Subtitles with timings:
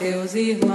[0.00, 0.69] Evolua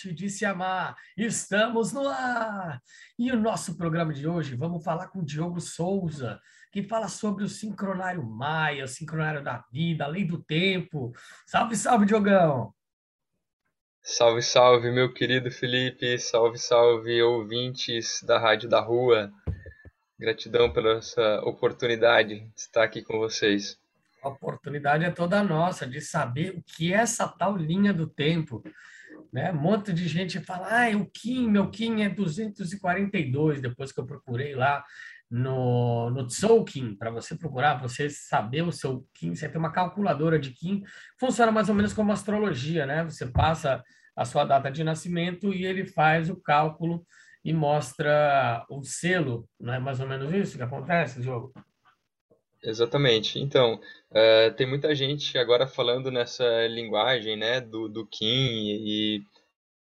[0.00, 0.96] arte de se amar.
[1.16, 2.80] Estamos no ar!
[3.18, 6.40] E o nosso programa de hoje, vamos falar com o Diogo Souza,
[6.72, 11.12] que fala sobre o sincronário Maia, o sincronário da vida, a lei do tempo.
[11.46, 12.72] Salve, salve, Diogão!
[14.02, 16.18] Salve, salve, meu querido Felipe.
[16.18, 19.30] Salve, salve, ouvintes da Rádio da Rua.
[20.18, 23.78] Gratidão pela essa oportunidade de estar aqui com vocês.
[24.22, 28.62] A oportunidade é toda nossa de saber o que é essa tal linha do tempo.
[29.32, 29.52] Né?
[29.52, 34.06] Um monte de gente fala, ah, o Kim, meu Kim é 242, depois que eu
[34.06, 34.84] procurei lá
[35.30, 40.38] no, no Tzolk'in, para você procurar, você saber o seu Kim, você tem uma calculadora
[40.38, 40.82] de Kim,
[41.18, 43.04] funciona mais ou menos como astrologia, né?
[43.04, 43.82] Você passa
[44.16, 47.06] a sua data de nascimento e ele faz o cálculo
[47.44, 51.52] e mostra o selo, não é mais ou menos isso que acontece, Diogo?
[52.62, 53.38] Exatamente.
[53.38, 59.22] Então, uh, tem muita gente agora falando nessa linguagem, né, do, do Kim e,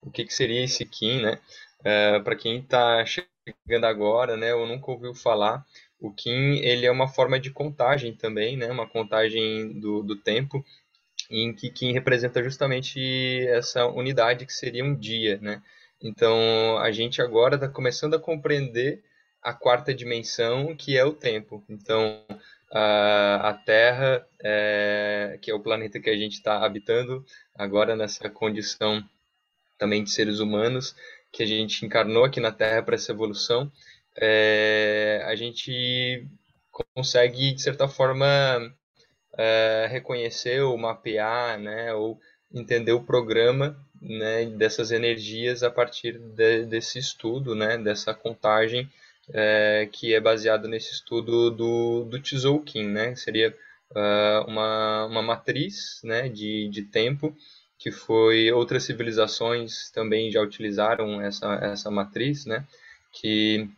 [0.02, 1.40] o que, que seria esse Kim, né?
[1.84, 5.64] Eh, Para quem está chegando agora, né, ou nunca ouviu falar,
[6.00, 10.64] o Kim ele é uma forma de contagem também, né, uma contagem do, do tempo,
[11.30, 13.00] em que Kim representa justamente
[13.48, 15.62] essa unidade que seria um dia, né?
[16.02, 19.02] Então, a gente agora está começando a compreender
[19.42, 21.64] a quarta dimensão, que é o tempo.
[21.68, 22.24] Então,
[22.70, 27.24] a, a Terra, é, que é o planeta que a gente está habitando
[27.54, 29.02] agora nessa condição
[29.78, 30.94] também de seres humanos,
[31.32, 33.70] que a gente encarnou aqui na Terra para essa evolução,
[34.16, 36.26] é, a gente
[36.94, 38.26] consegue, de certa forma,
[39.36, 42.18] é, reconhecer ou mapear, né, ou
[42.52, 48.90] entender o programa né, dessas energias a partir de, desse estudo, né, dessa contagem
[49.32, 53.14] é, que é baseado nesse estudo do, do Tzolk'in, né?
[53.14, 53.54] Seria
[53.90, 57.36] uh, uma, uma matriz né, de, de tempo
[57.78, 62.66] que foi outras civilizações também já utilizaram essa, essa matriz, né?
[63.12, 63.68] Que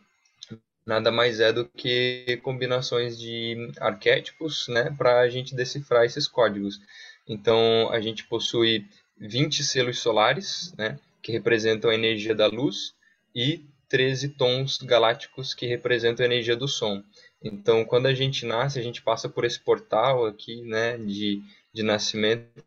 [0.85, 4.93] nada mais é do que combinações de arquétipos, né?
[4.97, 6.81] Para a gente decifrar esses códigos.
[7.27, 8.87] Então a gente possui
[9.19, 10.99] 20 selos solares, né?
[11.21, 12.95] Que representam a energia da luz
[13.35, 17.03] e 13 tons galácticos que representam a energia do som.
[17.43, 21.41] Então, quando a gente nasce, a gente passa por esse portal aqui, né, de,
[21.73, 22.63] de nascimento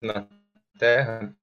[0.00, 0.26] na
[0.78, 1.36] Terra.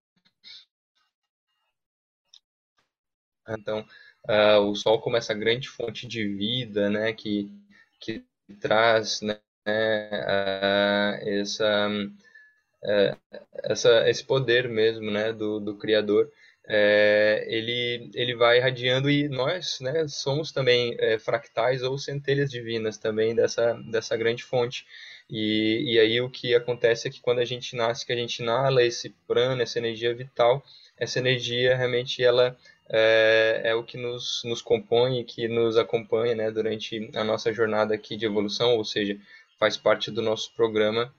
[3.48, 3.86] Então,
[4.28, 7.52] uh, o Sol como essa grande fonte de vida, né, que,
[8.00, 8.26] que
[8.60, 11.20] traz né, uh?
[11.22, 11.90] Essa,
[12.84, 13.16] é,
[13.64, 15.34] essa, esse poder mesmo, né?
[15.34, 16.32] Do, do Criador.
[16.72, 23.00] É, ele, ele vai irradiando e nós né, somos também é, fractais ou centelhas divinas
[23.00, 24.86] também dessa, dessa grande fonte.
[25.28, 28.40] E, e aí o que acontece é que quando a gente nasce, que a gente
[28.44, 30.64] inala esse prana, essa energia vital,
[30.96, 32.56] essa energia realmente ela
[32.88, 37.96] é, é, o que nos, nos compõe, que nos acompanha né, durante a nossa jornada
[37.96, 39.18] aqui de evolução, ou seja,
[39.60, 41.14] faz parte do nosso programa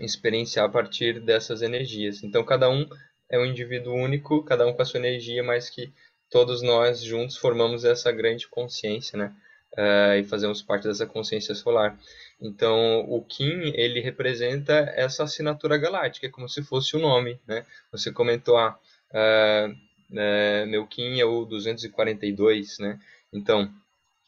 [0.00, 2.22] experienciar a partir dessas energias.
[2.22, 2.88] Então, cada um
[3.30, 5.92] é um indivíduo único, cada um com a sua energia, mas que
[6.30, 9.34] todos nós juntos formamos essa grande consciência, né?
[9.76, 11.98] Uh, e fazemos parte dessa consciência solar.
[12.40, 17.64] Então, o Kim, ele representa essa assinatura galáctica, é como se fosse o nome, né?
[17.90, 18.78] Você comentou, ah,
[19.10, 23.00] uh, uh, meu Kim é o 242, né?
[23.32, 23.72] Então,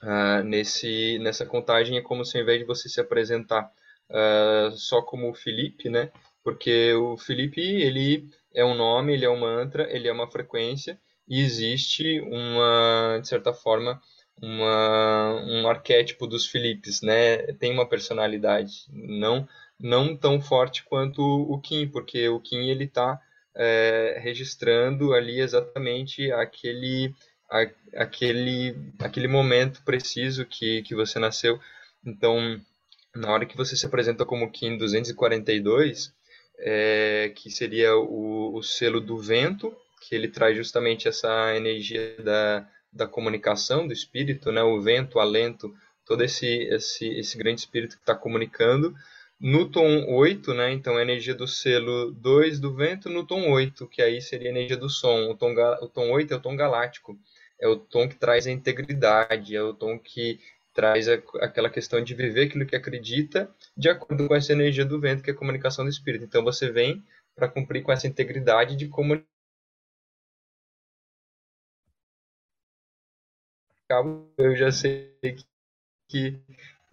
[0.02, 3.70] uh, nesse, nessa contagem é como se ao invés de você se apresentar
[4.76, 6.12] só como o Felipe, né?
[6.44, 10.98] Porque o Felipe, ele é um nome, ele é um mantra, ele é uma frequência,
[11.28, 14.00] e existe uma, de certa forma,
[14.42, 17.52] uma, um arquétipo dos Philips, né?
[17.54, 19.46] Tem uma personalidade, não
[19.78, 23.20] não tão forte quanto o Kim, porque o Kim ele está
[23.54, 27.14] é, registrando ali exatamente aquele
[27.50, 27.66] a,
[27.96, 31.60] aquele aquele momento preciso que que você nasceu.
[32.04, 32.60] Então,
[33.14, 36.14] na hora que você se apresenta como Kim 242,
[36.58, 42.66] é, que seria o, o selo do vento, que ele traz justamente essa energia da
[42.96, 44.62] da comunicação do espírito, né?
[44.62, 45.74] O vento, o alento,
[46.04, 48.94] todo esse esse esse grande espírito que está comunicando.
[49.38, 50.72] No tom 8, né?
[50.72, 54.50] Então a energia do selo 2 do vento no tom 8, que aí seria a
[54.50, 55.30] energia do som.
[55.30, 57.18] O tom, o tom 8 é o tom galáctico.
[57.60, 60.40] É o tom que traz a integridade, é o tom que
[60.74, 65.00] traz a, aquela questão de viver aquilo que acredita de acordo com essa energia do
[65.00, 66.24] vento, que é a comunicação do espírito.
[66.24, 69.26] Então você vem para cumprir com essa integridade de comunicação
[74.36, 75.14] eu já sei
[76.08, 76.40] que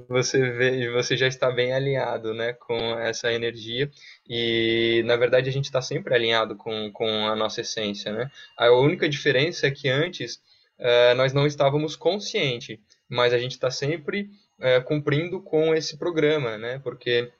[0.07, 3.89] você vê, você já está bem alinhado, né, com essa energia
[4.27, 8.30] e na verdade a gente está sempre alinhado com, com a nossa essência, né?
[8.57, 10.35] A única diferença é que antes
[10.80, 14.30] uh, nós não estávamos conscientes, mas a gente está sempre
[14.63, 16.80] uh, cumprindo com esse programa, né?
[16.80, 17.31] Porque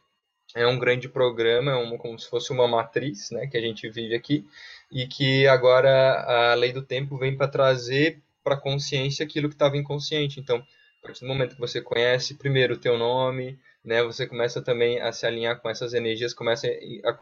[0.56, 4.14] é um grande programa, é como se fosse uma matriz, né, que a gente vive
[4.14, 4.46] aqui
[4.92, 9.78] e que agora a lei do tempo vem para trazer para consciência aquilo que estava
[9.78, 10.40] inconsciente.
[10.40, 14.62] Então, a partir do momento que você conhece primeiro o teu nome, né, você começa
[14.62, 17.18] também a se alinhar com essas energias, começa a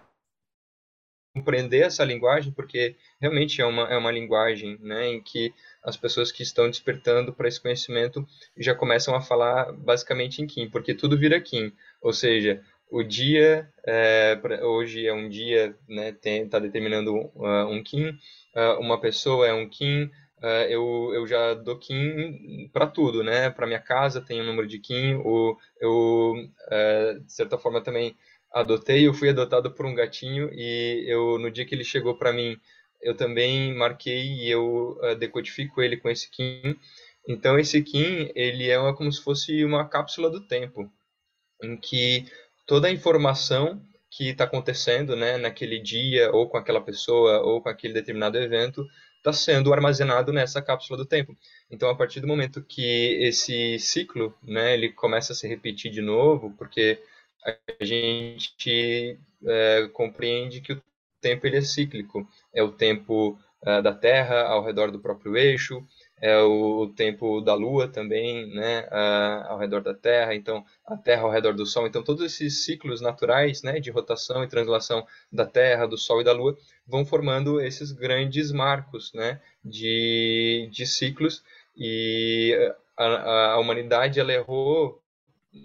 [1.34, 6.32] compreender essa linguagem, porque realmente é uma, é uma linguagem né, em que as pessoas
[6.32, 11.18] que estão despertando para esse conhecimento já começam a falar basicamente em Kim, porque tudo
[11.18, 17.68] vira Kim, ou seja, o dia, é, hoje é um dia, né, está determinando uh,
[17.70, 20.12] um Kim, uh, uma pessoa é um Kim,
[20.42, 23.50] uh, eu, eu já dou KIN para tudo, né?
[23.50, 28.16] Para minha casa tem um número de KIN, o, eu, uh, de certa forma, também
[28.54, 32.34] adotei, eu fui adotado por um gatinho e eu no dia que ele chegou para
[32.34, 32.58] mim,
[33.02, 36.76] eu também marquei e eu uh, decodifico ele com esse KIN.
[37.28, 40.92] Então esse KIN, ele é uma, como se fosse uma cápsula do tempo,
[41.64, 42.26] em que
[42.68, 47.70] toda a informação que está acontecendo né, naquele dia, ou com aquela pessoa, ou com
[47.70, 48.86] aquele determinado evento,
[49.18, 51.38] está sendo armazenado nessa cápsula do tempo.
[51.70, 56.02] Então, a partir do momento que esse ciclo, né, ele começa a se repetir de
[56.02, 57.00] novo, porque
[57.46, 60.82] a gente é, compreende que o
[61.22, 62.28] tempo ele é cíclico.
[62.54, 65.86] É o tempo uh, da Terra ao redor do próprio eixo,
[66.20, 71.24] é o, tempo da Lua também, né, uh, ao redor da Terra, então a Terra
[71.24, 71.88] ao redor do Sol.
[71.88, 76.24] Então todos esses ciclos naturais, né, de rotação e translação da Terra, do Sol e
[76.24, 81.44] da Lua vão formando esses grandes marcos, né, de, de ciclos
[81.76, 82.56] e
[82.98, 85.02] a, a humanidade ela errou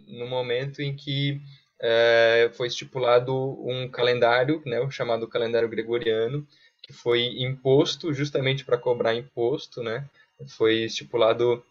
[0.08, 1.40] no momento em que
[1.80, 3.34] é, foi estipulado
[3.66, 6.46] um calendário, né, o chamado calendário gregoriano,
[6.82, 10.08] que foi imposto justamente para cobrar imposto, né,
[10.56, 11.64] foi estipulado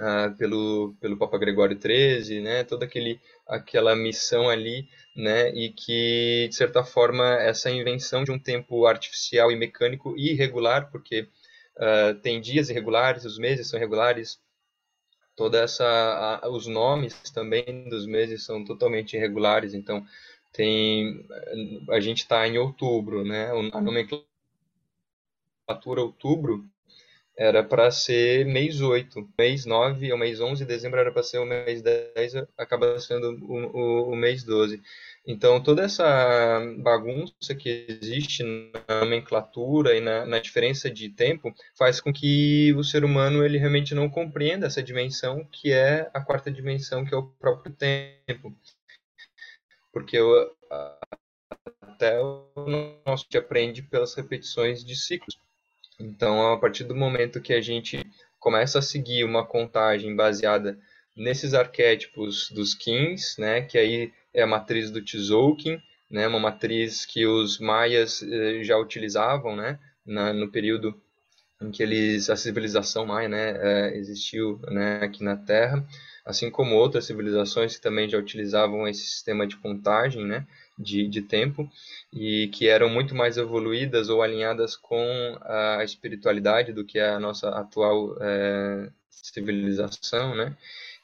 [0.00, 6.46] uh, pelo, pelo Papa Gregório XIII, né, toda aquele, aquela missão ali, né, e que,
[6.48, 11.28] de certa forma, essa invenção de um tempo artificial e mecânico e irregular, porque
[11.76, 14.38] uh, tem dias irregulares, os meses são irregulares,
[15.36, 15.84] toda essa
[16.42, 20.04] a, os nomes também dos meses são totalmente irregulares então
[20.52, 21.26] tem
[21.90, 23.50] a gente está em outubro né?
[23.72, 24.24] A nomenclatura
[26.02, 26.64] outubro
[27.36, 31.44] era para ser mês 8, mês 9 ou mês 11, dezembro era para ser o
[31.44, 34.80] mês 10, acaba sendo o, o, o mês 12.
[35.26, 36.04] Então, toda essa
[36.78, 42.84] bagunça que existe na nomenclatura e na, na, diferença de tempo faz com que o
[42.84, 47.16] ser humano ele realmente não compreenda essa dimensão que é a quarta dimensão, que é
[47.16, 48.54] o próprio tempo.
[49.92, 50.54] Porque o,
[51.80, 55.38] até o nosso aprende pelas repetições de ciclos.
[55.98, 58.04] Então, a partir do momento que a gente
[58.38, 60.78] começa a seguir uma contagem baseada
[61.16, 67.06] nesses arquétipos dos kings, né, que aí é a matriz do Tzolk'in, né, uma matriz
[67.06, 71.00] que os maias eh, já utilizavam, né, na, no período
[71.62, 75.86] em que eles a civilização maia, né, eh, existiu, né, aqui na Terra,
[76.24, 80.46] assim como outras civilizações que também já utilizavam esse sistema de contagem, né,
[80.78, 81.68] de, de tempo
[82.12, 87.48] e que eram muito mais evoluídas ou alinhadas com a espiritualidade do que a nossa
[87.50, 90.56] atual é, civilização, né?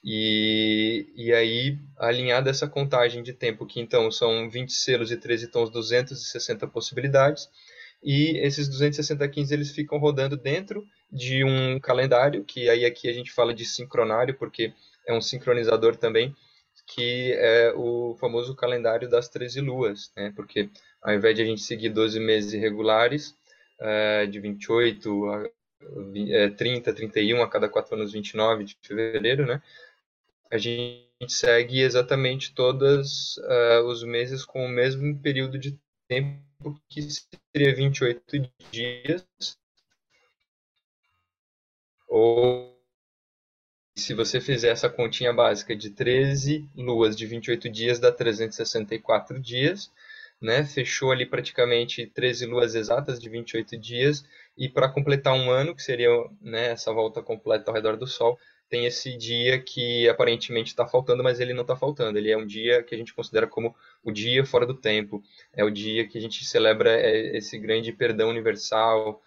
[0.03, 5.49] E, e aí, alinhada essa contagem de tempo, que então são 20 selos e 13
[5.49, 7.49] tons, 260 possibilidades,
[8.03, 13.13] e esses 260 15 eles ficam rodando dentro de um calendário, que aí aqui a
[13.13, 14.73] gente fala de sincronário, porque
[15.07, 16.35] é um sincronizador também,
[16.95, 20.33] que é o famoso calendário das 13 luas, né?
[20.35, 20.69] porque
[21.01, 23.37] ao invés de a gente seguir 12 meses irregulares,
[23.79, 25.51] é, de 28 a
[26.31, 29.63] é, 30, 31, a cada 4 anos 29 de fevereiro, né?
[30.51, 35.79] a gente segue exatamente todos uh, os meses com o mesmo período de
[36.09, 36.43] tempo,
[36.89, 37.03] que
[37.55, 39.25] seria 28 dias,
[42.09, 42.80] ou
[43.97, 49.91] se você fizer essa continha básica de 13 luas de 28 dias, dá 364 dias,
[50.41, 50.65] né?
[50.65, 54.25] Fechou ali praticamente 13 luas exatas de 28 dias,
[54.57, 56.09] e para completar um ano, que seria
[56.41, 58.39] né, essa volta completa ao redor do Sol,
[58.71, 62.17] tem esse dia que aparentemente está faltando, mas ele não está faltando.
[62.17, 65.21] Ele é um dia que a gente considera como o dia fora do tempo.
[65.53, 69.21] É o dia que a gente celebra é, esse grande perdão universal,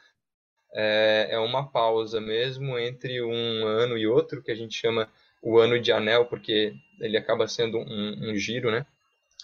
[0.73, 5.09] é, é uma pausa mesmo entre um ano e outro, que a gente chama
[5.41, 8.85] o ano de anel, porque ele acaba sendo um, um giro, né?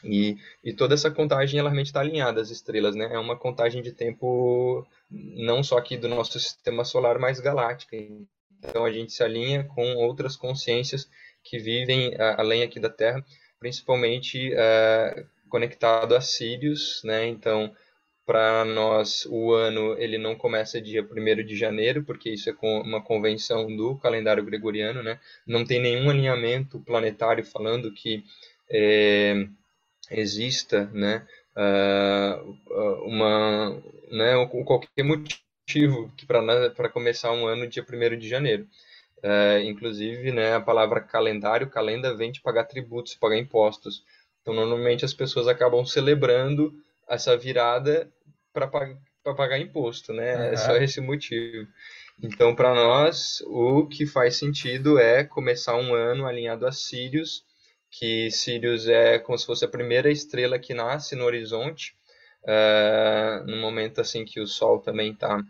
[0.03, 3.09] E, e toda essa contagem ela realmente está alinhada às estrelas, né?
[3.11, 7.97] É uma contagem de tempo não só aqui do nosso sistema solar, mas galáctica.
[8.59, 11.09] Então a gente se alinha com outras consciências
[11.43, 13.23] que vivem além aqui da Terra,
[13.59, 17.27] principalmente uh, conectado a Sirius, né?
[17.27, 17.73] Então
[18.29, 23.01] para nós o ano ele não começa dia 1 de janeiro, porque isso é uma
[23.01, 25.19] convenção do calendário gregoriano, né?
[25.47, 28.23] Não tem nenhum alinhamento planetário falando que
[28.69, 29.47] é,
[30.11, 31.25] exista, né,
[31.57, 33.81] uh, uma,
[34.11, 38.67] né, qualquer motivo para começar um ano dia 1 de janeiro.
[39.23, 44.03] Uh, inclusive, né, a palavra calendário, calenda, vem de pagar tributos, pagar impostos.
[44.43, 46.71] Então, normalmente as pessoas acabam celebrando
[47.09, 48.07] essa virada
[48.53, 48.67] para
[49.35, 50.35] pagar imposto, né?
[50.35, 50.43] Uhum.
[50.53, 51.67] É só esse motivo.
[52.21, 57.45] Então, para nós, o que faz sentido é começar um ano alinhado a Sirius,
[57.89, 61.95] que Sirius é como se fosse a primeira estrela que nasce no horizonte,
[62.43, 65.41] uh, no momento assim que o Sol também está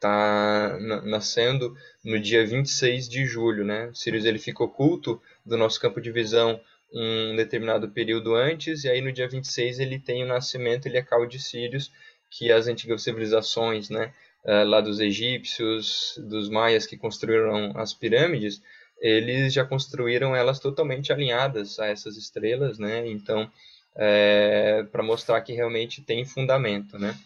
[0.00, 3.90] tá nascendo no dia 26 de julho, né?
[3.92, 6.60] Sirius ele fica oculto do nosso campo de visão
[6.92, 11.02] um determinado período antes, e aí no dia 26 ele tem o nascimento, ele é
[11.02, 11.92] cal de Sirius,
[12.30, 14.12] que as antigas civilizações, né,
[14.44, 18.62] uh, lá dos egípcios, dos maias que construíram as pirâmides,
[19.00, 23.06] eles já construíram elas totalmente alinhadas a essas estrelas, né?
[23.06, 23.50] Então,
[23.96, 27.16] é, para mostrar que realmente tem fundamento, né?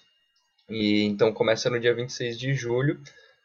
[0.69, 3.01] E então começa no dia 26 de julho,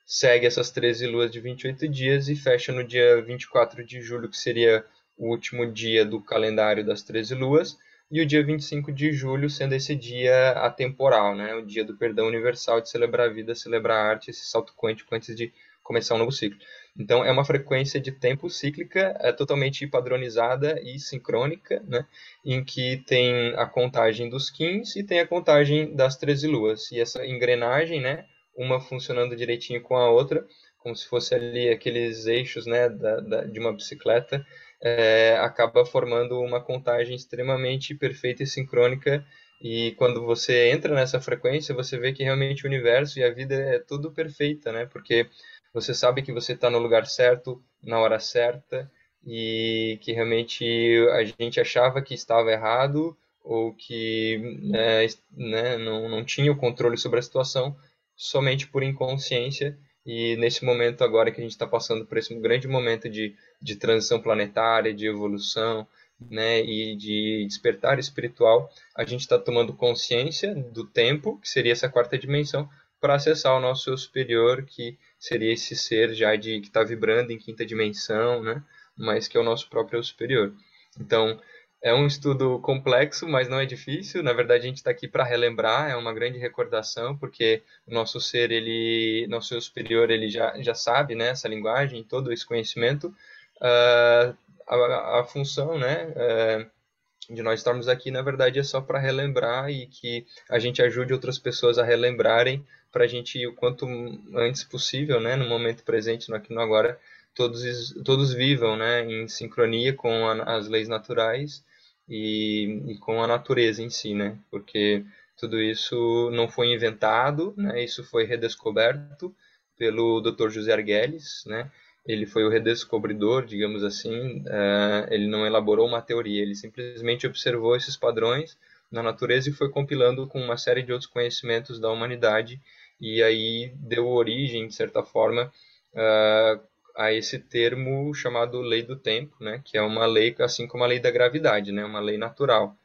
[0.05, 4.37] segue essas 13 luas de 28 dias e fecha no dia 24 de julho, que
[4.37, 4.85] seria
[5.17, 7.77] o último dia do calendário das 13 luas,
[8.09, 11.53] e o dia 25 de julho sendo esse dia atemporal, né?
[11.55, 15.13] o dia do perdão universal, de celebrar a vida, celebrar a arte, esse salto quântico
[15.13, 15.51] antes de
[15.83, 16.57] começar um novo ciclo.
[16.97, 22.05] Então, é uma frequência de tempo cíclica é, totalmente padronizada e sincrônica, né?
[22.45, 26.91] em que tem a contagem dos quins e tem a contagem das 13 luas.
[26.91, 28.25] E essa engrenagem, né?
[28.55, 30.45] uma funcionando direitinho com a outra,
[30.79, 32.89] como se fosse ali aqueles eixos né?
[32.89, 34.45] da, da de uma bicicleta,
[34.81, 39.25] é, acaba formando uma contagem extremamente perfeita e sincrônica.
[39.61, 43.55] E quando você entra nessa frequência, você vê que realmente o universo e a vida
[43.55, 44.85] é tudo perfeita, né?
[44.85, 45.27] Porque
[45.73, 48.89] você sabe que você está no lugar certo, na hora certa,
[49.25, 50.65] e que realmente
[51.11, 56.97] a gente achava que estava errado ou que né, né, não, não tinha o controle
[56.97, 57.75] sobre a situação
[58.15, 62.65] somente por inconsciência E nesse momento agora que a gente está passando por esse grande
[62.65, 65.85] momento de, de transição planetária, de evolução,
[66.19, 71.89] né, e de despertar espiritual, a gente está tomando consciência do tempo, que seria essa
[71.89, 72.69] quarta dimensão,
[73.01, 77.37] para acessar o nosso superior, que seria esse ser já de que está vibrando em
[77.37, 78.63] quinta dimensão, né,
[78.97, 80.53] mas que é o nosso próprio superior.
[80.99, 81.37] Então,
[81.81, 84.23] é um estudo complexo, mas não é difícil.
[84.23, 88.19] Na verdade, a gente está aqui para relembrar, é uma grande recordação, porque o nosso
[88.19, 93.13] ser, ele, nosso superior, ele já, já sabe né, essa linguagem, todo esse conhecimento.
[93.57, 94.35] Uh,
[94.67, 99.69] a, a, função né, uh, de nós estarmos aqui, na verdade, é só para relembrar
[99.69, 103.85] e que a gente ajude outras pessoas a relembrarem, para a gente, o quanto
[104.33, 106.99] antes possível, né, no momento presente, no aqui no agora,
[107.35, 111.63] todos, todos vivam né, em sincronia com a, as leis naturais
[112.07, 114.37] e, e, com a natureza em si, né?
[114.49, 115.03] Porque
[115.37, 117.83] tudo isso não foi inventado, né?
[117.83, 119.33] Isso foi redescoberto
[119.77, 120.49] pelo Dr.
[120.49, 121.69] José Arguelles, né?
[122.05, 124.39] Ele foi o redescobridor, digamos assim.
[124.39, 128.57] Uh, ele não elaborou uma teoria, ele simplesmente observou esses padrões
[128.91, 132.59] na natureza e foi compilando com uma série de outros conhecimentos da humanidade
[132.99, 135.51] e aí deu origem, de certa forma,
[135.93, 136.59] uh,
[136.97, 140.87] a esse termo chamado lei do tempo, né, que é uma lei assim como a
[140.87, 142.75] lei da gravidade, né, uma lei natural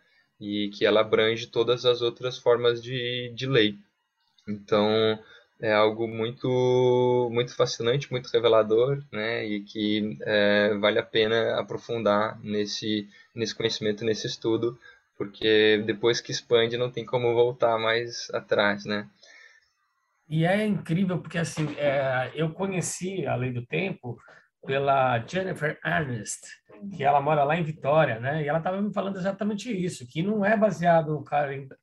[0.41, 3.79] e que ela abrange todas as outras formas de, de lei.
[4.49, 5.19] Então
[5.61, 12.39] é algo muito muito fascinante, muito revelador, né, e que é, vale a pena aprofundar
[12.43, 14.79] nesse nesse conhecimento, nesse estudo,
[15.17, 19.09] porque depois que expande não tem como voltar mais atrás, né?
[20.33, 24.17] E é incrível porque assim, é, eu conheci a Lei do Tempo
[24.67, 26.41] pela Jennifer Ernest,
[26.97, 28.43] que ela mora lá em Vitória, né?
[28.43, 31.25] E ela estava me falando exatamente isso, que não é baseado no,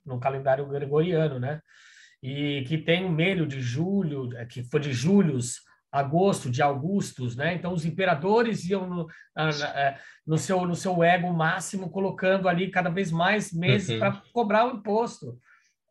[0.03, 1.62] no calendário gregoriano, né?
[2.24, 7.36] E que tem um meio de julho, é, que foi de julhos, agosto, de augustos,
[7.36, 7.53] né?
[7.53, 12.89] Então os imperadores iam no, é, no seu no seu ego máximo colocando ali cada
[12.89, 14.00] vez mais meses uhum.
[14.00, 15.38] para cobrar o imposto,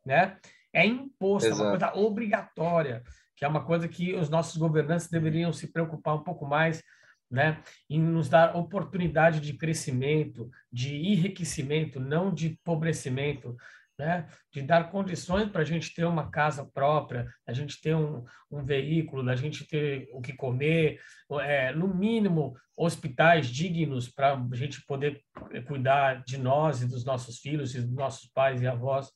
[0.04, 0.36] né?
[0.72, 1.62] É imposto, Exato.
[1.62, 3.02] é uma coisa obrigatória,
[3.36, 6.82] que é uma coisa que os nossos governantes deveriam se preocupar um pouco mais,
[7.30, 13.56] né, em nos dar oportunidade de crescimento, de enriquecimento, não de empobrecimento,
[13.98, 18.24] né, de dar condições para a gente ter uma casa própria, a gente ter um,
[18.50, 21.00] um veículo, a gente ter o que comer,
[21.40, 25.20] é, no mínimo hospitais dignos para a gente poder
[25.66, 29.10] cuidar de nós e dos nossos filhos e dos nossos pais e avós,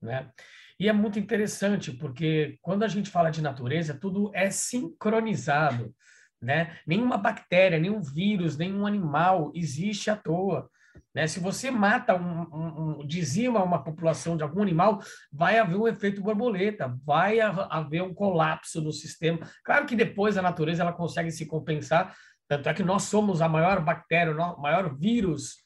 [0.00, 0.30] né?
[0.78, 5.92] E é muito interessante, porque quando a gente fala de natureza, tudo é sincronizado.
[6.40, 6.78] Né?
[6.86, 10.70] Nenhuma bactéria, nenhum vírus, nenhum animal existe à toa.
[11.12, 11.26] Né?
[11.26, 15.00] Se você mata, um, um, um, dizima uma população de algum animal,
[15.32, 19.40] vai haver um efeito borboleta, vai haver um colapso no sistema.
[19.64, 22.14] Claro que depois a natureza ela consegue se compensar,
[22.46, 25.56] tanto é que nós somos a maior bactéria, o maior vírus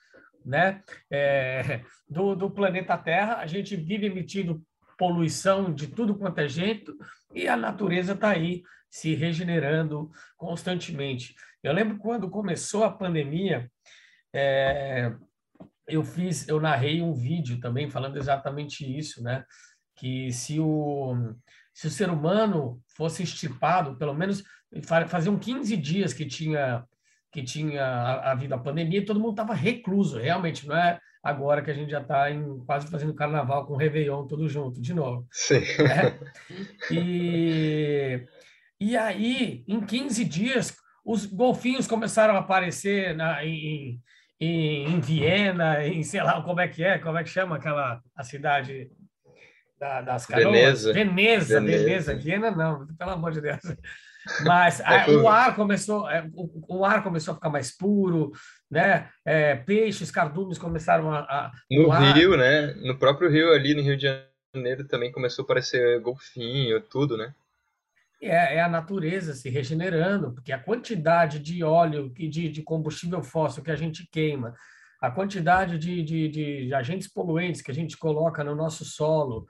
[0.45, 3.37] né, é, do, do planeta Terra.
[3.37, 4.63] A gente vive emitindo
[4.97, 6.97] poluição de tudo quanto é jeito,
[7.35, 11.35] e a natureza está aí se regenerando constantemente.
[11.63, 13.71] Eu lembro quando começou a pandemia,
[14.35, 15.13] é,
[15.89, 19.45] eu fiz, eu narrei um vídeo também falando exatamente isso, né?
[19.97, 21.35] Que se o,
[21.73, 24.43] se o ser humano fosse estipado, pelo menos
[25.09, 26.85] faziam 15 dias que tinha
[27.33, 27.83] que tinha
[28.31, 32.01] havido a pandemia, todo mundo estava recluso, realmente, não é agora que a gente já
[32.01, 32.27] está
[32.67, 35.27] quase fazendo carnaval com o Réveillon tudo junto, de novo.
[35.31, 35.61] Sim.
[35.61, 36.19] Né?
[36.91, 38.27] E,
[38.81, 44.01] e aí, em 15 dias, os golfinhos começaram a aparecer na, em,
[44.41, 48.03] em, em, Viena, em sei lá como é que é, como é que chama aquela
[48.17, 48.91] a cidade
[49.79, 50.53] da, das canoas?
[50.53, 50.93] Veneza.
[50.93, 51.85] Veneza, Veneza.
[51.85, 52.15] Veneza.
[52.17, 53.61] Viena não, pelo amor de Deus.
[54.45, 58.31] Mas é, o ar começou, é, o, o, ar começou a ficar mais puro,
[58.73, 59.11] né?
[59.23, 62.17] É, peixes, cardumes começaram a, a no ar...
[62.17, 62.73] rio, né?
[62.77, 64.07] No próprio rio ali no Rio de
[64.55, 67.35] Janeiro também começou a aparecer golfinho, tudo, né?
[68.23, 73.63] É, é a natureza se regenerando, porque a quantidade de óleo de, de combustível fóssil
[73.63, 74.55] que a gente queima,
[75.03, 79.47] a quantidade de, de, de agentes poluentes que a gente coloca no nosso solo,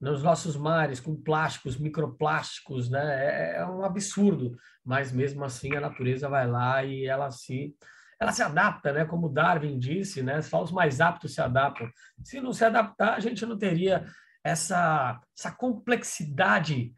[0.00, 3.54] nos nossos mares com plásticos, microplásticos, né?
[3.54, 7.76] É, é um absurdo, mas mesmo assim a natureza vai lá e ela se
[8.22, 9.04] ela se adapta, né?
[9.04, 10.40] Como Darwin disse, né?
[10.40, 11.90] Só os mais aptos se adaptam.
[12.22, 14.06] Se não se adaptar, a gente não teria
[14.44, 16.94] essa essa complexidade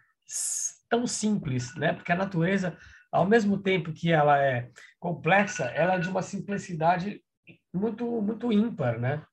[0.88, 1.94] tão simples, né?
[1.94, 2.76] Porque a natureza,
[3.10, 7.22] ao mesmo tempo que ela é complexa, ela é de uma simplicidade
[7.72, 9.24] muito muito ímpar, né?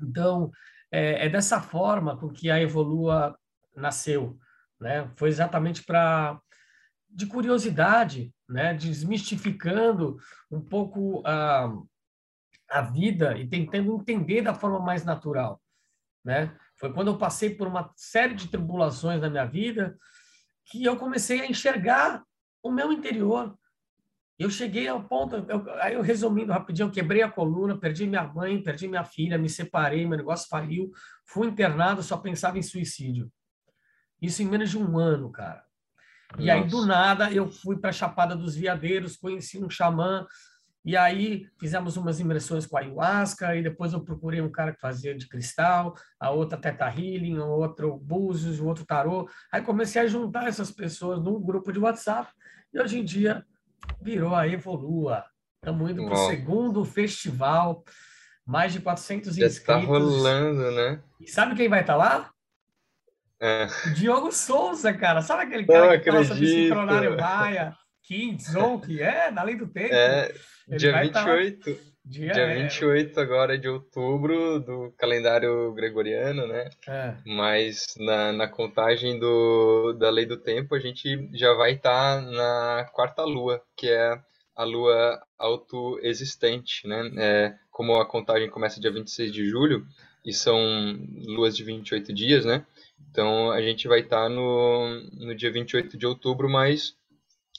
[0.00, 0.50] Então,
[0.90, 3.38] é, é dessa forma com que a Evolua
[3.76, 4.36] nasceu,
[4.80, 5.08] né?
[5.16, 6.40] Foi exatamente para
[7.14, 8.74] de curiosidade, né?
[8.74, 10.18] Desmistificando
[10.50, 11.72] um pouco a,
[12.68, 15.60] a vida e tentando entender da forma mais natural,
[16.24, 16.54] né?
[16.76, 19.96] Foi quando eu passei por uma série de tribulações na minha vida
[20.66, 22.24] que eu comecei a enxergar
[22.62, 23.56] o meu interior.
[24.36, 28.26] Eu cheguei ao ponto, eu, aí eu resumindo rapidinho, eu quebrei a coluna, perdi minha
[28.26, 30.90] mãe, perdi minha filha, me separei, meu negócio faliu,
[31.24, 33.30] fui internado, só pensava em suicídio.
[34.20, 35.63] Isso em menos de um ano, cara.
[36.38, 36.52] E Nossa.
[36.52, 40.26] aí, do nada, eu fui para a Chapada dos Veadeiros, conheci um xamã,
[40.84, 44.80] e aí fizemos umas imersões com a ayahuasca, e depois eu procurei um cara que
[44.80, 49.28] fazia de cristal, a outra teta healing, o outro búzios, o outro tarô.
[49.50, 52.30] Aí comecei a juntar essas pessoas num grupo de WhatsApp,
[52.72, 53.46] e hoje em dia
[54.02, 55.24] virou a Evolua.
[55.62, 57.82] Estamos indo para o segundo festival,
[58.44, 59.66] mais de 400 Já inscritos.
[59.66, 61.02] Já está rolando, né?
[61.18, 62.33] E sabe quem vai estar tá lá?
[63.44, 63.66] É.
[63.92, 65.20] Diogo Souza, cara.
[65.20, 66.12] Sabe aquele cara Não que acredito.
[66.12, 69.02] fala sobre sincronário Maia, Kim, Zonk?
[69.02, 69.92] É, na lei do tempo.
[69.92, 70.32] É,
[70.66, 71.74] Ele dia 28.
[71.74, 73.22] Tá dia, dia 28 é...
[73.22, 76.70] agora de outubro do calendário gregoriano, né?
[76.88, 77.14] É.
[77.26, 82.20] Mas na, na contagem do, da lei do tempo a gente já vai estar tá
[82.22, 84.18] na quarta lua, que é
[84.56, 87.10] a lua autoexistente, né?
[87.18, 89.84] É, como a contagem começa dia 26 de julho
[90.24, 90.58] e são
[91.26, 92.64] luas de 28 dias, né?
[93.10, 96.94] Então a gente vai estar tá no, no dia 28 de outubro, mas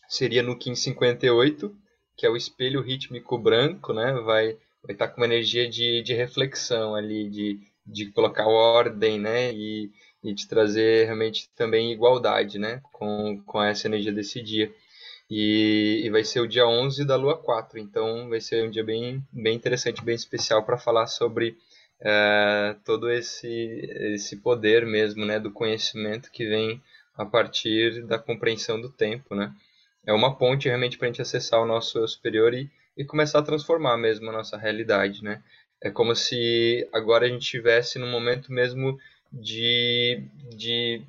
[0.08, 1.75] seria no 1558,
[2.17, 4.13] que é o espelho rítmico branco, né?
[4.21, 9.19] Vai vai estar tá com uma energia de, de reflexão ali, de, de colocar ordem,
[9.19, 9.51] né?
[9.51, 9.91] E,
[10.23, 12.81] e de trazer realmente também igualdade, né?
[12.93, 14.71] Com, com essa energia desse dia.
[15.29, 18.84] E, e vai ser o dia 11 da lua 4, então vai ser um dia
[18.84, 21.58] bem, bem interessante, bem especial para falar sobre
[22.07, 23.49] é, todo esse,
[24.13, 26.79] esse poder mesmo, né, do conhecimento que vem
[27.17, 29.51] a partir da compreensão do tempo, né?
[30.05, 33.43] É uma ponte realmente para a gente acessar o nosso superior e, e começar a
[33.43, 35.41] transformar mesmo a nossa realidade, né?
[35.81, 38.99] É como se agora a gente estivesse num momento mesmo
[39.33, 40.21] de,
[40.55, 41.01] de,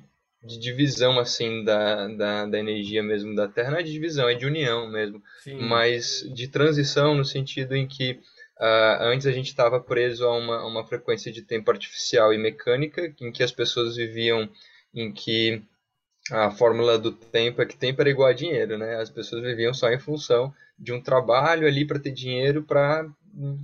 [0.43, 3.69] de divisão, assim, da, da, da, energia mesmo da Terra.
[3.69, 5.21] Não é de divisão, é de união mesmo.
[5.43, 5.59] Sim.
[5.59, 8.19] Mas de transição no sentido em que
[8.59, 13.13] Uh, antes a gente estava preso a uma, uma frequência de tempo artificial e mecânica,
[13.21, 14.49] em que as pessoas viviam
[14.93, 15.61] em que
[16.31, 18.95] a fórmula do tempo é que tempo era igual a dinheiro, né?
[18.95, 23.07] As pessoas viviam só em função de um trabalho ali para ter dinheiro, para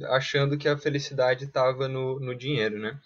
[0.09, 2.97] achando que a felicidade estava no, no dinheiro, né?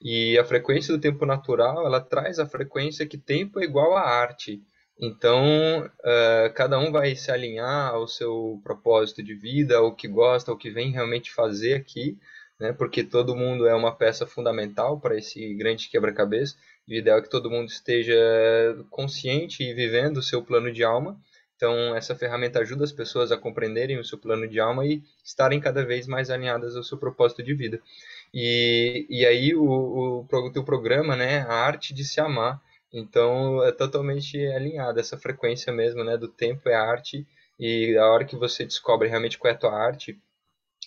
[0.00, 4.02] E a frequência do tempo natural, ela traz a frequência que tempo é igual a
[4.02, 4.62] arte.
[5.00, 10.50] Então, uh, cada um vai se alinhar ao seu propósito de vida, ao que gosta,
[10.50, 12.18] ao que vem realmente fazer aqui,
[12.58, 12.72] né?
[12.72, 16.56] porque todo mundo é uma peça fundamental para esse grande quebra-cabeça.
[16.88, 18.16] O ideal é que todo mundo esteja
[18.90, 21.16] consciente e vivendo o seu plano de alma.
[21.54, 25.60] Então, essa ferramenta ajuda as pessoas a compreenderem o seu plano de alma e estarem
[25.60, 27.80] cada vez mais alinhadas ao seu propósito de vida.
[28.32, 32.60] E, e aí, o, o, o teu programa, né, a arte de se amar,
[32.92, 36.16] então é totalmente alinhado essa frequência mesmo, né?
[36.16, 37.26] Do tempo é arte
[37.58, 40.18] e a hora que você descobre realmente qual é a tua arte,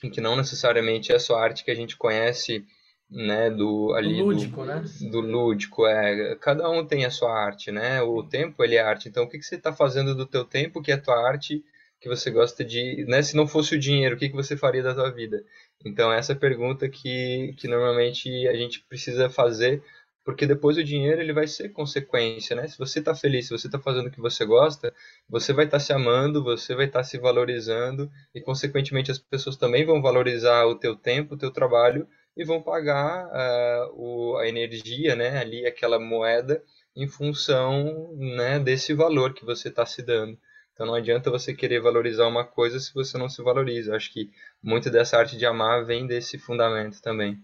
[0.03, 2.65] e que não necessariamente é só arte que a gente conhece,
[3.09, 3.49] né?
[3.49, 4.83] Do ali do lúdico, do, né?
[5.11, 6.35] Do lúdico, é.
[6.37, 8.01] Cada um tem a sua arte, né?
[8.01, 9.09] O tempo ele é arte.
[9.09, 11.63] Então o que que você está fazendo do teu tempo que é a tua arte?
[12.01, 14.81] que você gosta de, né, se não fosse o dinheiro, o que, que você faria
[14.81, 15.45] da tua vida?
[15.85, 19.83] Então, essa é a pergunta que, que normalmente a gente precisa fazer
[20.31, 22.65] porque depois o dinheiro ele vai ser consequência, né?
[22.65, 24.93] Se você está feliz, se você está fazendo o que você gosta,
[25.29, 29.19] você vai estar tá se amando, você vai estar tá se valorizando e consequentemente as
[29.19, 34.37] pessoas também vão valorizar o teu tempo, o teu trabalho e vão pagar uh, o,
[34.37, 35.37] a energia, né?
[35.37, 36.63] Ali aquela moeda
[36.95, 38.57] em função, né?
[38.57, 40.37] Desse valor que você está se dando.
[40.73, 43.91] Então não adianta você querer valorizar uma coisa se você não se valoriza.
[43.91, 44.31] Eu acho que
[44.63, 47.37] muito dessa arte de amar vem desse fundamento também.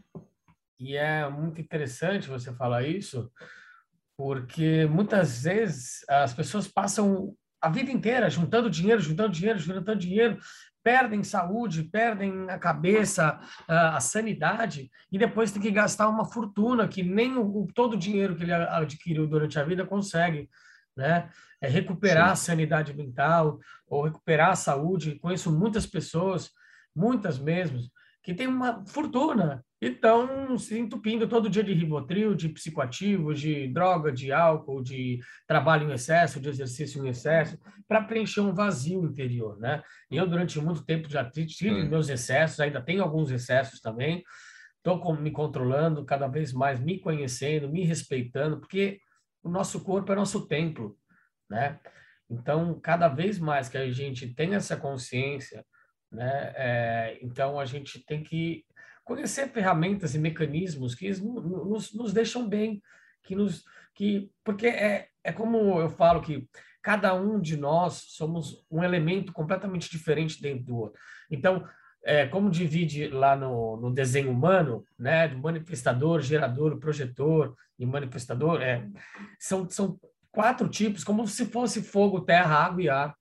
[0.80, 3.32] E é muito interessante você falar isso,
[4.16, 10.38] porque muitas vezes as pessoas passam a vida inteira juntando dinheiro, juntando dinheiro, juntando dinheiro,
[10.84, 17.04] perdem saúde, perdem a cabeça, a, sanidade, e depois tem que gastar uma fortuna que
[17.04, 20.50] nem o, todo o dinheiro que ele adquiriu durante a vida consegue,
[20.96, 21.30] né?
[21.60, 22.32] É recuperar Sim.
[22.32, 25.20] a sanidade mental ou recuperar a saúde.
[25.20, 26.52] Conheço muitas pessoas,
[26.96, 27.82] muitas mesmo,
[28.28, 33.70] que têm uma fortuna e estão se entupindo todo dia de ribotril, de psicoativos, de
[33.70, 39.06] droga, de álcool, de trabalho em excesso, de exercício em excesso, para preencher um vazio
[39.06, 39.82] interior, né?
[40.12, 41.88] E eu, durante muito tempo, já tive hum.
[41.88, 44.26] meus excessos, ainda tenho alguns excessos também,
[44.76, 49.00] estou me controlando cada vez mais, me conhecendo, me respeitando, porque
[49.42, 50.98] o nosso corpo é nosso templo,
[51.50, 51.80] né?
[52.30, 55.64] Então, cada vez mais que a gente tem essa consciência,
[56.12, 56.54] né?
[56.56, 58.66] É, então, a gente tem que
[59.04, 62.82] conhecer ferramentas e mecanismos que nos, nos deixam bem,
[63.24, 66.48] que nos que porque é, é como eu falo que
[66.84, 71.00] cada um de nós somos um elemento completamente diferente dentro do outro.
[71.30, 71.68] Então,
[72.04, 78.62] é, como divide lá no, no desenho humano, né, do manifestador, gerador, projetor e manifestador,
[78.62, 78.88] é,
[79.38, 80.00] são, são
[80.32, 83.16] quatro tipos, como se fosse fogo, terra, água e ar,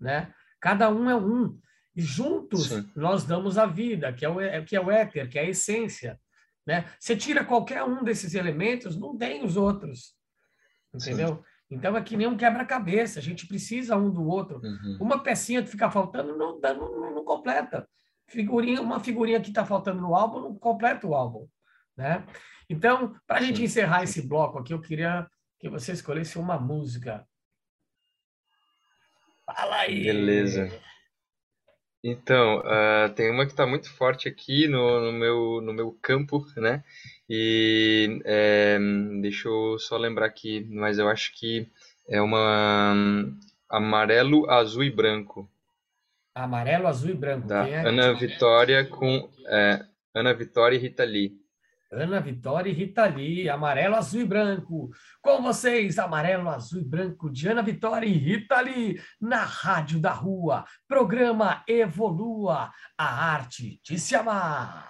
[0.00, 0.32] né?
[0.58, 1.58] Cada um é um.
[1.94, 2.88] E juntos Sim.
[2.94, 6.18] nós damos a vida, que é o, que é o éter, que é a essência.
[6.66, 6.84] Né?
[6.98, 10.14] Você tira qualquer um desses elementos, não tem os outros.
[10.94, 11.36] Entendeu?
[11.36, 11.42] Sim.
[11.70, 14.60] Então é que nem um quebra-cabeça, a gente precisa um do outro.
[14.62, 14.98] Uhum.
[15.00, 17.88] Uma pecinha que fica faltando não, não, não completa.
[18.28, 21.48] Figurinha, uma figurinha que está faltando no álbum não completa o álbum.
[21.96, 22.24] Né?
[22.68, 27.26] Então, para a gente encerrar esse bloco aqui, eu queria que você escolhesse uma música.
[29.44, 30.04] Fala aí!
[30.04, 30.70] Beleza.
[32.02, 36.46] Então, uh, tem uma que está muito forte aqui no, no, meu, no meu campo,
[36.56, 36.82] né?
[37.28, 38.78] E é,
[39.20, 41.68] deixa eu só lembrar aqui, mas eu acho que
[42.08, 45.48] é uma um, amarelo, azul e branco.
[46.34, 47.46] Amarelo, azul e branco.
[47.46, 47.86] Da é?
[47.86, 49.84] Ana Vitória com é,
[50.14, 51.39] Ana Vitória e Rita Lee.
[51.92, 54.90] Ana Vitória e Rita Lee, amarelo, azul e branco.
[55.20, 60.12] Com vocês, amarelo, azul e branco de Ana Vitória e Rita Lee, na Rádio da
[60.12, 60.64] Rua.
[60.86, 64.88] Programa Evolua, a arte de se amar.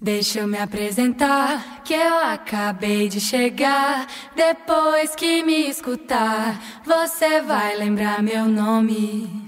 [0.00, 4.06] Deixa eu me apresentar, que eu acabei de chegar.
[4.36, 9.47] Depois que me escutar, você vai lembrar meu nome.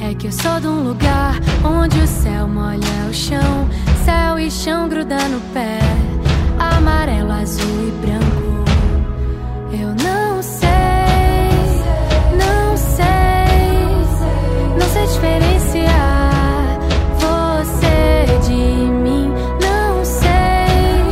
[0.00, 1.34] É que eu sou de um lugar
[1.64, 2.78] onde o céu molha
[3.10, 3.68] o chão,
[4.04, 5.78] céu e chão gruda no pé,
[6.58, 8.64] amarelo, azul e branco.
[9.72, 10.68] Eu não sei,
[12.38, 13.06] não sei,
[14.78, 16.78] não sei diferenciar
[17.18, 19.32] você de mim.
[19.60, 21.02] Não sei,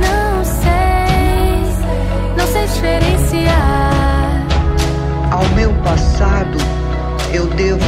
[0.00, 0.76] não sei,
[2.36, 4.46] não sei diferenciar.
[5.30, 6.58] Ao meu passado
[7.32, 7.87] eu devo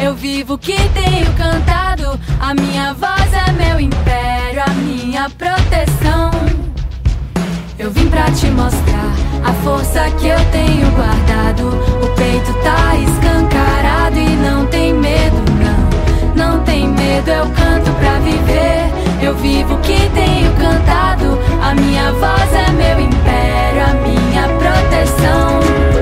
[0.00, 2.18] Eu vivo o que tenho cantado.
[2.40, 6.30] A minha voz é meu império, a minha proteção.
[7.78, 9.12] Eu vim pra te mostrar
[9.44, 11.68] a força que eu tenho guardado.
[12.02, 16.34] O peito tá escancarado e não tem medo, não.
[16.34, 18.92] Não tem medo, eu canto pra viver.
[19.22, 21.38] Eu vivo o que tenho cantado.
[21.62, 25.93] A minha voz é meu império, a minha proteção.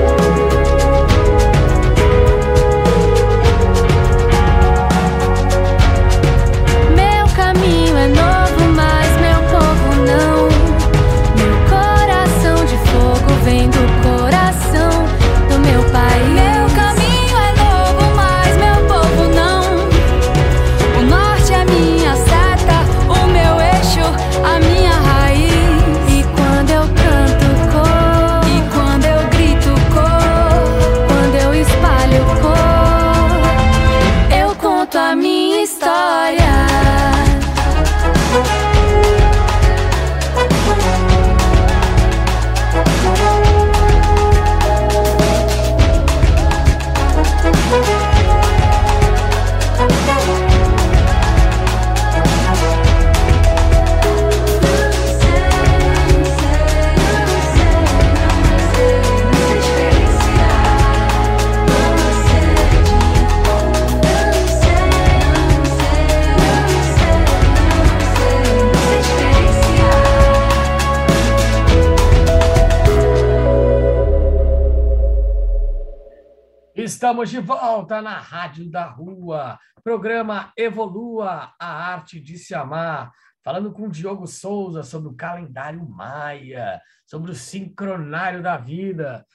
[77.33, 83.11] De volta na Rádio da Rua, programa Evolua, a arte de se amar,
[83.43, 89.25] falando com Diogo Souza sobre o calendário maia, sobre o sincronário da vida.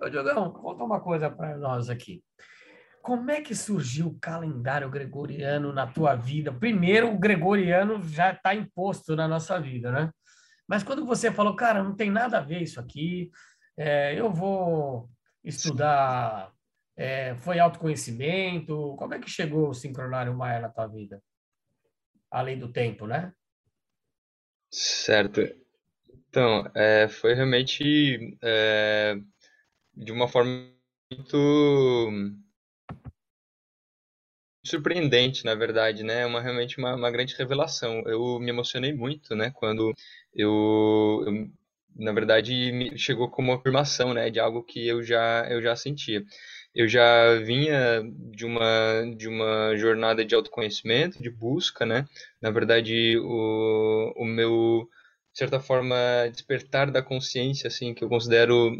[0.00, 2.22] Ô, Diogão, conta uma coisa para nós aqui.
[3.02, 6.52] Como é que surgiu o calendário gregoriano na tua vida?
[6.52, 10.12] Primeiro, o gregoriano já está imposto na nossa vida, né?
[10.68, 13.32] Mas quando você falou, cara, não tem nada a ver isso aqui,
[13.76, 15.10] é, eu vou
[15.42, 16.52] estudar
[16.98, 18.96] é, foi autoconhecimento?
[18.98, 21.22] Como é que chegou o sincronário Maia na tua vida?
[22.28, 23.32] Além do tempo, né?
[24.68, 25.40] Certo.
[26.28, 29.16] Então, é, foi realmente é,
[29.94, 30.50] de uma forma
[31.10, 32.20] muito
[34.64, 36.26] surpreendente, na verdade, né?
[36.26, 38.02] Uma realmente uma, uma grande revelação.
[38.06, 39.52] Eu me emocionei muito, né?
[39.54, 39.94] Quando
[40.34, 41.50] eu, eu
[41.96, 44.30] na verdade, chegou como afirmação, né?
[44.30, 46.24] De algo que eu já eu já sentia
[46.78, 48.62] eu já vinha de uma,
[49.16, 52.06] de uma jornada de autoconhecimento, de busca, né?
[52.40, 54.88] Na verdade, o, o meu,
[55.32, 55.96] de certa forma,
[56.30, 58.70] despertar da consciência, assim, que eu considero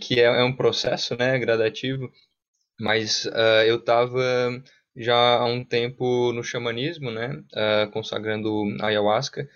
[0.00, 2.10] que é, é um processo, né, gradativo,
[2.80, 4.22] mas uh, eu estava
[4.96, 9.48] já há um tempo no xamanismo, né, uh, consagrando ayahuasca,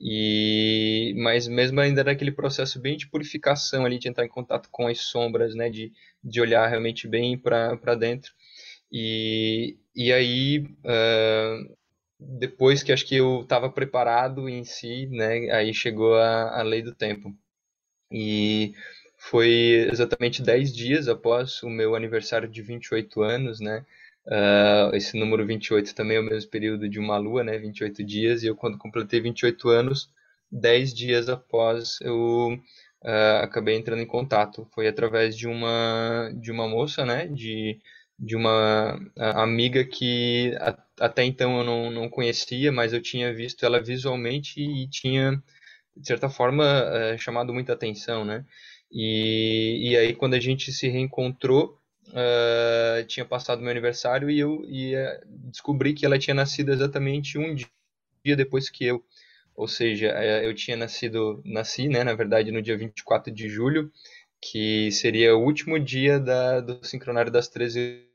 [0.00, 4.68] e mas mesmo ainda era aquele processo bem de purificação ali, de entrar em contato
[4.70, 8.32] com as sombras, né, de de olhar realmente bem para dentro.
[8.90, 11.76] E, e aí, uh,
[12.18, 16.82] depois que acho que eu estava preparado em si, né, aí chegou a, a lei
[16.82, 17.34] do tempo.
[18.12, 18.74] E
[19.18, 23.84] foi exatamente 10 dias após o meu aniversário de 28 anos, né,
[24.28, 27.56] Uh, esse número 28 também é o mesmo período de uma lua, né?
[27.58, 28.42] 28 dias.
[28.42, 30.10] E eu, quando completei 28 anos,
[30.52, 32.52] 10 dias após, eu
[33.04, 34.68] uh, acabei entrando em contato.
[34.74, 37.78] Foi através de uma, de uma moça, né, de,
[38.18, 43.64] de uma amiga que a, até então eu não, não conhecia, mas eu tinha visto
[43.64, 45.42] ela visualmente e tinha,
[45.96, 48.44] de certa forma, uh, chamado muita atenção, né.
[48.90, 51.78] E, e aí, quando a gente se reencontrou,
[52.10, 54.94] uh, tinha passado meu aniversário e eu e,
[55.50, 59.04] descobri que ela tinha nascido exatamente um dia depois que eu
[59.58, 63.90] ou seja, é, eu tinha nascido, nasci, né, na verdade, no dia 24 de julho,
[64.40, 68.06] que seria o último dia da, do sincronário das 13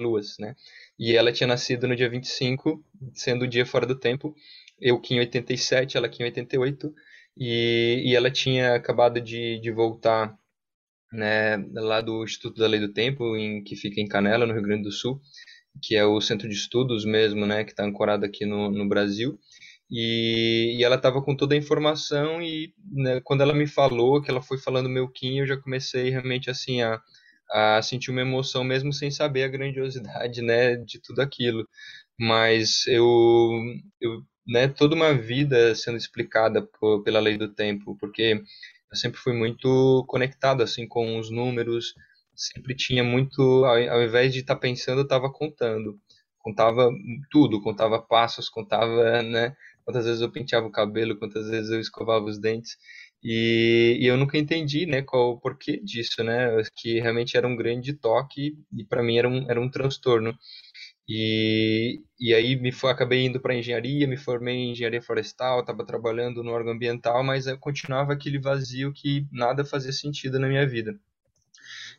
[0.00, 0.56] luas, né?
[0.98, 4.34] E ela tinha nascido no dia 25, sendo o dia fora do tempo.
[4.80, 6.94] Eu que em 87, ela que em 88.
[7.36, 10.34] E, e ela tinha acabado de, de voltar
[11.14, 14.62] né, lá do Instituto da Lei do Tempo, em, que fica em Canela, no Rio
[14.62, 15.20] Grande do Sul,
[15.82, 19.38] que é o centro de estudos mesmo, né, que está ancorado aqui no, no Brasil.
[19.90, 24.30] E, e ela estava com toda a informação e né, quando ela me falou, que
[24.30, 27.00] ela foi falando meu Kim, eu já comecei realmente assim a,
[27.50, 31.68] a sentir uma emoção mesmo sem saber a grandiosidade, né, de tudo aquilo.
[32.18, 33.04] Mas eu,
[34.00, 38.42] eu né, toda uma vida sendo explicada por, pela lei do tempo, porque
[38.94, 41.94] eu sempre fui muito conectado assim com os números,
[42.34, 46.00] sempre tinha muito, ao, invés de estar tá pensando, eu estava contando
[46.44, 46.90] contava
[47.30, 52.26] tudo, contava passos, contava, né, quantas vezes eu penteava o cabelo, quantas vezes eu escovava
[52.26, 52.76] os dentes.
[53.22, 57.56] E, e eu nunca entendi, né, qual o porquê disso, né, que realmente era um
[57.56, 60.36] grande toque e para mim era um, era um transtorno.
[61.08, 65.84] E, e aí me foi, acabei indo para engenharia, me formei em engenharia florestal, estava
[65.84, 70.98] trabalhando no órgão ambiental, mas continuava aquele vazio que nada fazia sentido na minha vida.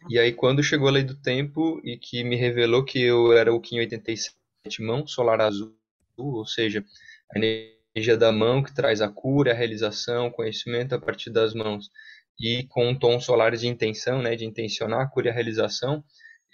[0.10, 3.54] E aí quando chegou a lei do tempo e que me revelou que eu era
[3.54, 4.36] o Kim 87
[4.80, 5.76] mão solar azul,
[6.18, 6.84] ou seja,
[7.34, 11.54] a energia da mão que traz a cura, a realização, o conhecimento a partir das
[11.54, 11.90] mãos,
[12.40, 16.04] e com um tom solar de intenção, né, de intencionar a cura e a realização,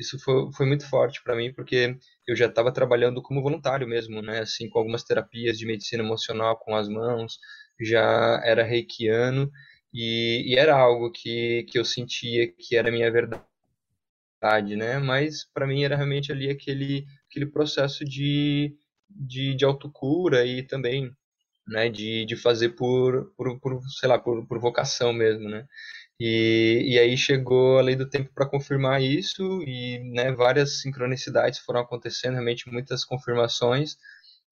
[0.01, 4.21] isso foi, foi muito forte para mim, porque eu já estava trabalhando como voluntário mesmo,
[4.21, 7.37] né, assim, com algumas terapias de medicina emocional com as mãos,
[7.79, 9.51] já era reikiano,
[9.93, 13.45] e, e era algo que, que eu sentia que era a minha verdade,
[14.75, 18.75] né, mas para mim era realmente ali aquele, aquele processo de,
[19.09, 21.11] de, de autocura e também
[21.67, 25.65] né, de, de fazer por, por, por sei lá, por, por vocação mesmo, né?
[26.23, 31.57] E, e aí chegou a lei do tempo para confirmar isso e né, várias sincronicidades
[31.57, 33.97] foram acontecendo, realmente muitas confirmações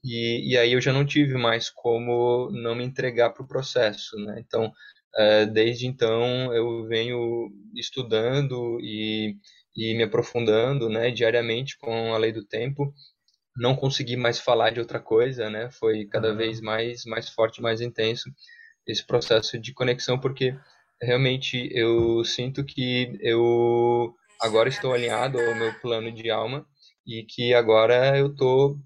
[0.03, 4.15] e, e aí eu já não tive mais como não me entregar para o processo,
[4.17, 4.41] né?
[4.43, 4.73] Então,
[5.15, 9.37] é, desde então eu venho estudando e,
[9.75, 12.91] e me aprofundando, né, diariamente com a lei do tempo
[13.55, 15.69] não consegui mais falar de outra coisa, né?
[15.69, 16.37] Foi cada uhum.
[16.37, 18.27] vez mais mais forte, mais intenso
[18.87, 20.55] esse processo de conexão, porque
[21.01, 26.65] realmente eu sinto que eu agora estou alinhado ao meu plano de alma
[27.05, 28.77] e que agora eu estou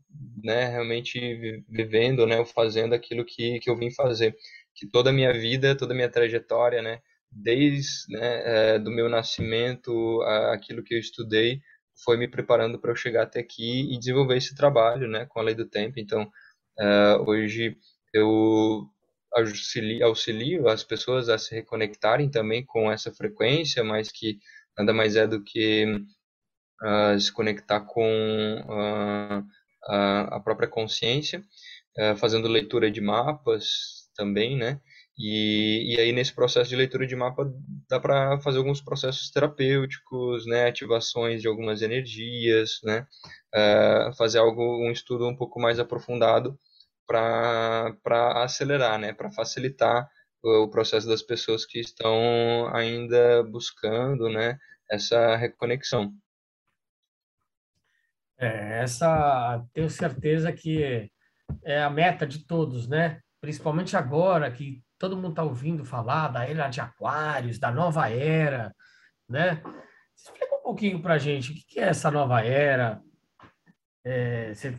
[0.43, 4.35] né, realmente vivendo, né, fazendo aquilo que, que eu vim fazer.
[4.75, 7.01] Que toda a minha vida, toda a minha trajetória, né,
[7.31, 11.61] desde né, é, do meu nascimento, aquilo que eu estudei,
[12.03, 15.43] foi me preparando para eu chegar até aqui e desenvolver esse trabalho né, com a
[15.43, 15.99] lei do tempo.
[15.99, 16.29] Então,
[16.79, 17.77] é, hoje
[18.13, 18.87] eu
[19.35, 24.39] auxilio, auxilio as pessoas a se reconectarem também com essa frequência, mas que
[24.77, 25.85] nada mais é do que
[26.83, 28.07] uh, se conectar com
[28.65, 29.45] uh,
[29.89, 31.43] a, a própria consciência,
[31.99, 34.79] uh, fazendo leitura de mapas também, né?
[35.17, 37.45] E, e aí nesse processo de leitura de mapa
[37.87, 40.67] dá para fazer alguns processos terapêuticos, né?
[40.67, 43.05] Ativações de algumas energias, né?
[44.17, 46.57] fazer algo um estudo um pouco mais aprofundado
[47.05, 49.13] para acelerar, né?
[49.13, 50.09] Para facilitar
[50.43, 54.57] o processo das pessoas que estão ainda buscando, né?
[54.89, 56.13] Essa reconexão.
[58.37, 61.09] É, essa tenho certeza que
[61.63, 63.21] é a meta de todos, né?
[63.39, 68.73] Principalmente agora que todo mundo está ouvindo falar da era de Aquários, da nova era,
[69.29, 69.61] né?
[70.15, 73.01] Explica um pouquinho para a gente o que é essa nova era.
[74.05, 74.77] É, você,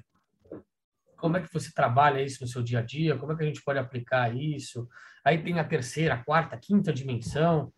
[1.25, 3.17] como é que você trabalha isso no seu dia a dia?
[3.17, 4.87] Como é que a gente pode aplicar isso?
[5.25, 7.73] Aí tem a terceira, a quarta, a quinta dimensão.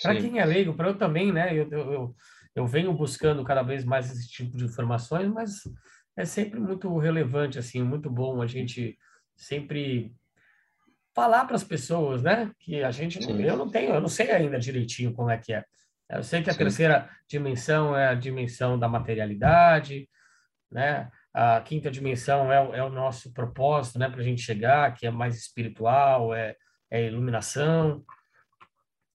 [0.00, 1.52] Para quem é leigo, para eu também, né?
[1.52, 2.14] Eu, eu,
[2.54, 5.62] eu venho buscando cada vez mais esse tipo de informações, mas
[6.16, 8.96] é sempre muito relevante, assim, muito bom a gente
[9.36, 10.14] sempre
[11.12, 12.52] falar para as pessoas, né?
[12.60, 13.42] Que a gente, Sim.
[13.42, 15.64] eu não tenho, eu não sei ainda direitinho como é que é.
[16.08, 16.60] Eu sei que a Sim.
[16.60, 20.08] terceira dimensão é a dimensão da materialidade,
[20.70, 21.10] né?
[21.40, 24.10] A quinta dimensão é, é o nosso propósito, né?
[24.10, 26.56] Para a gente chegar, que é mais espiritual, é,
[26.90, 28.04] é iluminação.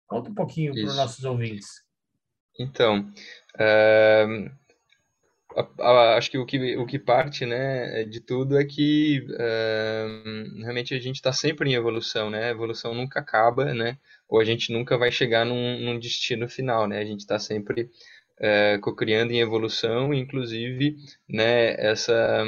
[0.07, 1.67] Conta um pouquinho para os nossos ouvintes.
[2.57, 3.11] Então,
[3.59, 4.51] uh,
[5.81, 10.61] a, a, acho que o, que o que parte né, de tudo é que uh,
[10.61, 12.45] realmente a gente está sempre em evolução, né?
[12.45, 13.97] A evolução nunca acaba, né?
[14.29, 16.99] Ou a gente nunca vai chegar num, num destino final, né?
[16.99, 17.89] A gente está sempre
[18.39, 20.95] uh, co-criando em evolução, inclusive,
[21.27, 22.43] né, essa,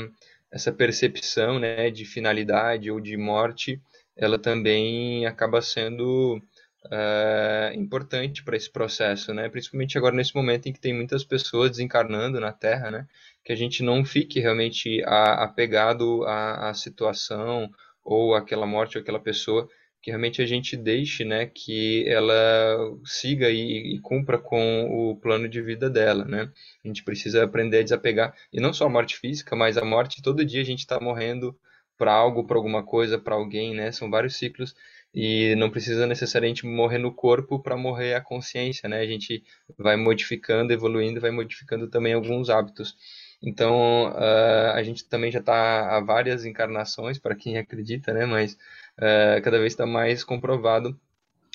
[0.52, 3.82] essa percepção né, de finalidade ou de morte,
[4.16, 6.42] ela também acaba sendo
[6.86, 9.50] uh, importante para esse processo, né?
[9.50, 13.08] Principalmente agora nesse momento em que tem muitas pessoas desencarnando na Terra, né?
[13.44, 17.70] Que a gente não fique realmente apegado à, à situação
[18.04, 19.68] ou àquela morte ou aquela pessoa,
[20.06, 21.48] que realmente a gente deixe, né?
[21.48, 26.52] Que ela siga e, e cumpra com o plano de vida dela, né?
[26.84, 30.22] A gente precisa aprender a desapegar e não só a morte física, mas a morte
[30.22, 31.58] todo dia a gente está morrendo
[31.98, 33.92] para algo, para alguma coisa, para alguém, né?
[33.92, 34.76] São vários ciclos
[35.12, 39.00] e não precisa necessariamente morrer no corpo para morrer a consciência, né?
[39.00, 39.44] A gente
[39.76, 42.96] vai modificando, evoluindo, vai modificando também alguns hábitos.
[43.42, 48.26] Então, uh, a gente também já está há várias encarnações, para quem acredita, né?
[48.26, 48.58] Mas
[48.98, 51.00] uh, cada vez está mais comprovado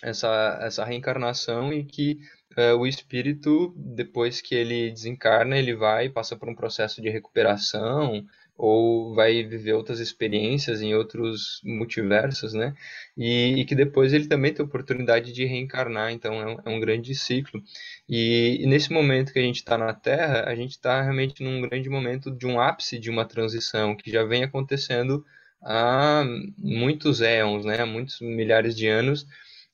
[0.02, 2.18] essa, essa reencarnação e que
[2.56, 8.26] uh, o espírito, depois que ele desencarna, ele vai, passa por um processo de recuperação,
[8.62, 12.74] ou vai viver outras experiências em outros multiversos, né?
[13.16, 16.68] E, e que depois ele também tem a oportunidade de reencarnar, então é um, é
[16.68, 17.62] um grande ciclo.
[18.06, 21.62] E, e, nesse momento que a gente está na Terra, a gente está realmente num
[21.62, 25.24] grande momento de um ápice de uma transição que já vem acontecendo
[25.62, 26.24] há
[26.58, 27.84] muitos éons, né?
[27.84, 29.26] Muitos milhares de anos.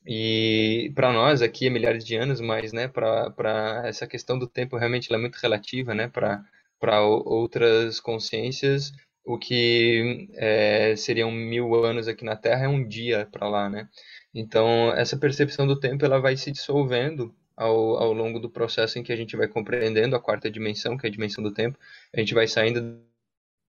[0.06, 4.76] E para nós aqui é milhares de anos, mas né, para essa questão do tempo
[4.76, 6.08] realmente é muito relativa, né?
[6.08, 8.92] Para outras consciências,
[9.24, 13.88] o que é, seriam mil anos aqui na Terra é um dia para lá, né?
[14.32, 19.02] Então, essa percepção do tempo ela vai se dissolvendo ao, ao longo do processo em
[19.02, 21.78] que a gente vai compreendendo a quarta dimensão, que é a dimensão do tempo.
[22.14, 23.00] A gente vai saindo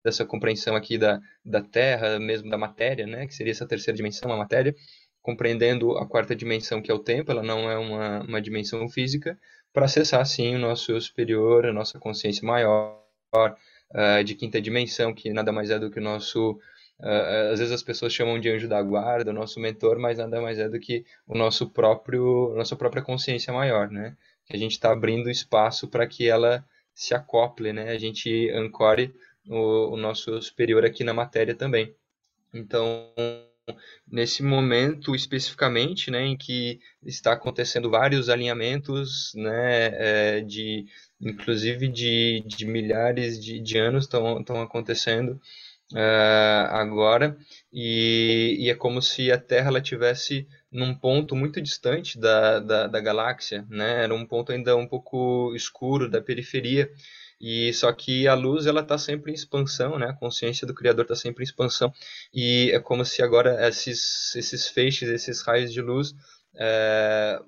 [0.06, 3.26] dessa compreensão aqui da, da Terra, mesmo da matéria, né?
[3.26, 4.72] Que seria essa terceira dimensão, a matéria,
[5.20, 9.36] compreendendo a quarta dimensão, que é o tempo, ela não é uma, uma dimensão física,
[9.72, 13.02] para acessar, sim, o nosso superior, a nossa consciência maior,
[13.34, 16.52] uh, de quinta dimensão, que nada mais é do que o nosso.
[17.00, 20.40] Uh, às vezes as pessoas chamam de anjo da guarda, o nosso mentor, mas nada
[20.40, 24.16] mais é do que o nosso próprio, nossa própria consciência maior, né?
[24.46, 27.90] Que a gente está abrindo espaço para que ela se acople, né?
[27.90, 29.12] A gente ancore
[29.48, 31.94] o, o nosso superior aqui na matéria também.
[32.52, 33.12] Então,
[34.06, 40.86] nesse momento especificamente, né, em que está acontecendo vários alinhamentos, né, é, de
[41.20, 45.40] inclusive de, de milhares de, de anos estão acontecendo
[45.92, 47.36] uh, agora
[47.72, 52.86] e, e, é como se a Terra ela tivesse num ponto muito distante da, da,
[52.86, 54.04] da galáxia, né?
[54.04, 56.90] Era um ponto ainda um pouco escuro da periferia.
[57.40, 60.06] E só que a luz ela está sempre em expansão, né?
[60.06, 61.92] A consciência do Criador está sempre em expansão
[62.32, 66.14] e é como se agora esses esses feixes, esses raios de luz
[66.56, 67.38] é,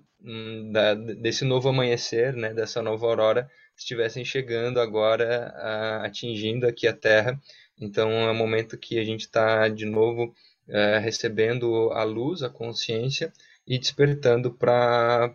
[0.72, 2.52] da, desse novo amanhecer, né?
[2.52, 7.40] Dessa nova aurora estivessem chegando agora, a, atingindo aqui a Terra.
[7.80, 10.34] Então é o momento que a gente está de novo
[10.68, 13.32] é, recebendo a luz, a consciência
[13.66, 15.34] e despertando para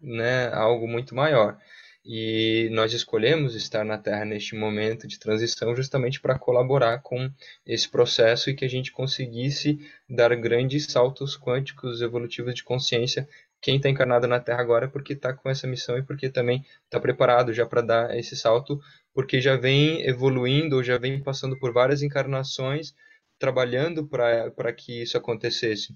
[0.00, 1.58] né, algo muito maior.
[2.04, 7.30] E nós escolhemos estar na Terra neste momento de transição justamente para colaborar com
[7.64, 9.78] esse processo e que a gente conseguisse
[10.08, 13.26] dar grandes saltos quânticos evolutivos de consciência.
[13.58, 16.62] Quem está encarnado na Terra agora é porque está com essa missão e porque também
[16.84, 18.78] está preparado já para dar esse salto,
[19.14, 22.94] porque já vem evoluindo já vem passando por várias encarnações
[23.38, 25.94] trabalhando para que isso acontecesse.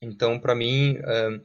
[0.00, 1.42] Então, para mim, uh,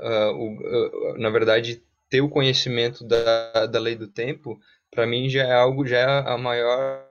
[0.00, 4.58] uh, uh, na verdade, ter o conhecimento da, da lei do tempo,
[4.90, 7.06] para mim já é algo, já é a maior,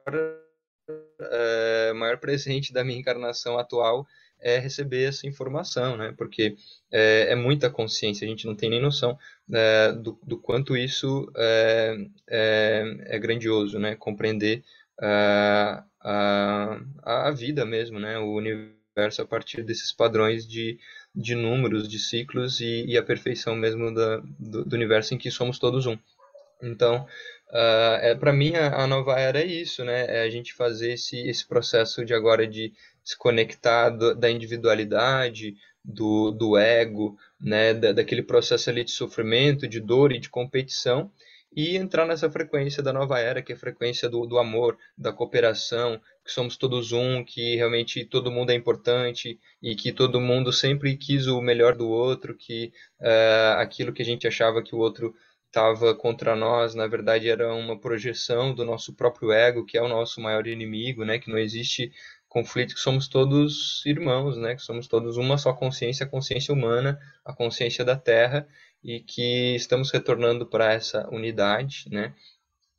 [1.21, 4.05] é, maior presente da minha encarnação atual
[4.39, 6.13] é receber essa informação, né?
[6.17, 6.55] Porque
[6.91, 9.17] é, é muita consciência, a gente não tem nem noção
[9.51, 11.97] é, do, do quanto isso é,
[12.29, 13.95] é, é grandioso, né?
[13.95, 14.63] Compreender
[15.01, 18.17] a, a, a vida mesmo, né?
[18.19, 20.79] O universo a partir desses padrões de,
[21.17, 25.31] de números, de ciclos e, e a perfeição mesmo da, do, do, universo em que
[25.31, 25.97] somos todos um.
[26.61, 27.07] Então,
[27.49, 30.05] uh, é, para mim, a, a, nova era é isso, né?
[30.07, 32.71] É a gente fazer esse, esse processo de agora de
[33.03, 37.73] se conectar do, da individualidade, do, do ego, né?
[37.73, 41.11] Da, daquele processo ali de sofrimento, de dor e de competição,
[41.55, 45.11] e entrar nessa frequência da nova era, que é a frequência do, do amor, da
[45.11, 50.51] cooperação, que somos todos um, que realmente todo mundo é importante e que todo mundo
[50.51, 54.77] sempre quis o melhor do outro, que uh, aquilo que a gente achava que o
[54.77, 55.15] outro
[55.45, 59.87] estava contra nós, na verdade era uma projeção do nosso próprio ego, que é o
[59.87, 61.17] nosso maior inimigo, né?
[61.17, 61.91] Que não existe
[62.27, 64.55] conflito, que somos todos irmãos, né?
[64.55, 68.45] Que somos todos uma só consciência, a consciência humana, a consciência da Terra,
[68.83, 72.13] e que estamos retornando para essa unidade, né?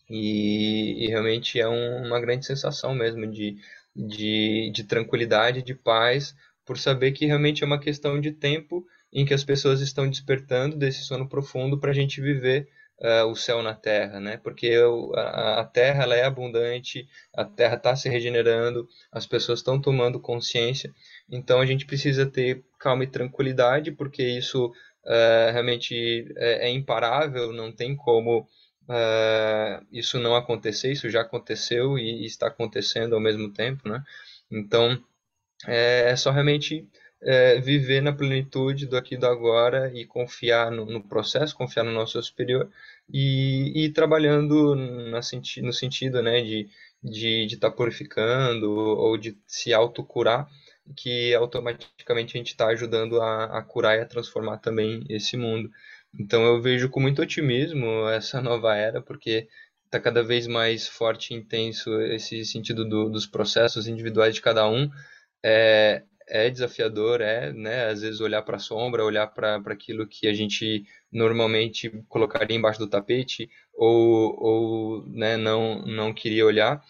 [0.08, 3.56] E, e realmente é um, uma grande sensação mesmo de,
[3.94, 6.34] de, de tranquilidade, de paz,
[6.64, 10.76] por saber que realmente é uma questão de tempo em que as pessoas estão despertando
[10.76, 12.68] desse sono profundo para a gente viver
[13.00, 14.36] uh, o céu na Terra, né?
[14.36, 14.74] Porque
[15.14, 20.20] a, a Terra ela é abundante, a Terra está se regenerando, as pessoas estão tomando
[20.20, 20.92] consciência,
[21.30, 27.52] então a gente precisa ter calma e tranquilidade, porque isso uh, realmente é, é, imparável,
[27.52, 28.46] não tem como
[28.88, 34.02] uh, isso não acontecer, isso já aconteceu e, e, está acontecendo ao mesmo tempo, né?
[34.50, 35.02] Então,
[35.66, 36.88] é, é só realmente
[37.22, 41.84] é, viver na plenitude do aqui e do agora e confiar no, no processo, confiar
[41.84, 42.70] no nosso superior
[43.12, 46.68] e, e ir trabalhando na senti no sentido né, de
[47.02, 50.48] de estar tá purificando ou de se autocurar,
[50.96, 55.70] que automaticamente a gente está ajudando a, a curar e a transformar também esse mundo.
[56.18, 59.48] Então eu vejo com muito otimismo essa nova era, porque
[59.84, 64.68] está cada vez mais forte e intenso esse sentido do, dos processos individuais de cada
[64.68, 64.90] um.
[65.42, 70.28] É, é desafiador, é, né, às vezes olhar para a sombra, olhar para aquilo que
[70.28, 76.82] a gente normalmente colocaria embaixo do tapete ou, ou né, não, não queria olhar,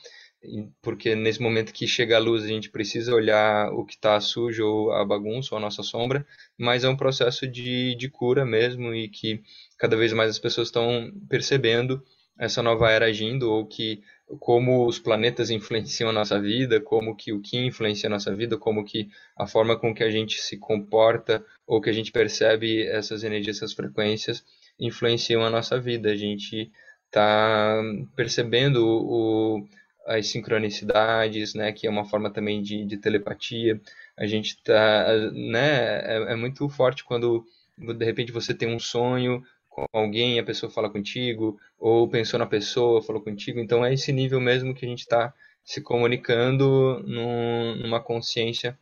[0.80, 4.64] porque nesse momento que chega a luz a gente precisa olhar o que está sujo
[4.64, 6.26] ou a bagunça ou a nossa sombra,
[6.56, 9.42] mas é um processo de, de cura mesmo e que
[9.76, 12.02] cada vez mais as pessoas estão percebendo
[12.38, 14.00] essa nova era agindo ou que
[14.38, 18.56] como os planetas influenciam a nossa vida, como que o Kim influencia a nossa vida,
[18.56, 22.86] como que a forma com que a gente se comporta ou que a gente percebe
[22.86, 24.44] essas energias, essas frequências
[24.78, 26.10] influenciam a nossa vida.
[26.10, 26.70] A gente
[27.06, 27.80] está
[28.14, 29.66] percebendo o,
[30.08, 33.78] as sincronicidades, né, que é uma forma também de, de telepatia.
[34.16, 37.44] A gente está, né, é, é, muito forte quando
[37.76, 42.46] de repente você tem um sonho com alguém, a pessoa fala contigo, ou pensou na
[42.46, 43.60] pessoa, falou contigo.
[43.60, 45.32] Então é esse nível mesmo que a gente está
[45.62, 48.76] se comunicando num, numa consciência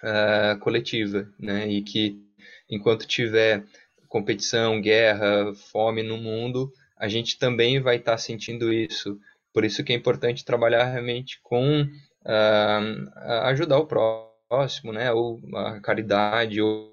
[0.00, 2.22] uh, coletiva, né, e que
[2.70, 3.64] enquanto tiver
[4.08, 9.18] competição, guerra, fome no mundo, a gente também vai estar tá sentindo isso
[9.52, 15.12] por isso que é importante trabalhar realmente com uh, ajudar o próximo, né?
[15.12, 16.92] Ou a caridade, ou,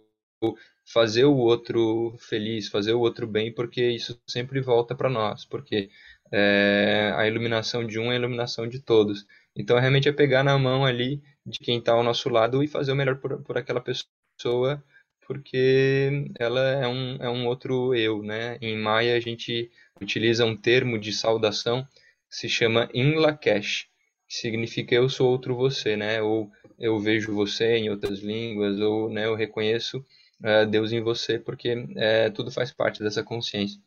[0.85, 5.89] fazer o outro feliz, fazer o outro bem, porque isso sempre volta para nós, porque
[6.31, 9.25] é, a iluminação de um é a iluminação de todos.
[9.55, 12.91] Então, realmente é pegar na mão ali de quem está ao nosso lado e fazer
[12.91, 14.83] o melhor por, por aquela pessoa.
[15.27, 18.57] porque ela é um, é um outro eu, né?
[18.61, 19.69] Em Maia a gente
[20.01, 21.87] utiliza um termo de saudação
[22.29, 23.87] se chama In Lakesh,
[24.27, 26.21] que significa eu sou outro você, né?
[26.21, 29.97] Ou eu vejo você em outras línguas, ou né, eu reconheço
[30.39, 33.81] uh, Deus em você, porque uh, tudo faz parte dessa consciência.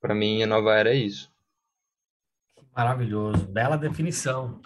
[0.00, 1.32] Para mim, a nova era é isso.
[2.76, 4.60] Maravilhoso, bela definição.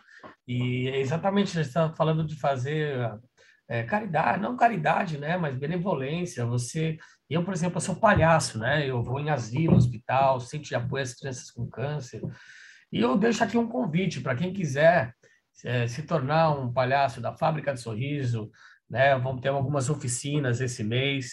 [0.47, 3.21] E é exatamente, você está falando de fazer
[3.69, 6.47] é, caridade, não caridade, né, mas benevolência.
[6.47, 6.99] Você,
[7.29, 8.89] eu, por exemplo, sou palhaço, né?
[8.89, 12.23] Eu vou em asilo, hospital, centro de apoio às crianças com câncer.
[12.93, 15.15] E eu deixo aqui um convite para quem quiser
[15.65, 18.51] é, se tornar um palhaço da Fábrica de Sorriso,
[18.89, 19.19] né?
[19.19, 21.33] Vamos ter algumas oficinas esse mês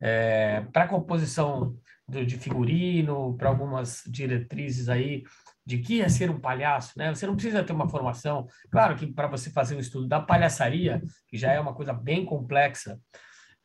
[0.00, 1.76] é, para composição
[2.08, 5.22] do, de figurino, para algumas diretrizes aí
[5.64, 7.12] de que é ser um palhaço, né?
[7.14, 8.46] Você não precisa ter uma formação.
[8.70, 12.24] Claro que para você fazer um estudo da palhaçaria, que já é uma coisa bem
[12.24, 12.98] complexa,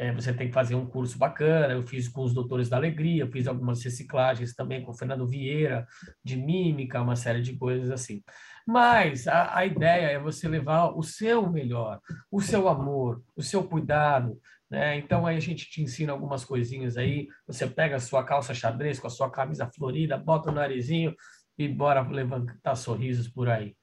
[0.02, 1.76] é, você tem que fazer um curso bacana.
[1.76, 5.86] Eu fiz com os Doutores da Alegria, fiz algumas reciclagens também com o Fernando Vieira,
[6.24, 8.24] de mímica, uma série de coisas assim.
[8.68, 12.00] Mas a, a ideia é você levar o seu melhor,
[12.32, 14.98] o seu amor, o seu cuidado, né?
[14.98, 17.28] Então aí a gente te ensina algumas coisinhas aí.
[17.46, 21.16] Você pega a sua calça xadrez com a sua camisa florida, bota o narizinho,
[21.60, 23.76] e bora levantar sorrisos por aí.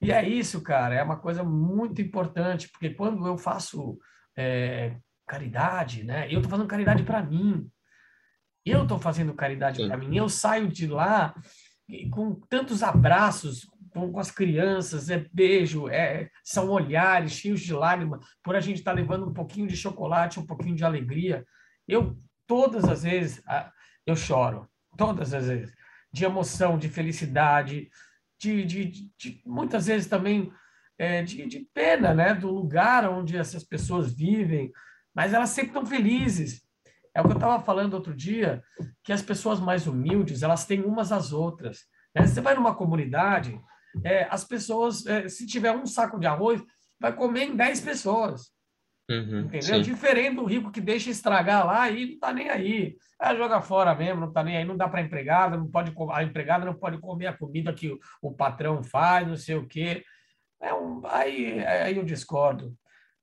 [0.00, 3.98] E é isso, cara, é uma coisa muito importante, porque quando eu faço
[4.36, 4.96] é,
[5.26, 6.26] caridade, né?
[6.30, 7.68] Eu tô fazendo caridade para mim.
[8.64, 10.16] Eu tô fazendo caridade para mim.
[10.16, 11.34] Eu saio de lá
[12.10, 18.26] com tantos abraços, com, com as crianças, é beijo, é, são olhares cheios de lágrimas,
[18.42, 21.46] por a gente estar tá levando um pouquinho de chocolate, um pouquinho de alegria.
[21.86, 23.40] Eu, todas as vezes,
[24.04, 24.68] eu choro,
[24.98, 25.72] todas as vezes,
[26.12, 27.88] de emoção, de felicidade,
[28.38, 30.52] de, de, de, de muitas vezes também
[30.98, 34.72] é, de, de pena, né, do lugar onde essas pessoas vivem,
[35.14, 36.62] mas elas sempre estão felizes.
[37.14, 38.60] É o que eu estava falando outro dia,
[39.04, 41.84] que as pessoas mais humildes, elas têm umas às outras.
[42.12, 42.26] Né?
[42.26, 43.56] Você vai numa comunidade,
[44.02, 46.62] é, as pessoas, é, se tiver um saco de arroz,
[46.98, 48.52] vai comer em 10 pessoas.
[49.10, 49.60] Uhum, entendeu?
[49.62, 49.82] Sim.
[49.82, 52.96] Diferente do rico que deixa estragar lá e não tá nem aí.
[53.20, 56.22] Ah, joga fora mesmo, não tá nem aí, não dá para empregada, não pode a
[56.22, 60.02] empregada não pode comer a comida que o, o patrão faz, não sei o quê.
[60.60, 62.74] É um, aí, aí eu discordo,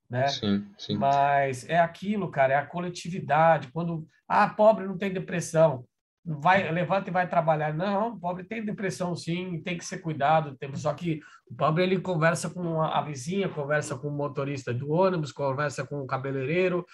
[0.08, 0.28] né?
[0.28, 0.96] Sim, sim.
[0.96, 3.72] Mas é aquilo, cara, é a coletividade.
[3.72, 5.84] Quando ah, pobre não tem depressão,
[6.24, 7.74] vai levanta e vai trabalhar.
[7.74, 10.56] Não, o pobre tem depressão sim, tem que ser cuidado.
[10.58, 14.92] Tem, só que o pobre ele conversa com a, vizinha, conversa com o motorista do
[14.92, 16.86] ônibus, conversa com o cabeleireiro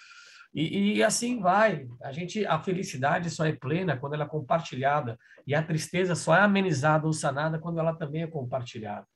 [0.54, 1.86] e, e, assim vai.
[2.02, 6.34] A gente, a felicidade só é plena quando ela é compartilhada e a tristeza só
[6.34, 9.06] é amenizada ou sanada quando ela também é compartilhada.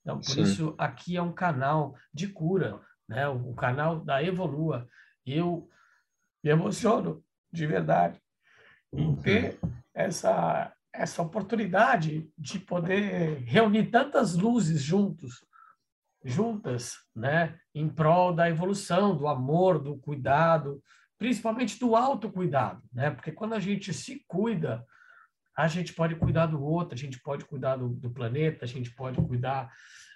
[0.00, 0.42] Então, por sim.
[0.42, 3.28] isso aqui é um canal de cura, né?
[3.28, 4.88] O, o canal da Evolua.
[5.26, 5.68] Eu
[6.42, 8.19] me emociono de verdade
[8.92, 9.58] em ter
[9.94, 15.44] essa, essa oportunidade de poder reunir tantas luzes juntos,
[16.24, 20.82] juntas, né, em prol da evolução, do amor, do cuidado,
[21.18, 23.10] principalmente do autocuidado, né?
[23.10, 24.84] Porque quando a gente se cuida,
[25.56, 28.94] a gente pode cuidar do outro, a gente pode cuidar do, do planeta, a gente
[28.94, 29.70] pode cuidar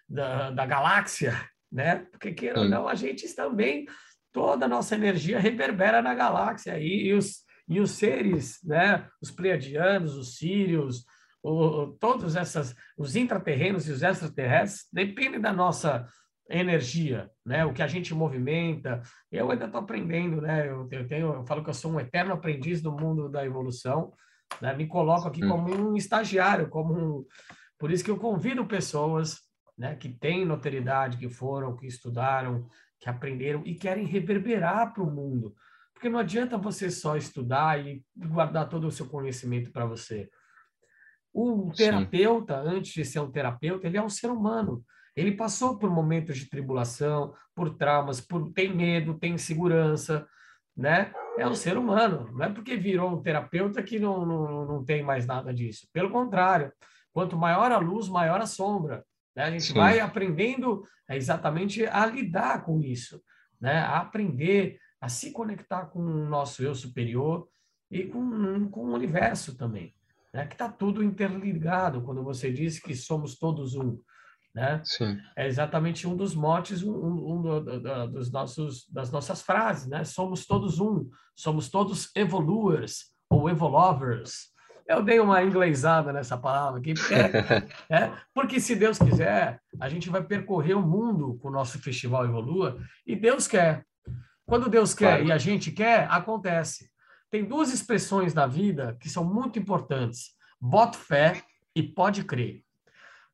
[0.09, 1.35] da, da galáxia,
[1.71, 2.07] né?
[2.11, 3.87] Porque queira ou não, a gente também
[4.33, 9.31] toda a nossa energia reverbera na galáxia e, e os e os seres, né, os
[9.31, 11.05] pleiadianos, os sírios,
[11.43, 16.07] o, todos essas, os intraterrenos e os extraterrestres, dependem da nossa
[16.49, 17.65] energia, né?
[17.65, 19.01] O que a gente movimenta.
[19.31, 20.69] Eu ainda estou aprendendo, né?
[20.69, 24.13] Eu, eu, tenho, eu falo que eu sou um eterno aprendiz do mundo da evolução.
[24.61, 24.75] Né?
[24.75, 27.25] Me coloco aqui como um estagiário, como um...
[27.79, 29.39] por isso que eu convido pessoas,
[29.77, 29.97] né?
[29.97, 32.69] Que têm notoriedade, que foram, que estudaram,
[33.01, 35.55] que aprenderam e querem reverberar para o mundo.
[36.05, 40.29] Porque não adianta você só estudar e guardar todo o seu conhecimento para você.
[41.33, 42.77] O terapeuta, Sim.
[42.77, 44.85] antes de ser um terapeuta, ele é um ser humano.
[45.17, 50.29] Ele passou por momentos de tribulação, por traumas, por tem medo, tem insegurança,
[50.77, 51.11] né?
[51.39, 52.31] É um ser humano.
[52.35, 55.89] Não é porque virou um terapeuta que não, não, não tem mais nada disso.
[55.91, 56.71] Pelo contrário,
[57.15, 59.03] quanto maior a luz, maior a sombra.
[59.35, 59.45] Né?
[59.45, 59.75] A gente Sim.
[59.75, 63.23] vai aprendendo exatamente a lidar com isso,
[63.59, 63.79] né?
[63.79, 67.47] A aprender a se conectar com o nosso eu superior
[67.91, 69.95] e com, com o universo também,
[70.33, 70.47] né?
[70.47, 74.01] que está tudo interligado, quando você diz que somos todos um.
[74.55, 74.81] Né?
[74.83, 75.19] Sim.
[75.37, 80.05] É exatamente um dos motes, um, um, um dos nossos, das nossas frases, né?
[80.05, 84.55] Somos todos um, somos todos evoluers ou evolovers,
[84.87, 87.15] eu dei uma inglesada nessa palavra aqui, porque,
[87.93, 92.25] é, porque se Deus quiser, a gente vai percorrer o mundo com o nosso Festival
[92.25, 93.85] Evolua, e Deus quer.
[94.47, 95.27] Quando Deus quer claro.
[95.27, 96.91] e a gente quer, acontece.
[97.31, 101.43] Tem duas expressões na vida que são muito importantes: bota fé
[101.75, 102.63] e pode crer.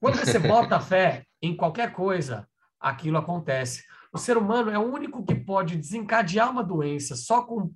[0.00, 2.48] Quando você bota fé em qualquer coisa,
[2.78, 3.84] aquilo acontece.
[4.12, 7.72] O ser humano é o único que pode desencadear uma doença só com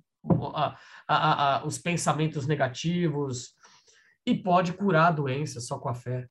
[0.53, 0.77] a,
[1.07, 3.53] a, a, os pensamentos negativos
[4.25, 6.27] e pode curar a doença só com a fé.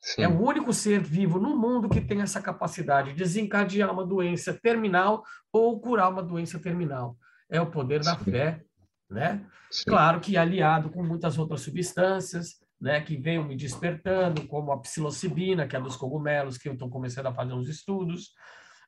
[0.00, 0.22] Sim.
[0.22, 4.54] É o único ser vivo no mundo que tem essa capacidade de desencadear uma doença
[4.54, 7.16] terminal ou curar uma doença terminal.
[7.50, 8.30] É o poder da Sim.
[8.30, 8.62] fé,
[9.10, 9.44] né?
[9.70, 9.84] Sim.
[9.90, 15.66] Claro que aliado com muitas outras substâncias, né, que venham me despertando, como a psilocibina,
[15.66, 18.32] que é dos cogumelos, que eu estou começando a fazer uns estudos,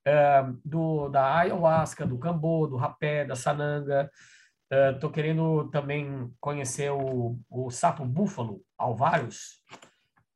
[0.05, 4.11] é, do, da ayahuasca, do cambô, do rapé, da sananga.
[4.95, 9.61] Estou é, querendo também conhecer o, o sapo búfalo, alvários,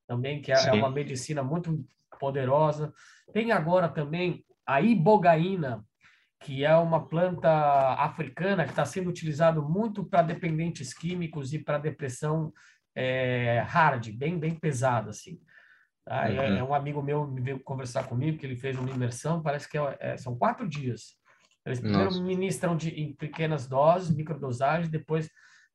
[0.07, 1.85] também, que é, é uma medicina muito
[2.19, 2.93] poderosa.
[3.33, 5.85] Tem agora também a ibogaína,
[6.41, 7.51] que é uma planta
[7.95, 12.53] africana que está sendo utilizado muito para dependentes químicos e para depressão
[12.95, 15.41] é, hard, bem, bem pesada, assim.
[16.05, 16.29] Tá?
[16.29, 16.57] É, uhum.
[16.59, 19.79] É, um amigo meu me veio conversar comigo, que ele fez uma imersão, parece que
[19.79, 21.17] é, é, são quatro dias.
[21.65, 22.23] Eles primeiro Nossa.
[22.23, 25.31] ministram de, em pequenas doses, microdosagens, depois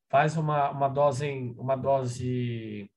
[0.08, 2.88] faz uma, uma dose uma dose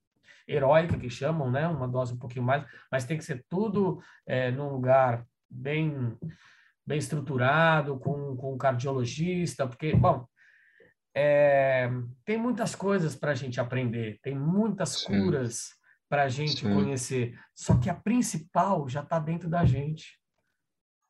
[0.47, 1.67] heróica que chamam, né?
[1.67, 6.17] Uma dose um pouquinho mais, mas tem que ser tudo é, num lugar bem
[6.85, 10.27] bem estruturado, com, com um cardiologista, porque, bom,
[11.15, 11.89] é,
[12.25, 15.07] tem muitas coisas para a gente aprender, tem muitas Sim.
[15.07, 15.69] curas
[16.09, 16.73] para a gente Sim.
[16.73, 20.19] conhecer, só que a principal já está dentro da gente.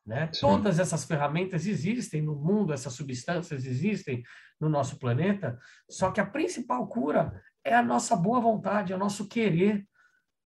[0.06, 0.30] Né?
[0.38, 4.22] Todas essas ferramentas existem no mundo, essas substâncias existem
[4.60, 5.58] no nosso planeta,
[5.90, 9.84] só que a principal cura é a nossa boa vontade, é o nosso querer,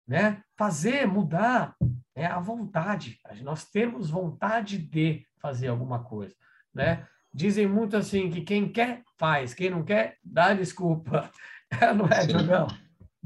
[0.06, 0.42] né?
[0.56, 1.76] Fazer, mudar,
[2.14, 3.20] é a vontade.
[3.42, 6.34] Nós temos vontade de fazer alguma coisa,
[6.72, 7.06] né?
[7.32, 9.52] Dizem muito assim que quem quer, faz.
[9.52, 11.30] Quem não quer, dá desculpa.
[11.96, 12.68] não é, Jogão?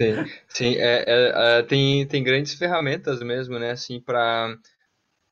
[0.00, 3.72] Sim, sim é, é, é, tem, tem grandes ferramentas mesmo, né?
[3.72, 4.56] Assim, para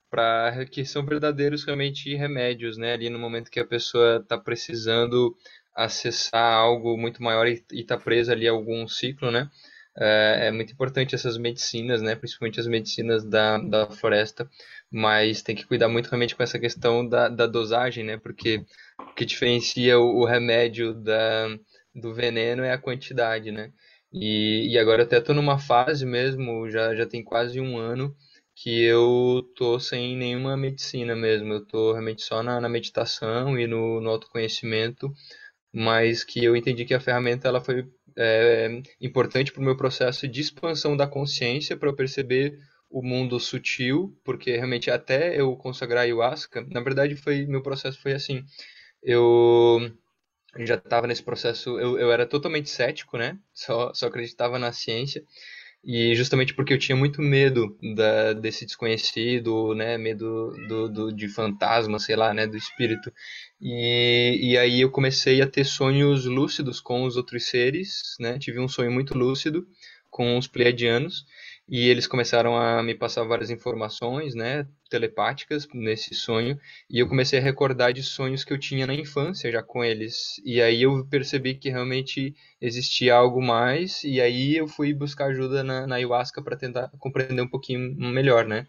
[0.09, 2.92] para que são verdadeiros realmente remédios, né?
[2.92, 5.36] Ali no momento que a pessoa está precisando
[5.77, 9.51] acessar algo muito maior e está presa ali a algum ciclo, né?
[9.99, 12.14] É, é, muito importante essas medicinas, né?
[12.14, 14.49] Principalmente as medicinas da, da floresta,
[14.91, 18.16] mas tem que cuidar muito realmente com essa questão da, da dosagem, né?
[18.18, 18.64] Porque
[19.01, 21.49] o que diferencia o, o remédio da,
[21.95, 23.72] do veneno é a quantidade, né?
[24.12, 28.14] E, e agora até estou numa fase mesmo, já, já tem quase um ano,
[28.55, 31.53] que eu tô sem nenhuma medicina mesmo.
[31.53, 35.12] Eu tô realmente só na, na meditação e no, no autoconhecimento,
[35.73, 37.87] mas que eu entendi que a ferramenta ela foi
[38.17, 42.59] é, importante para o meu processo de expansão da consciência, para eu perceber
[42.91, 48.12] o mundo sutil, porque realmente até eu consagrar ayahuasca, na verdade foi meu processo foi
[48.14, 48.45] assim,
[49.03, 49.93] eu
[50.61, 53.39] já estava nesse processo, eu, eu era totalmente cético, né?
[53.53, 55.25] Só, só acreditava na ciência.
[55.89, 59.97] E justamente porque eu tinha muito medo da, desse desconhecido, né?
[59.97, 62.45] Medo do, do, de fantasma, sei lá, né?
[62.45, 63.12] Do espírito.
[63.61, 68.37] E, e aí eu comecei a ter sonhos lúcidos com os outros seres, né?
[68.37, 69.64] Tive um sonho muito lúcido
[70.11, 71.24] com os pleiadianos
[71.69, 76.59] e eles começaram a me passar várias informações, né, telepáticas nesse sonho,
[76.89, 80.41] e eu comecei a recordar de sonhos que eu tinha na infância já com eles.
[80.45, 85.64] E aí eu percebi que realmente existia algo mais, e aí eu fui buscar ajuda
[85.64, 88.67] na, na ayahuasca para tentar compreender um pouquinho melhor, né?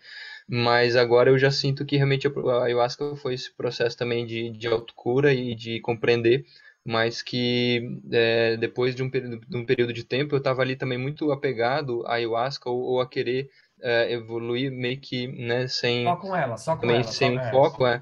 [0.48, 4.68] Mas agora eu já sinto que realmente a ayahuasca foi esse processo também de, de
[4.68, 6.46] autocura e de compreender
[6.88, 10.98] mas que é, depois de um, de um, período de tempo eu estava ali também
[10.98, 13.50] muito apegado à ayahuasca ou, ou a querer
[13.82, 17.44] é, evoluir meio que né, sem só com ela, só com também ela, sem um
[17.52, 18.02] foco, é,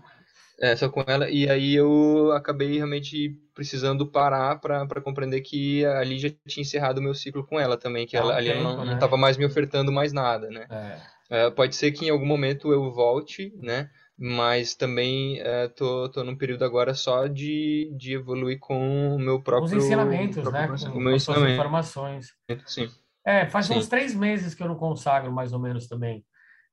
[0.62, 6.20] é, só com ela e aí eu acabei realmente precisando parar para compreender que ali
[6.20, 9.22] já tinha encerrado o meu ciclo com ela também, que ela, ali não estava né?
[9.22, 10.68] mais me ofertando mais nada, né?
[10.70, 11.16] É.
[11.28, 13.90] É, pode ser que em algum momento eu volte, né?
[14.18, 19.42] Mas também é, tô, tô num período agora só de, de evoluir com o meu
[19.42, 19.78] próprio...
[19.78, 20.92] Os ensinamentos, próprio, né?
[20.92, 22.28] Com, com suas informações.
[22.66, 22.90] Sim.
[23.26, 23.78] É, faz Sim.
[23.78, 26.24] uns três meses que eu não consagro, mais ou menos, também.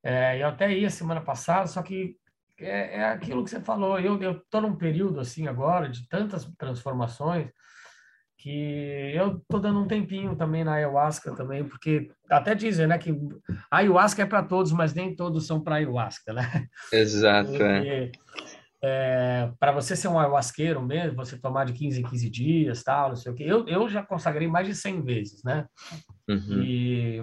[0.04, 2.16] É, eu até ia semana passada, só que
[2.60, 6.44] é, é aquilo que você falou, eu, eu tô num período, assim, agora, de tantas
[6.58, 7.48] transformações,
[8.42, 13.16] que eu tô dando um tempinho também na ayahuasca também, porque até dizem, né, que
[13.70, 16.66] a ayahuasca é para todos, mas nem todos são para ayahuasca, né?
[16.92, 17.62] Exato.
[17.62, 18.10] É.
[18.84, 23.10] É, para você ser um ayahuasqueiro mesmo, você tomar de 15 em 15 dias, tal,
[23.10, 23.44] não sei o quê.
[23.46, 25.64] Eu, eu já consagrei mais de 100 vezes, né?
[26.28, 26.62] Uhum.
[26.64, 27.22] E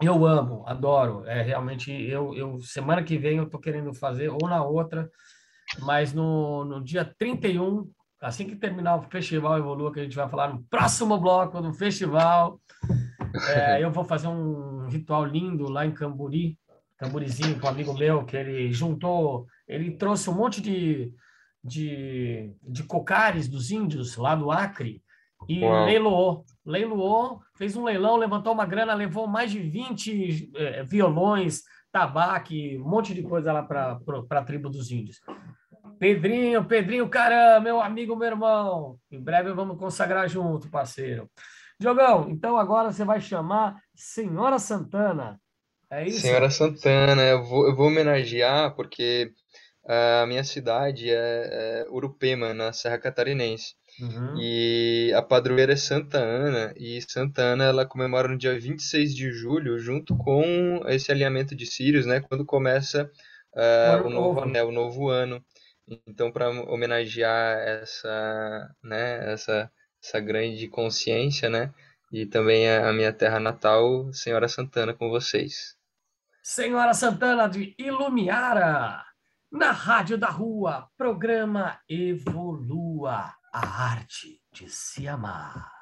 [0.00, 1.24] eu amo, adoro.
[1.26, 5.10] É realmente eu, eu semana que vem eu tô querendo fazer ou na outra,
[5.80, 7.90] mas no, no dia 31,
[8.20, 11.72] assim que terminar o festival Evolua, que a gente vai falar no próximo bloco do
[11.72, 12.60] festival,
[13.48, 16.58] é, eu vou fazer um ritual lindo lá em Camburi,
[16.98, 21.12] Camburizinho, com um amigo meu, que ele juntou, ele trouxe um monte de,
[21.62, 25.02] de, de cocares dos índios lá do Acre
[25.48, 25.84] e Uau.
[25.84, 26.44] leiloou.
[26.64, 31.62] Leiloou, fez um leilão, levantou uma grana, levou mais de 20 eh, violões,
[31.92, 34.00] tabaco, um monte de coisa lá para
[34.30, 35.20] a tribo dos índios.
[35.98, 38.98] Pedrinho, Pedrinho, caramba, meu amigo, meu irmão.
[39.10, 41.30] Em breve vamos consagrar junto, parceiro.
[41.78, 45.40] Diogão, então agora você vai chamar Senhora Santana.
[45.90, 46.20] É isso?
[46.20, 49.32] Senhora Santana, eu vou, eu vou homenagear porque
[49.86, 53.74] a minha cidade é, é Urupema, na Serra Catarinense.
[54.00, 54.38] Uhum.
[54.38, 59.30] E a padroeira é Santa Ana, e Santa Ana ela comemora no dia 26 de
[59.32, 63.10] julho, junto com esse alinhamento de Sírios, né, quando começa
[63.56, 65.42] ah, O novo o novo ano.
[66.06, 69.70] Então, para homenagear essa, né, essa,
[70.02, 71.72] essa grande consciência, né,
[72.12, 75.76] e também a, minha terra natal, Senhora Santana, com vocês.
[76.42, 79.04] Senhora Santana de Ilumiara,
[79.50, 85.75] na Rádio da Rua, programa Evolua, a arte de se amar.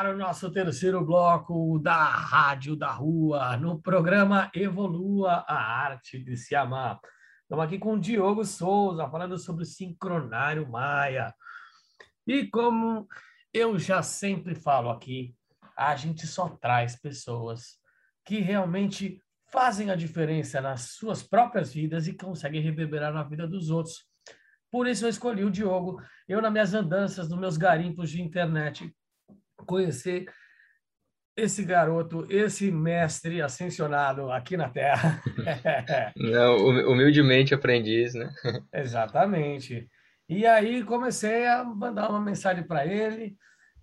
[0.00, 6.38] Para o nosso terceiro bloco da Rádio da Rua, no programa Evolua a Arte de
[6.38, 6.98] Se Amar.
[7.42, 11.34] Estamos aqui com o Diogo Souza, falando sobre o sincronário Maia.
[12.26, 13.06] E como
[13.52, 15.34] eu já sempre falo aqui,
[15.76, 17.76] a gente só traz pessoas
[18.24, 19.22] que realmente
[19.52, 24.06] fazem a diferença nas suas próprias vidas e conseguem reverberar na vida dos outros.
[24.70, 26.00] Por isso eu escolhi o Diogo.
[26.26, 28.90] Eu, nas minhas andanças, nos meus garimpos de internet,
[29.64, 30.26] conhecer
[31.36, 35.22] esse garoto, esse mestre ascensionado aqui na Terra.
[36.16, 36.56] Não,
[36.88, 38.30] humildemente aprendiz, né?
[38.74, 39.88] Exatamente.
[40.28, 43.36] E aí comecei a mandar uma mensagem para ele,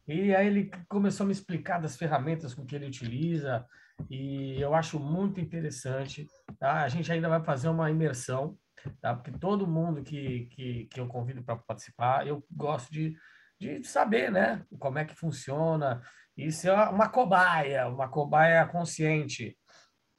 [0.07, 3.65] e aí ele começou a me explicar das ferramentas com que ele utiliza,
[4.09, 6.27] e eu acho muito interessante.
[6.59, 6.83] Tá?
[6.83, 8.57] A gente ainda vai fazer uma imersão
[9.01, 9.15] tá?
[9.15, 13.15] Porque todo mundo que, que, que eu convido para participar, eu gosto de,
[13.59, 14.63] de saber, né?
[14.79, 16.01] Como é que funciona.
[16.35, 19.57] Isso é uma cobaia, uma cobaia consciente,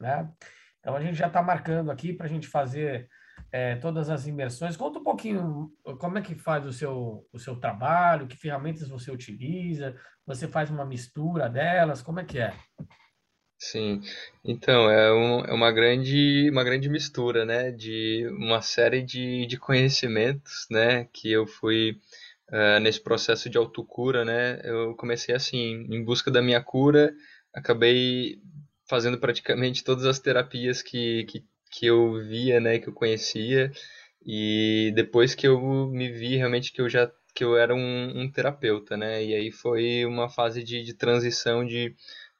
[0.01, 0.29] né?
[0.81, 3.09] Então a gente já está marcando aqui para a gente fazer
[3.53, 4.77] é, todas as imersões.
[4.77, 9.11] Conta um pouquinho como é que faz o seu, o seu trabalho, que ferramentas você
[9.11, 12.55] utiliza, você faz uma mistura delas, como é que é?
[13.61, 14.01] Sim,
[14.45, 19.59] então é, um, é uma grande, uma grande mistura, né, de uma série de, de
[19.59, 21.99] conhecimentos, né, que eu fui
[22.51, 27.13] uh, nesse processo de autocura, né, eu comecei assim, em busca da minha cura,
[27.55, 28.39] acabei
[28.89, 33.71] fazendo praticamente todas as terapias que, que, que eu via, né, que eu conhecia,
[34.25, 38.33] e depois que eu me vi realmente que eu já que eu era um, um
[38.33, 41.95] terapeuta, né, e aí foi uma fase de, de transição de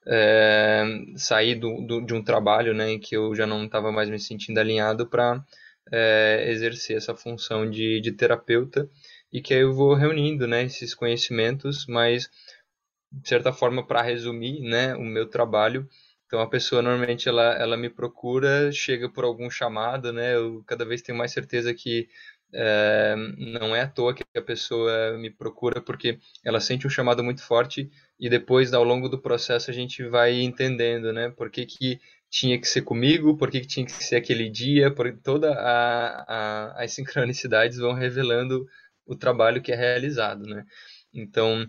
[0.07, 0.85] é,
[1.17, 4.19] sair do, do, de um trabalho né, em que eu já não estava mais me
[4.19, 5.45] sentindo alinhado para
[5.93, 8.89] é, exercer essa função de, de terapeuta
[9.33, 12.31] e que eu vou reunindo né, esses conhecimentos, mas
[13.11, 15.89] de certa forma para resumir né, o meu trabalho
[16.29, 20.35] então a pessoa normalmente ela, ela me procura, chega por algum chamado, né?
[20.37, 22.07] Eu cada vez tenho mais certeza que
[22.53, 27.25] é, não é à toa que a pessoa me procura porque ela sente um chamado
[27.25, 31.31] muito forte e depois ao longo do processo a gente vai entendendo, né?
[31.31, 31.99] Por que, que
[32.31, 36.75] tinha que ser comigo, por que, que tinha que ser aquele dia, por toda a,
[36.77, 38.67] a, as sincronicidades vão revelando
[39.09, 40.65] o trabalho que é realizado, né?
[41.13, 41.65] Então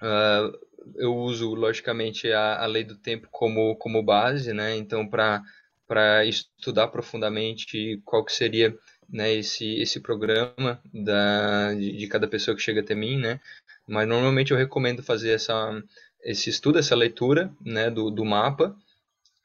[0.00, 0.58] uh,
[0.94, 4.76] eu uso logicamente a, a lei do tempo como como base, né?
[4.76, 8.76] Então para estudar profundamente qual que seria
[9.08, 13.40] né, esse, esse programa da, de, de, cada pessoa que chega até mim, né?
[13.86, 15.82] Mas normalmente eu recomendo fazer essa,
[16.22, 18.76] esse estudo, essa leitura né, do, do mapa,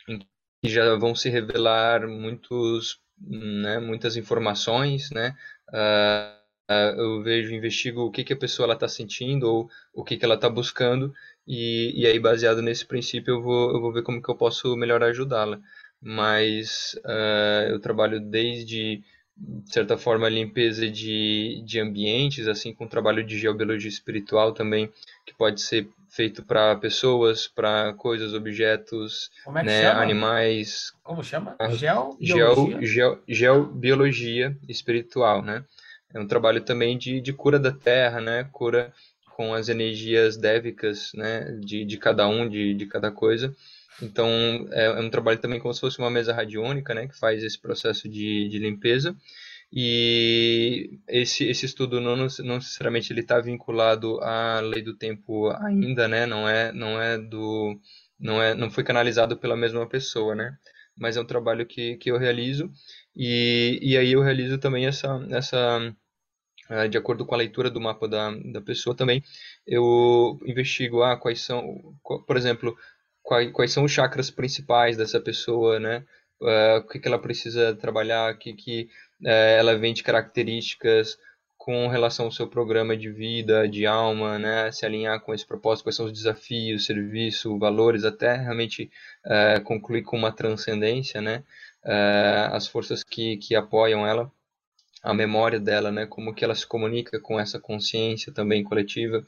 [0.08, 5.36] em que já vão se revelar muitos, né, muitas informações, né?
[5.70, 6.41] Uh,
[6.72, 10.26] uh, eu vejo, investigo o que, que a pessoa está sentindo ou o que, que
[10.26, 11.14] ela está buscando
[11.48, 14.76] e, e aí baseado nesse princípio eu vou, eu vou ver como que eu posso
[14.76, 15.60] melhor ajudá-la.
[16.02, 19.04] Mas uh, eu trabalho desde
[19.38, 24.92] de certa forma, limpeza de, de ambientes, assim, com trabalho de geobiologia espiritual também,
[25.26, 30.94] que pode ser feito para pessoas, para coisas, objetos, é né, animais.
[31.02, 31.56] Como chama?
[31.58, 32.86] Ah, geobiologia?
[32.86, 35.64] Geo, geobiologia espiritual, né?
[36.14, 38.48] É um trabalho também de, de cura da terra, né?
[38.52, 38.94] Cura
[39.36, 41.58] com as energias dévicas, né?
[41.60, 43.56] De, de cada um, de, de cada coisa.
[44.02, 44.28] Então,
[44.72, 47.60] é, é, um trabalho também como se fosse uma mesa radiônica, né, que faz esse
[47.60, 49.16] processo de, de limpeza.
[49.74, 56.08] E esse, esse estudo não, não necessariamente ele está vinculado à lei do tempo ainda,
[56.10, 56.26] né?
[56.26, 57.80] Não é, não é do,
[58.20, 60.58] não é, não foi canalizado pela mesma pessoa, né?
[60.98, 62.70] Mas é um trabalho que, que eu realizo
[63.16, 65.94] e, e aí eu realizo também essa, essa
[66.70, 69.22] ah, de acordo com a leitura do mapa da, da pessoa também,
[69.68, 71.64] eu investigo ah, quais são,
[72.26, 72.78] por exemplo,
[73.22, 76.06] quais, quais são os chakras principais dessa pessoa, né?
[76.42, 78.90] Uh, o que, que ela precisa trabalhar, o que, que
[79.22, 81.18] uh, ela vem de características
[81.58, 84.72] com relação ao seu programa de vida, de alma, né?
[84.72, 88.90] Se alinhar com esse propósito, quais são os desafios, serviço, valores, até realmente
[89.26, 91.44] uh, concluir com uma transcendência, né?
[91.84, 94.32] As forças que, que apoiam ela,
[95.04, 96.06] a memória dela, né?
[96.06, 99.26] Como que ela se comunica com essa consciência também coletiva.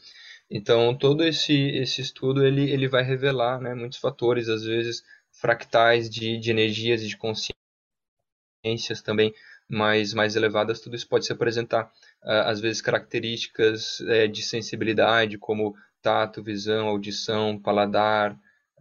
[0.49, 6.10] Então, todo esse, esse estudo ele, ele vai revelar né, muitos fatores, às vezes fractais
[6.10, 9.34] de, de energias e de consciências também
[9.68, 10.80] mais, mais elevadas.
[10.80, 11.86] Tudo isso pode se apresentar,
[12.24, 18.38] uh, às vezes, características uh, de sensibilidade, como tato, visão, audição, paladar,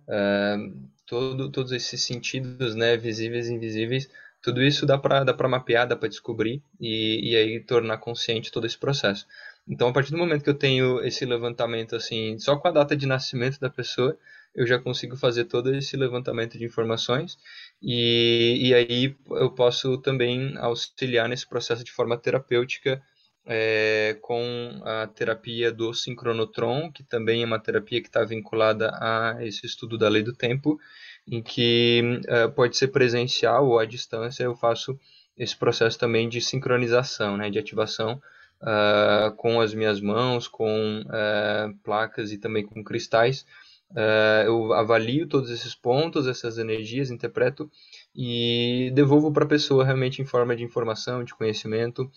[0.08, 0.72] uh,
[1.06, 4.08] todo, todos esses sentidos né, visíveis e invisíveis.
[4.42, 8.66] Tudo isso dá para dá mapear, dá para descobrir e, e aí tornar consciente todo
[8.66, 9.26] esse processo.
[9.68, 12.96] Então, a partir do momento que eu tenho esse levantamento, assim, só com a data
[12.96, 14.18] de nascimento da pessoa,
[14.54, 17.38] eu já consigo fazer todo esse levantamento de informações
[17.80, 23.02] e, e aí eu posso também auxiliar nesse processo de forma terapêutica
[23.44, 29.36] é, com a terapia do sincronotron, que também é uma terapia que está vinculada a
[29.40, 30.78] esse estudo da lei do tempo,
[31.26, 34.98] em que é, pode ser presencial ou à distância, eu faço
[35.36, 38.20] esse processo também de sincronização, né, de ativação
[38.62, 43.44] uh, com as minhas mãos, com uh, placas e também com cristais.
[43.90, 47.70] Uh, eu avalio todos esses pontos, essas energias, interpreto
[48.14, 52.10] e devolvo para a pessoa realmente em forma de informação, de conhecimento,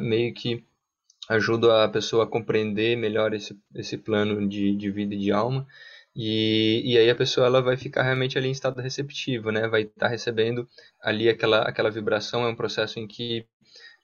[0.00, 0.64] meio que
[1.28, 5.66] ajudo a pessoa a compreender melhor esse, esse plano de, de vida e de alma.
[6.14, 9.68] E, e aí a pessoa ela vai ficar realmente ali em estado receptivo, né?
[9.68, 10.68] Vai estar tá recebendo
[11.00, 12.44] ali aquela, aquela vibração.
[12.44, 13.46] É um processo em que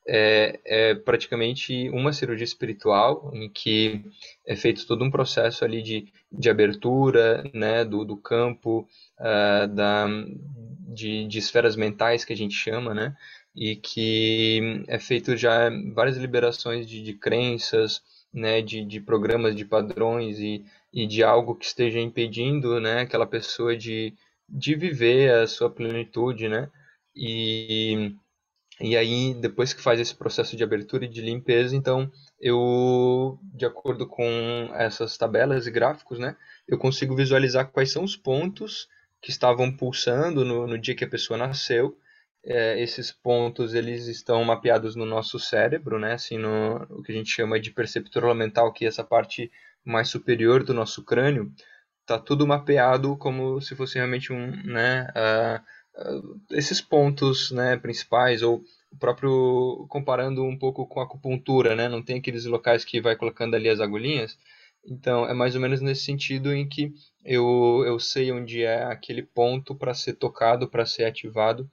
[0.09, 4.05] é, é, praticamente uma cirurgia espiritual, em que
[4.47, 7.85] é feito todo um processo ali de, de abertura, né?
[7.85, 8.89] Do, do campo,
[9.19, 10.07] uh, da,
[10.95, 13.17] de, de esferas mentais que a gente chama, né?
[13.55, 18.03] E que é feito já várias liberações de, de crenças,
[18.33, 18.63] né?
[18.63, 20.65] De, de programas, de padrões e
[20.97, 24.15] e de algo que esteja impedindo, né, aquela pessoa de,
[24.49, 26.71] de viver a sua plenitude, né?
[27.15, 28.15] E,
[28.81, 33.65] e aí, depois que faz esse processo de abertura e de limpeza, então eu, de
[33.65, 36.37] acordo com essas tabelas e gráficos, né,
[36.69, 38.87] eu consigo visualizar quais são os pontos
[39.23, 41.99] que estavam pulsando no, no dia que a pessoa nasceu.
[42.45, 47.15] É, esses pontos eles estão mapeados no nosso cérebro, né, assim, no o que a
[47.15, 49.51] gente chama de perceptor mental, que é essa parte
[49.85, 51.51] mais superior do nosso crânio,
[52.05, 55.65] tá tudo mapeado como se fosse realmente um, né, uh,
[56.51, 62.03] esses pontos, né, principais ou o próprio comparando um pouco com a acupuntura, né, não
[62.03, 64.39] tem aqueles locais que vai colocando ali as agulhinhas.
[64.85, 66.93] Então é mais ou menos nesse sentido em que
[67.25, 71.69] eu, eu sei onde é aquele ponto para ser tocado, para ser ativado,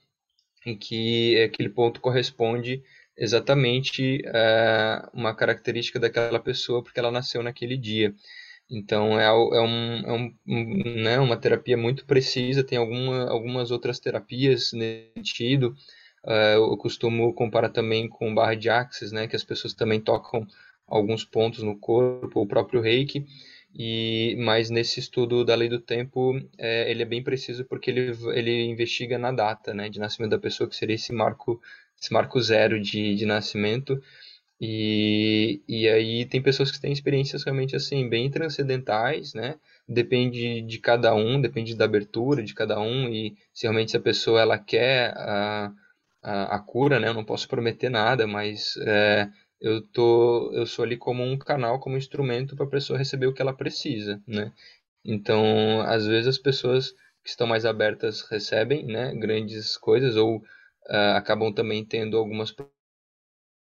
[0.66, 2.84] em que aquele ponto corresponde
[3.16, 8.14] exatamente é, uma característica daquela pessoa porque ela nasceu naquele dia.
[8.70, 10.34] Então é, é, um, é um,
[11.02, 15.76] né, uma terapia muito precisa, tem alguma, algumas outras terapias nesse sentido.
[16.24, 20.48] Uh, eu costumo comparar também com barra de axis, né, que as pessoas também tocam
[20.88, 23.26] alguns pontos no corpo, o próprio reiki.
[23.76, 28.16] E, mas nesse estudo da lei do tempo, é, ele é bem preciso porque ele,
[28.34, 31.60] ele investiga na data né, de nascimento da pessoa, que seria esse marco
[32.00, 34.02] esse marco zero de, de nascimento.
[34.66, 39.60] E, e aí tem pessoas que têm experiências realmente assim, bem transcendentais, né?
[39.88, 44.40] Depende de cada um, depende da abertura de cada um e se realmente a pessoa
[44.42, 45.74] ela quer a,
[46.22, 47.10] a, a cura, né?
[47.10, 51.80] Eu não posso prometer nada, mas é, eu tô, eu sou ali como um canal,
[51.80, 54.54] como um instrumento para a pessoa receber o que ela precisa, né?
[55.06, 56.92] Então, às vezes as pessoas
[57.24, 62.52] que estão mais abertas recebem, né, grandes coisas ou uh, acabam também tendo algumas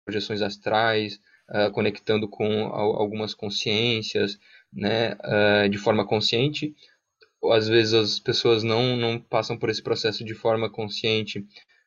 [0.05, 4.37] projeções astrais, uh, conectando com algumas consciências,
[4.71, 6.73] né, uh, de forma consciente.
[7.51, 11.45] Às vezes as pessoas não, não passam por esse processo de forma consciente,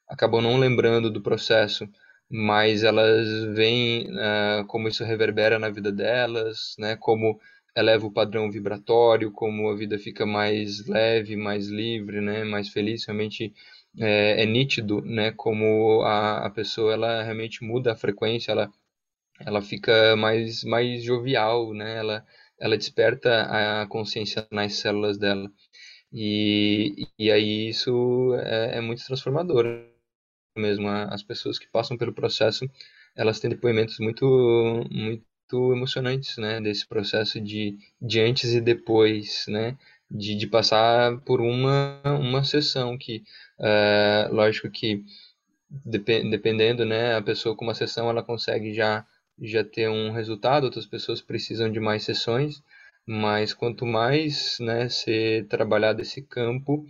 [0.08, 1.88] acabam não lembrando do processo,
[2.28, 4.08] mas elas veem
[4.66, 7.38] como isso reverbera na vida delas, né, como
[7.76, 13.04] eleva o padrão vibratório, como a vida fica mais leve, mais livre, né, mais feliz,
[13.04, 13.52] realmente
[13.98, 18.72] é, é nítido, né, como a, a pessoa ela realmente muda a frequência, ela,
[19.40, 22.26] ela fica mais, mais jovial, né, ela,
[22.60, 25.50] ela desperta a consciência nas células dela.
[26.12, 29.66] E, e aí isso é, é muito transformador
[30.56, 30.88] mesmo.
[30.88, 32.68] As pessoas que passam pelo processo,
[33.16, 34.24] elas têm depoimentos muito,
[34.90, 39.76] muito emocionantes, né, desse processo de, de antes e depois, né,
[40.14, 43.24] de, de passar por uma, uma sessão que,
[43.60, 45.04] é, lógico que
[45.68, 49.04] dep dependendo, né, a pessoa com uma sessão ela consegue já,
[49.42, 52.62] já ter um resultado, outras pessoas precisam de mais sessões,
[53.06, 56.86] mas quanto mais, né, ser trabalhado esse campo,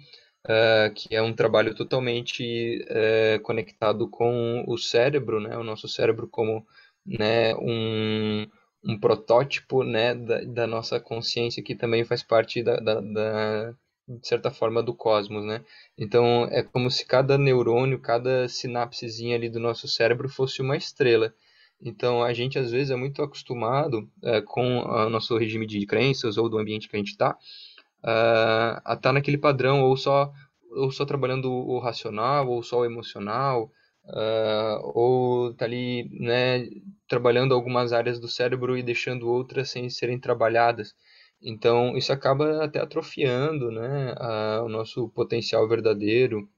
[0.46, 5.56] Uh, que é um trabalho totalmente uh, conectado com o cérebro, né?
[5.56, 6.66] O nosso cérebro como
[7.06, 8.46] né, um,
[8.84, 13.74] um protótipo né, da, da, nossa consciência que também faz parte da, da, da,
[14.06, 15.64] de certa forma do cosmos, né?
[15.96, 21.32] Então é como se cada neurônio, cada sinapsezinha ali do nosso cérebro fosse uma estrela.
[21.82, 26.36] Então a gente às vezes é muito acostumado é, com o nosso regime de crenças
[26.36, 27.36] ou do ambiente que a gente está
[28.02, 30.30] uh, a estar tá naquele padrão ou só
[30.70, 33.70] ou só trabalhando o racional ou só o emocional
[34.06, 36.66] uh, ou está ali né,
[37.08, 40.94] trabalhando algumas áreas do cérebro e deixando outras sem serem trabalhadas.
[41.42, 46.48] Então, isso acaba até atrofiando né, a, o nosso potencial verdadeiro,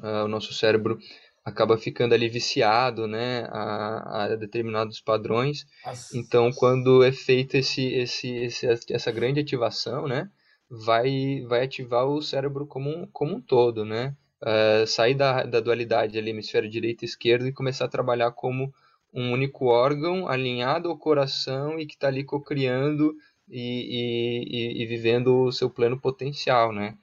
[0.00, 0.98] a, o nosso cérebro
[1.44, 5.66] acaba ficando ali viciado né, a, a determinados padrões.
[5.84, 6.16] Nossa.
[6.16, 10.30] Então, quando é feita esse, esse, esse, essa grande ativação, né,
[10.70, 14.16] vai, vai ativar o cérebro como um, como um todo, né?
[14.42, 18.74] Uh, sair da, da dualidade ali, hemisfério direito e esquerdo, e começar a trabalhar como
[19.14, 23.14] um único órgão alinhado ao coração e que está ali cocriando
[23.48, 26.96] e, e, e, vivendo o seu pleno potencial, né?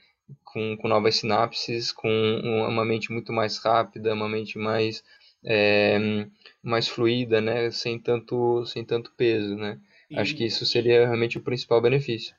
[0.44, 5.04] Com, com novas sinapses, com uma mente muito mais rápida, uma mente mais,
[5.44, 6.28] é,
[6.62, 7.70] mais fluida, né?
[7.72, 9.80] Sem tanto, sem tanto peso, né?
[10.10, 10.18] E...
[10.18, 12.36] Acho que isso seria realmente o principal benefício.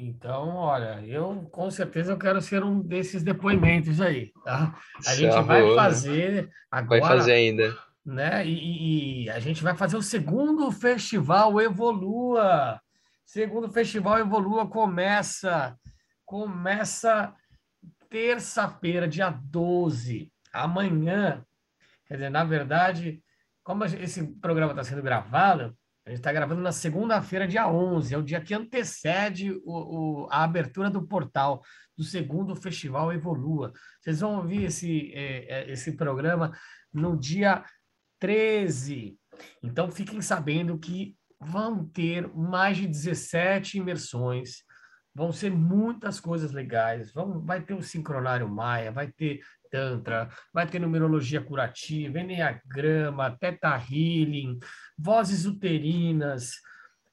[0.00, 4.78] Então, olha, eu com certeza eu quero ser um desses depoimentos aí, tá?
[5.04, 5.74] A gente vai né?
[5.74, 7.00] fazer agora.
[7.00, 7.76] Vai fazer ainda.
[8.06, 8.46] Né?
[8.46, 12.80] E, e, a gente vai fazer o segundo festival Evolua.
[13.26, 15.76] Segundo festival Evolua começa
[16.24, 17.34] começa
[18.08, 20.32] terça-feira, dia 12.
[20.52, 21.44] Amanhã,
[22.06, 23.20] quer dizer, na verdade,
[23.64, 25.76] como esse programa está sendo gravado,
[26.08, 30.28] a gente está gravando na segunda-feira, dia 11, é o dia que antecede o, o,
[30.30, 31.62] a abertura do portal
[31.94, 33.74] do segundo Festival Evolua.
[34.00, 36.56] Vocês vão ouvir esse, é, é esse programa
[36.90, 37.62] no dia
[38.18, 39.18] 13.
[39.62, 44.62] Então, fiquem sabendo que vão ter mais de 17 imersões,
[45.14, 47.12] vão ser muitas coisas legais.
[47.12, 53.76] Vão, vai ter o sincronário Maia, vai ter Tantra, vai ter numerologia curativa, Enneagrama, Teta
[53.76, 54.58] Healing,
[54.98, 56.52] vozes uterinas,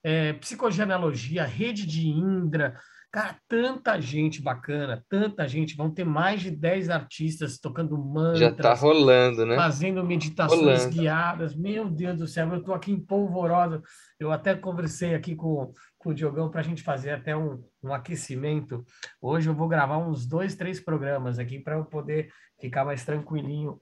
[0.03, 2.79] é, psicogenealogia, rede de Indra.
[3.15, 5.77] Cara, tanta gente bacana, tanta gente.
[5.77, 8.39] Vão ter mais de 10 artistas tocando mantras.
[8.39, 9.55] Já tá rolando, né?
[9.55, 10.89] Fazendo meditações rolando.
[10.89, 11.55] guiadas.
[11.55, 13.81] Meu Deus do céu, eu tô aqui em polvorosa.
[14.19, 17.93] Eu até conversei aqui com, com o Diogão para a gente fazer até um, um
[17.93, 18.83] aquecimento.
[19.21, 22.27] Hoje eu vou gravar uns dois, três programas aqui para eu poder
[22.59, 23.79] ficar mais tranquilinho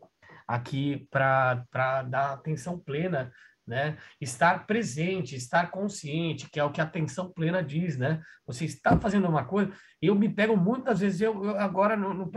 [0.48, 3.32] aqui para dar atenção plena
[3.66, 3.98] né?
[4.20, 8.22] Estar presente, estar consciente, que é o que a atenção plena diz, né?
[8.46, 9.72] Você está fazendo uma coisa,
[10.02, 12.32] eu me pego muitas vezes, eu, eu agora no, no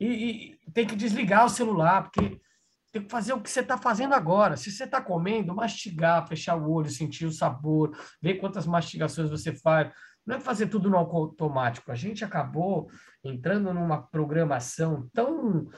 [0.00, 2.40] e, e, tem que desligar o celular, porque
[2.90, 4.56] tem que fazer o que você está fazendo agora.
[4.56, 9.54] Se você está comendo, mastigar, fechar o olho, sentir o sabor, ver quantas mastigações você
[9.54, 9.92] faz.
[10.26, 11.90] Não é fazer tudo no automático.
[11.90, 12.90] A gente acabou
[13.24, 15.68] entrando numa programação tão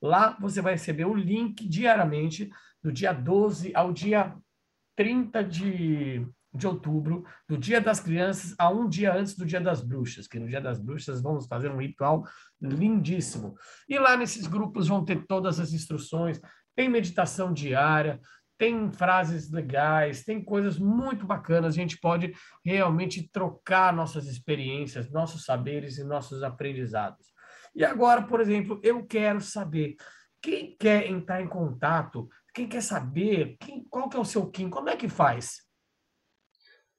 [0.02, 2.50] Lá você vai receber o link diariamente,
[2.82, 4.34] do dia 12 ao dia
[4.96, 9.82] 30 de de outubro, do Dia das Crianças a um dia antes do Dia das
[9.82, 12.24] Bruxas, que no Dia das Bruxas vamos fazer um ritual
[12.60, 13.54] lindíssimo.
[13.88, 16.40] E lá nesses grupos vão ter todas as instruções,
[16.74, 18.20] tem meditação diária,
[18.58, 22.32] tem frases legais, tem coisas muito bacanas, a gente pode
[22.64, 27.26] realmente trocar nossas experiências, nossos saberes e nossos aprendizados.
[27.74, 29.96] E agora, por exemplo, eu quero saber
[30.42, 34.68] quem quer entrar em contato, quem quer saber quem, qual que é o seu Kim,
[34.68, 35.69] como é que faz?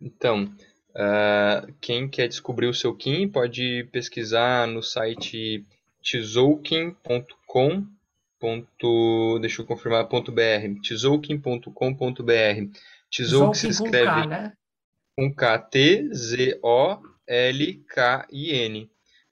[0.01, 0.45] Então,
[0.91, 5.63] uh, quem quer descobrir o seu Kim pode pesquisar no site
[6.01, 7.85] tzolkin.com.
[9.39, 10.81] Deixa eu confirmar, .br.
[10.81, 12.79] tzolkin.com.br.
[13.11, 14.53] Tzolkin se escreve com K, né?
[15.15, 16.51] com K, T-Z-O-L-K-I-N.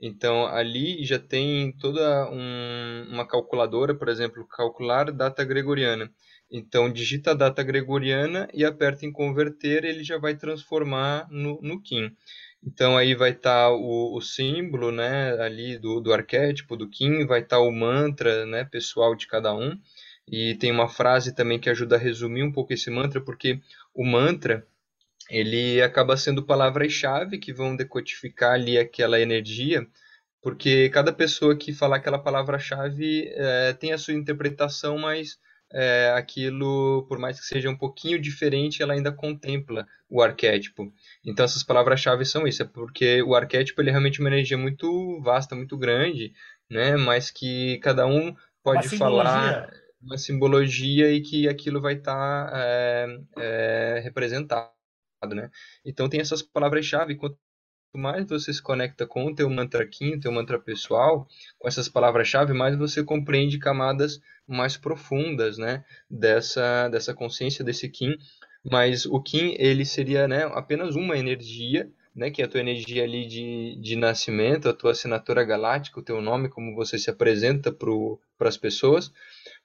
[0.02, 6.10] Então, ali já tem toda um, uma calculadora, por exemplo, calcular data gregoriana.
[6.52, 11.82] Então, digita a data gregoriana e aperta em converter, ele já vai transformar no, no
[11.82, 12.16] Kim.
[12.64, 17.26] Então, aí vai estar tá o, o, símbolo né, ali do, do arquétipo do Kim,
[17.26, 19.80] vai estar tá o mantra né, pessoal de cada um.
[20.28, 23.60] E tem uma frase também que ajuda a resumir um pouco esse mantra, porque
[23.94, 24.66] o mantra
[25.30, 29.88] ele acaba sendo palavras-chave que vão decodificar ali aquela energia
[30.42, 35.38] porque cada pessoa que falar aquela palavra-chave é, tem a sua interpretação, mas
[35.72, 40.92] é, aquilo, por mais que seja um pouquinho diferente, ela ainda contempla o arquétipo.
[41.24, 45.22] Então essas palavras-chave são isso, é porque o arquétipo ele é realmente uma energia muito
[45.22, 46.34] vasta, muito grande,
[46.70, 46.96] né?
[46.98, 49.70] Mas que cada um pode uma falar
[50.02, 54.72] uma simbologia e que aquilo vai estar tá, é, é, representado,
[55.36, 55.52] né?
[55.86, 57.16] Então tem essas palavras-chave.
[57.16, 57.38] Quanto
[57.98, 62.54] mais você se conecta com o teu mantra Kim, teu mantra pessoal, com essas palavras-chave,
[62.54, 65.84] mais você compreende camadas mais profundas, né?
[66.10, 68.16] Dessa dessa consciência desse Kim.
[68.64, 70.44] Mas o Kim ele seria, né?
[70.54, 74.92] Apenas uma energia né, que é a tua energia ali de, de nascimento, a tua
[74.92, 79.12] assinatura galáctica, o teu nome, como você se apresenta para as pessoas,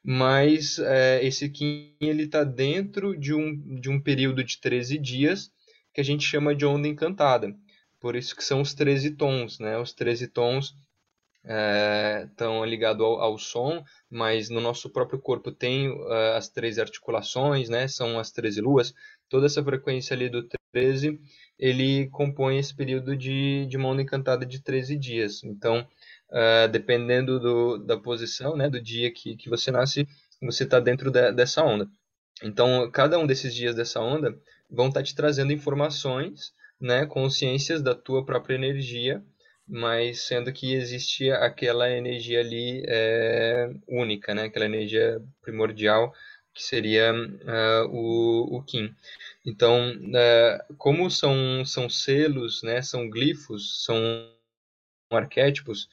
[0.05, 5.51] mas é, esse Kim ele está dentro de um, de um período de 13 dias
[5.93, 7.55] que a gente chama de onda encantada.
[8.05, 9.79] Por isso que são os 13 tons, né?
[9.79, 10.77] Os 13 tons
[12.31, 16.79] estão é, ligados ao, ao, som, mas no nosso próprio corpo tem uh, as três
[16.79, 17.89] articulações, né?
[17.89, 18.93] São as 13 luas.
[19.27, 21.19] Toda essa frequência ali do 13,
[21.59, 25.43] ele compõe esse período de, de onda encantada de 13 dias.
[25.43, 25.81] Então,
[26.29, 30.07] uh, dependendo do, da posição, né, do dia que, que você nasce,
[30.43, 31.89] você está dentro de, dessa onda.
[32.43, 36.53] Então, cada um desses dias dessa onda vão estar tá te trazendo informações,
[36.85, 39.25] né, consciências da tua própria energia,
[39.67, 46.13] mas sendo que existe aquela energia ali é, única, né, aquela energia primordial
[46.53, 48.95] que seria uh, o, o Kim.
[49.45, 54.31] Então, uh, como são, são selos, né, são glifos, são
[55.11, 55.89] arquétipos,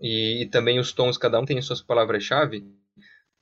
[0.00, 2.64] e, e também os tons, cada um tem suas palavras-chave.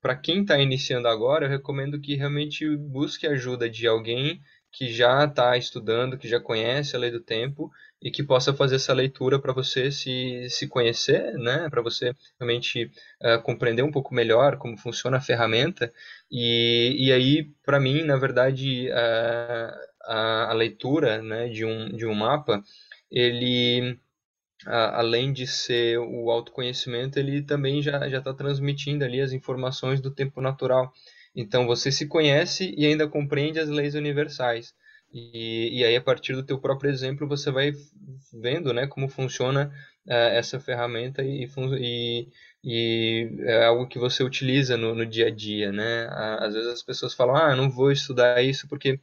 [0.01, 4.41] Para quem está iniciando agora, eu recomendo que realmente busque ajuda de alguém
[4.75, 7.71] que já está estudando, que já conhece a lei do tempo
[8.03, 11.69] e que possa fazer essa leitura para você se, se conhecer, né?
[11.71, 12.91] para você realmente
[13.23, 15.93] uh, compreender um pouco melhor como funciona a ferramenta.
[16.31, 22.05] E, e aí, para mim, na verdade, uh, a, a leitura né, de, um, de
[22.05, 22.61] um mapa,
[23.11, 23.97] ele
[24.67, 30.41] além de ser o autoconhecimento, ele também já está transmitindo ali as informações do tempo
[30.41, 30.91] natural.
[31.35, 34.75] Então você se conhece e ainda compreende as leis universais.
[35.13, 37.73] E, e aí a partir do teu próprio exemplo você vai
[38.33, 39.73] vendo, né, como funciona
[40.07, 41.49] uh, essa ferramenta e,
[41.79, 42.29] e,
[42.65, 46.09] e, é algo que você utiliza no, no dia a dia, né?
[46.41, 48.99] Às vezes as pessoas falam, ah, não vou estudar isso porque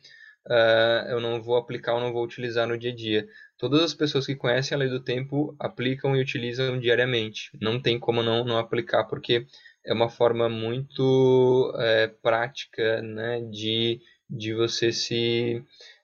[0.47, 3.27] uh, eu não vou aplicar, eu não vou utilizar no dia a dia.
[3.57, 7.51] Todas as pessoas que conhecem a lei do tempo aplicam e utilizam diariamente.
[7.61, 9.45] Não tem como não, não aplicar, porque
[9.85, 13.99] é uma forma muito é, prática né, de,
[14.29, 15.63] de você se,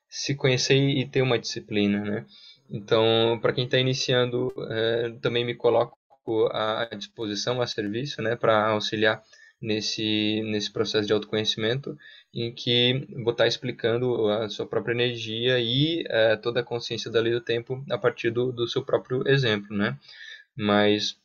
[0.10, 2.04] se conhecer e ter uma disciplina.
[2.04, 2.26] Né?
[2.70, 5.98] Então, para quem está iniciando, é, também me coloco
[6.52, 9.24] à disposição, a serviço, né, para auxiliar
[9.62, 11.98] nesse, nesse processo de autoconhecimento,
[12.34, 17.20] em que vou estar explicando a sua própria energia e uh, toda a consciência da
[17.20, 19.98] lei do tempo a partir do, do seu próprio exemplo, né?
[20.56, 21.18] Mas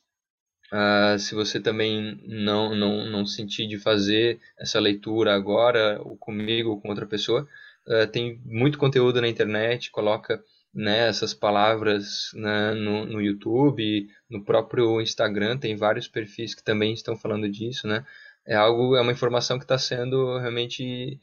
[0.73, 6.71] uh, se você também não, não, não sentir de fazer essa leitura agora, ou comigo
[6.71, 7.47] ou com outra pessoa,
[7.87, 10.43] uh, tem muito conteúdo na internet, coloca
[10.73, 16.93] né, essas palavras né, no, no YouTube, no próprio Instagram, tem vários perfis que também
[16.93, 18.03] estão falando disso, né?
[18.45, 21.19] é algo, é uma informação que está sendo realmente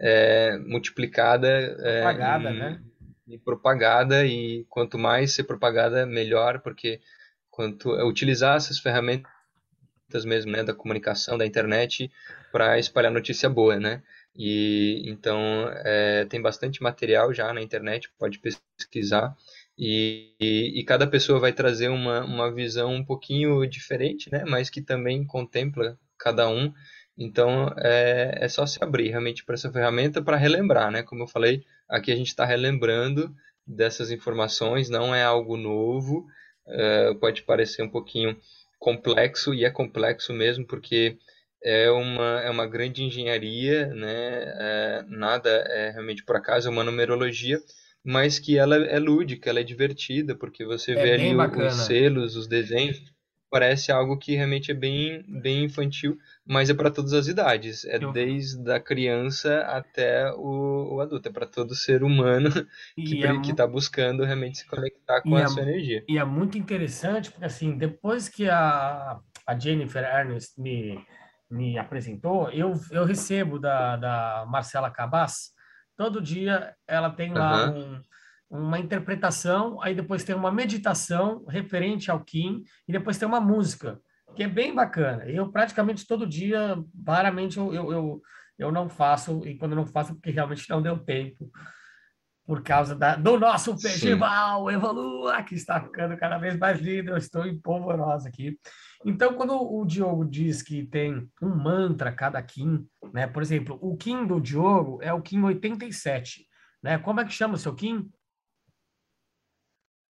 [0.00, 2.82] é, multiplicada é, propagada, é, e, né?
[3.26, 7.00] e propagada e quanto mais ser propagada melhor porque
[7.58, 9.26] quanto é, utilizar essas ferramentas
[10.24, 12.08] mesmo né da comunicação da internet
[12.52, 14.00] para espalhar notícia boa né
[14.36, 19.34] e então é, tem bastante material já na internet pode pesquisar
[19.76, 24.44] e, e, e, cada pessoa vai trazer uma, uma visão um pouquinho diferente, né?
[24.44, 26.74] Mas que também contempla cada um.
[27.16, 31.04] Então é, é só se abrir realmente para essa ferramenta para relembrar, né?
[31.04, 33.32] Como eu falei, aqui a gente está relembrando
[33.64, 36.26] dessas informações, não é algo novo,
[36.68, 38.36] é, pode parecer um pouquinho
[38.78, 41.16] complexo e é complexo mesmo porque
[41.62, 44.44] é uma, é uma grande engenharia, né?
[44.44, 47.60] É, nada é realmente por acaso, é uma numerologia
[48.04, 51.66] mas que ela é lúdica, ela é divertida, porque você é vê ali bacana.
[51.66, 53.02] os selos, os desenhos,
[53.50, 57.96] parece algo que realmente é bem, bem infantil, mas é para todas as idades, é
[58.02, 58.12] Eu...
[58.12, 62.50] desde a criança até o, o adulto, é para todo ser humano
[62.96, 66.04] que é está buscando realmente se conectar com e a é, sua energia.
[66.08, 70.98] E é muito interessante, porque assim, depois que a, a Jennifer Ernest me,
[71.50, 75.52] me apresentou, eu, eu recebo da, da Marcela Cabas,
[75.98, 77.94] Todo dia ela tem lá uhum.
[77.96, 78.02] um,
[78.50, 84.00] uma interpretação, aí depois tem uma meditação referente ao Kim, e depois tem uma música,
[84.34, 85.24] que é bem bacana.
[85.26, 86.76] Eu praticamente todo dia,
[87.06, 88.22] raramente eu, eu, eu,
[88.58, 91.50] eu não faço, e quando não faço, porque realmente não deu tempo,
[92.48, 94.70] por causa da, do nosso festival.
[94.70, 98.58] Evolua, que está ficando cada vez mais lindo, eu estou em polvorosa aqui.
[99.04, 103.26] Então, quando o Diogo diz que tem um mantra cada Kim, né?
[103.26, 106.46] Por exemplo, o Kim do Diogo é o Kim 87,
[106.82, 106.96] né?
[106.96, 108.08] Como é que chama o seu Kim?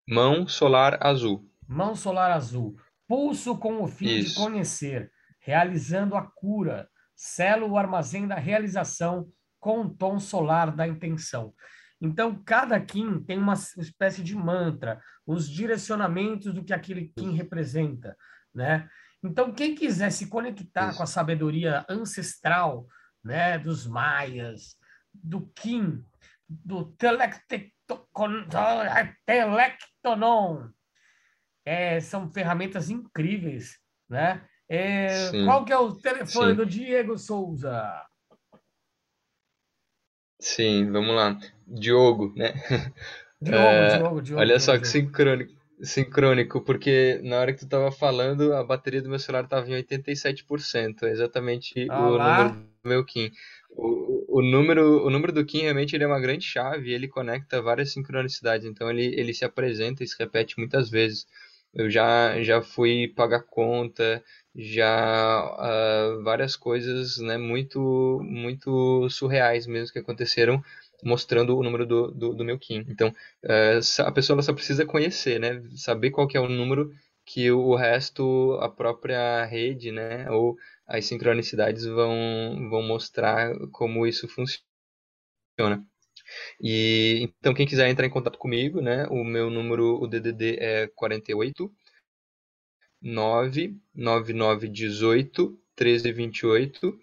[0.08, 1.50] Mão solar azul.
[1.66, 2.76] Mão solar azul.
[3.08, 4.28] Pulso com o fim Isso.
[4.28, 5.10] de conhecer,
[5.40, 6.88] realizando a cura.
[7.14, 9.28] Selo o armazém da realização
[9.58, 11.52] com o tom solar da intenção.
[12.00, 18.16] Então, cada Kim tem uma espécie de mantra, os direcionamentos do que aquele Kim representa,
[18.54, 18.88] né?
[19.24, 20.98] Então, quem quiser se conectar Isso.
[20.98, 22.86] com a sabedoria ancestral,
[23.24, 24.76] né, dos maias,
[25.12, 26.04] do Kim,
[26.48, 27.74] do telecte
[29.24, 30.68] Telectonon.
[31.64, 34.46] É, são ferramentas incríveis, né?
[34.68, 36.56] É, qual que é o telefone Sim.
[36.56, 38.04] do Diego Souza?
[40.40, 41.38] Sim, vamos lá.
[41.66, 42.52] Diogo, né?
[43.40, 44.40] Diogo, é, Diogo, Diogo.
[44.40, 49.08] Olha só que sincrônico, sincrônico, porque na hora que tu estava falando, a bateria do
[49.08, 52.44] meu celular estava em 87%, é exatamente ah, o lá.
[52.44, 53.30] número do meu Kim.
[53.70, 57.60] O, o, número, o número do Kim realmente ele é uma grande chave, ele conecta
[57.60, 61.26] várias sincronicidades, então ele, ele se apresenta e se repete muitas vezes.
[61.74, 64.22] Eu já, já fui pagar conta,
[64.55, 70.62] já uh, várias coisas né, muito, muito surreais mesmo que aconteceram
[71.05, 72.84] mostrando o número do, do, do meu Kim.
[72.88, 73.09] Então,
[73.44, 76.90] uh, a pessoa só precisa conhecer, né, saber qual que é o número
[77.26, 80.56] que o resto, a própria rede, né, ou
[80.86, 84.62] as sincronicidades vão, vão mostrar como isso funciona.
[86.60, 90.86] E então quem quiser entrar em contato comigo, né, o meu número, o DDD é
[90.88, 91.72] 48
[93.02, 96.98] 99918 1328.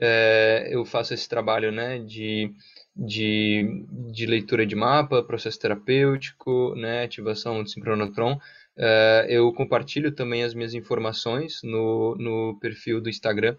[0.00, 2.54] É, eu faço esse trabalho, né, de
[2.98, 8.38] de, de leitura de mapa, processo terapêutico, né, ativação de sincronotron.
[8.78, 13.56] Uh, eu compartilho também as minhas informações no, no perfil do Instagram,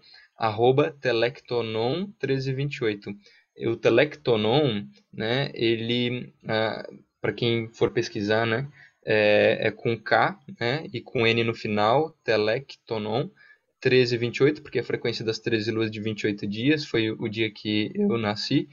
[1.02, 3.14] telectonon1328.
[3.66, 6.88] O telectonon, né, ele, uh, ah,
[7.20, 8.66] para quem for pesquisar, né,
[9.04, 13.28] é, é, com K né, e com N no final, telectonon
[13.82, 18.18] 1328, porque a frequência das 13 luas de 28 dias foi o dia que eu
[18.18, 18.68] nasci.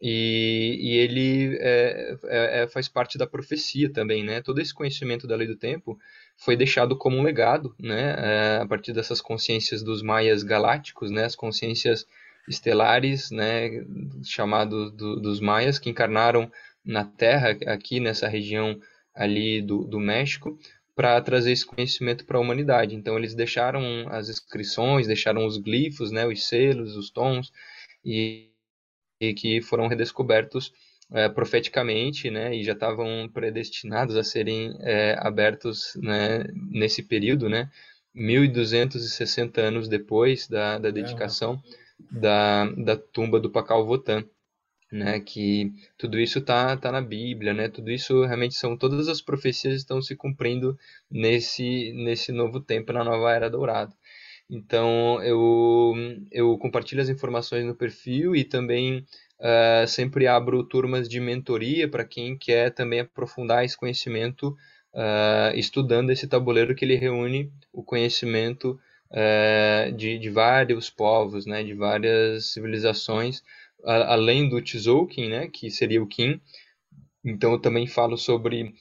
[0.00, 4.42] E, e ele é, é, é, faz parte da profecia também, né?
[4.42, 5.98] Todo esse conhecimento da lei do tempo
[6.36, 8.14] foi deixado como um legado, né?
[8.18, 11.24] É, a partir dessas consciências dos maias galácticos, né?
[11.24, 12.06] As consciências
[12.46, 13.84] estelares, né?
[14.22, 16.50] Chamados do, dos maias que encarnaram
[16.84, 18.78] na Terra, aqui nessa região
[19.14, 20.58] ali do, do México,
[20.94, 22.94] para trazer esse conhecimento para a humanidade.
[22.94, 26.26] Então eles deixaram as inscrições, deixaram os glifos, né?
[26.26, 27.50] Os selos, os tons
[28.04, 28.52] e
[29.22, 30.72] e que foram redescobertos
[31.12, 37.70] é, profeticamente, né, e já estavam predestinados a serem é, abertos né, nesse período, né,
[38.16, 41.62] 1.260 anos depois da, da dedicação
[42.10, 44.24] da, da tumba do Pacal Votan,
[44.92, 49.22] né, que tudo isso está tá na Bíblia, né, tudo isso realmente são todas as
[49.22, 50.78] profecias estão se cumprindo
[51.10, 53.92] nesse nesse novo tempo na nova era dourada.
[54.50, 55.94] Então eu,
[56.30, 58.98] eu compartilho as informações no perfil e também
[59.40, 64.48] uh, sempre abro turmas de mentoria para quem quer também aprofundar esse conhecimento,
[64.92, 68.78] uh, estudando esse tabuleiro que ele reúne o conhecimento
[69.12, 73.42] uh, de, de vários povos, né, de várias civilizações,
[73.84, 76.40] além do Tzolk'in, né, que seria o Qin.
[77.24, 78.74] Então eu também falo sobre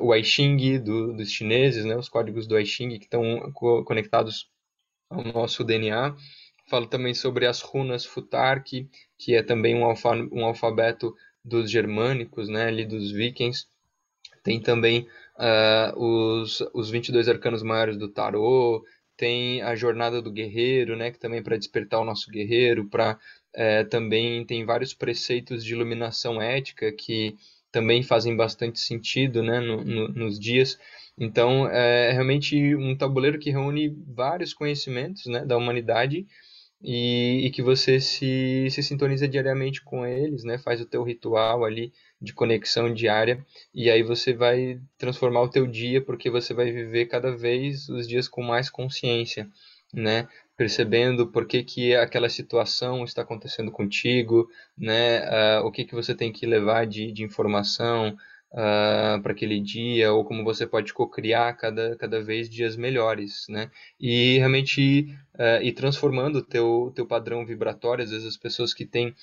[0.00, 3.82] o I Ching do, dos chineses, né, os códigos do I Ching que estão co
[3.84, 4.50] conectados
[5.08, 6.14] ao nosso DNA.
[6.68, 8.88] Falo também sobre as runas Futark,
[9.18, 11.14] que é também um, alfa, um alfabeto
[11.44, 13.66] dos germânicos, né, ali dos vikings.
[14.42, 15.06] Tem também
[15.38, 18.84] uh, os, os 22 arcanos maiores do tarô,
[19.16, 23.18] tem a jornada do guerreiro, né, que também é para despertar o nosso guerreiro, para
[23.54, 27.36] é, também tem vários preceitos de iluminação ética que
[27.70, 30.78] também fazem bastante sentido né, no, no, nos dias.
[31.18, 36.26] Então, é realmente um tabuleiro que reúne vários conhecimentos né, da humanidade
[36.82, 41.64] e, e, que você se, se sintoniza diariamente com eles, né, faz o teu ritual
[41.64, 43.44] ali de conexão diária.
[43.74, 48.06] E aí você vai transformar o teu dia porque você vai viver cada vez os
[48.06, 49.48] dias com mais consciência,
[49.92, 55.20] né, percebendo por que, que aquela situação está acontecendo contigo, né,
[55.60, 58.16] uh, o que, que você tem que levar de, de informação,
[58.54, 63.70] uh, para aquele dia, ou como você pode co-criar cada, cada vez dias melhores, né?
[64.00, 68.86] E realmente uh, ir transformando o teu, teu padrão vibratório, às vezes as pessoas que
[68.86, 69.14] têm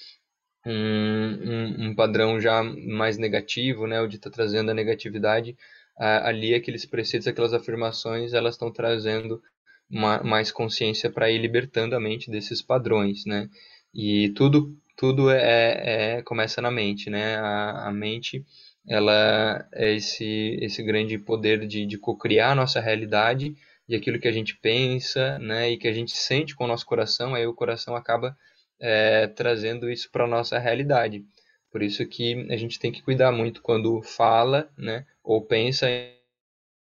[0.66, 5.52] um, um, um padrão já mais negativo, né, o de estar tá trazendo a negatividade,
[5.98, 9.42] uh, ali aqueles preceitos, aquelas afirmações, elas estão trazendo
[9.90, 13.50] uma, mais consciência para ir libertando a mente desses padrões, né?
[13.94, 17.38] E tudo tudo é, é começa na mente, né?
[17.38, 18.46] A, a mente
[18.88, 23.56] ela é esse, esse grande poder de, de co-criar a nossa realidade
[23.88, 26.86] e aquilo que a gente pensa, né, e que a gente sente com o nosso
[26.86, 28.38] coração, aí o coração acaba
[28.80, 31.26] é, trazendo isso para a nossa realidade.
[31.72, 35.88] Por isso que a gente tem que cuidar muito quando fala, né, ou pensa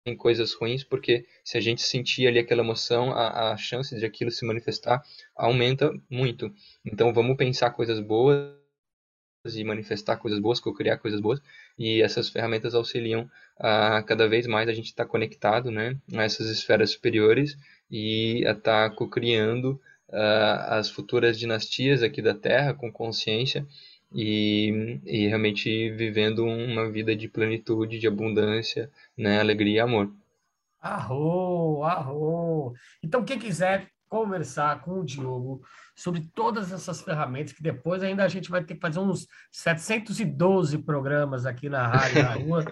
[0.07, 4.05] em coisas ruins, porque se a gente sentir ali aquela emoção, a, a chance de
[4.05, 5.03] aquilo se manifestar
[5.37, 6.53] aumenta muito.
[6.85, 8.57] Então vamos pensar coisas boas
[9.55, 11.41] e manifestar coisas boas, co-criar coisas boas,
[11.79, 16.23] e essas ferramentas auxiliam a cada vez mais a gente estar tá conectado né, a
[16.23, 17.57] essas esferas superiores
[17.91, 23.67] e a estar tá co-criando uh, as futuras dinastias aqui da Terra com consciência
[24.13, 30.11] e, e realmente vivendo uma vida de plenitude, de abundância, né, alegria e amor.
[30.81, 32.75] Arro, arro.
[33.03, 35.63] Então, quem quiser conversar com o Diogo
[35.95, 40.79] sobre todas essas ferramentas, que depois ainda a gente vai ter que fazer uns 712
[40.79, 42.65] programas aqui na Rádio da Rua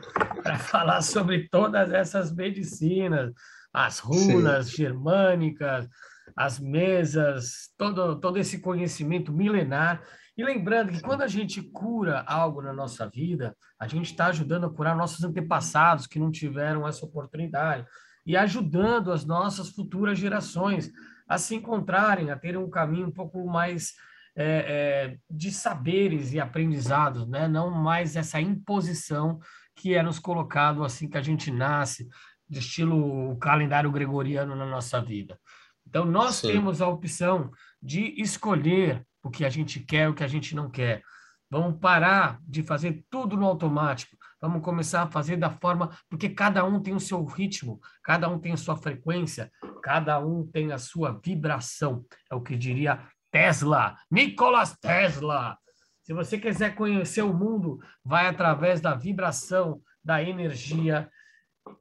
[0.42, 3.32] para falar sobre todas essas medicinas,
[3.72, 4.76] as runas Sim.
[4.76, 5.88] germânicas,
[6.34, 10.02] as mesas, todo, todo esse conhecimento milenar.
[10.36, 14.66] E lembrando que quando a gente cura algo na nossa vida, a gente está ajudando
[14.66, 17.86] a curar nossos antepassados que não tiveram essa oportunidade
[18.26, 20.90] e ajudando as nossas futuras gerações
[21.28, 23.94] a se encontrarem, a terem um caminho um pouco mais
[24.36, 27.48] é, é, de saberes e aprendizados, né?
[27.48, 29.40] não mais essa imposição
[29.74, 32.08] que é nos colocado assim que a gente nasce,
[32.48, 35.38] de estilo calendário gregoriano na nossa vida.
[35.86, 36.52] Então, nós Sim.
[36.52, 37.50] temos a opção
[37.82, 41.02] de escolher o que a gente quer, o que a gente não quer.
[41.50, 44.16] Vamos parar de fazer tudo no automático.
[44.46, 48.38] Vamos começar a fazer da forma, porque cada um tem o seu ritmo, cada um
[48.38, 49.50] tem a sua frequência,
[49.82, 52.04] cada um tem a sua vibração.
[52.30, 55.58] É o que diria Tesla, Nikola Tesla.
[56.00, 61.10] Se você quiser conhecer o mundo, vai através da vibração, da energia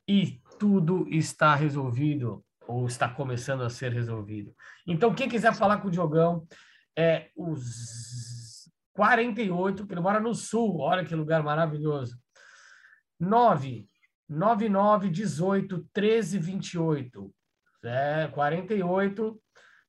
[0.08, 4.52] e tudo está resolvido ou está começando a ser resolvido.
[4.88, 6.48] Então, quem quiser falar com o Diogão,
[6.98, 12.25] é os 48, que ele mora no sul, olha que lugar maravilhoso.
[13.20, 13.86] 9
[14.28, 17.32] 99 18 13 28.
[17.84, 19.40] É, 48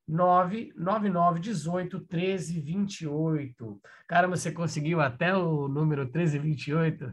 [0.08, 3.80] 999 18 13 28.
[4.06, 7.12] Caramba, você conseguiu até o número 13 28?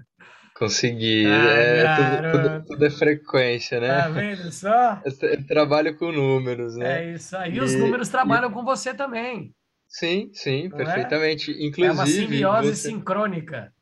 [0.56, 1.26] Consegui.
[1.26, 3.88] Ah, é, tudo, tudo, tudo, é frequência, né?
[3.88, 5.02] Tá vendo só?
[5.24, 7.06] Eu trabalho com números, né?
[7.10, 7.56] É isso aí.
[7.56, 8.54] E os números trabalham e...
[8.54, 9.52] com você também.
[9.88, 10.84] Sim, sim, Não é?
[10.84, 11.52] perfeitamente.
[11.52, 11.66] É?
[11.66, 11.86] Inclusive.
[11.86, 12.90] É uma simbiose você...
[12.90, 13.74] sincrônica.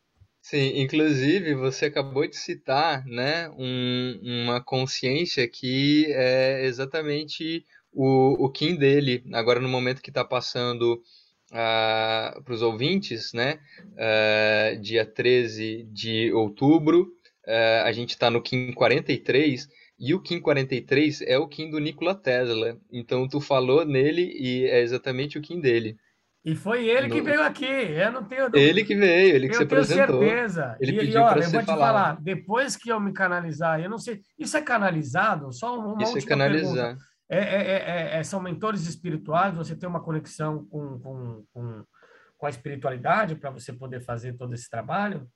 [0.41, 7.63] Sim, inclusive você acabou de citar, né, um, uma consciência que é exatamente
[7.93, 13.33] o, o Kim dele, agora no momento que está passando uh, ah, para os ouvintes,
[13.33, 13.59] né,
[13.93, 17.03] uh, dia 13 de outubro,
[17.47, 19.67] uh, a gente está no Kim 43,
[19.99, 22.75] e o Kim 43 é o Kim do Nikola Tesla.
[22.91, 25.95] Então tu falou nele e é exatamente o Kim dele.
[26.43, 27.13] E foi ele no...
[27.13, 28.49] que veio aqui, eu não tenho.
[28.55, 30.01] Ele que veio, ele que eu se apresentou.
[30.01, 30.77] Eu tenho certeza.
[30.79, 32.19] Ele e pediu para você eu vou te falar.
[32.19, 35.53] depois que eu me canalizar, eu não sei, isso é canalizado?
[35.53, 36.97] Só uma isso é canalizar.
[37.29, 41.83] É, é, é, é, são mentores espirituais, você tem uma conexão com, com, com,
[42.37, 45.27] com a espiritualidade para você poder fazer todo esse trabalho?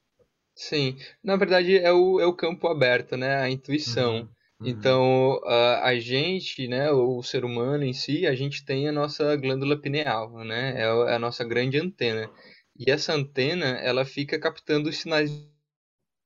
[0.56, 3.38] Sim, na verdade é o, é o campo aberto, né?
[3.38, 4.22] A intuição.
[4.22, 4.30] Uhum.
[4.66, 4.72] Uhum.
[4.72, 9.36] Então, a, a gente, né, o ser humano em si, a gente tem a nossa
[9.36, 12.30] glândula pineal, né, é a, é a nossa grande antena.
[12.78, 15.32] E essa antena, ela fica captando os sinais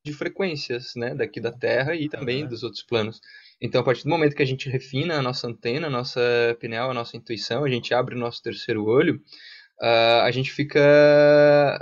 [0.05, 2.49] de frequências, né, daqui da Terra e também uhum.
[2.49, 3.19] dos outros planos.
[3.61, 6.21] Então, a partir do momento que a gente refina a nossa antena, a nossa
[6.61, 9.21] pineal, a nossa intuição, a gente abre o nosso terceiro olho,
[9.81, 10.79] uh, a gente fica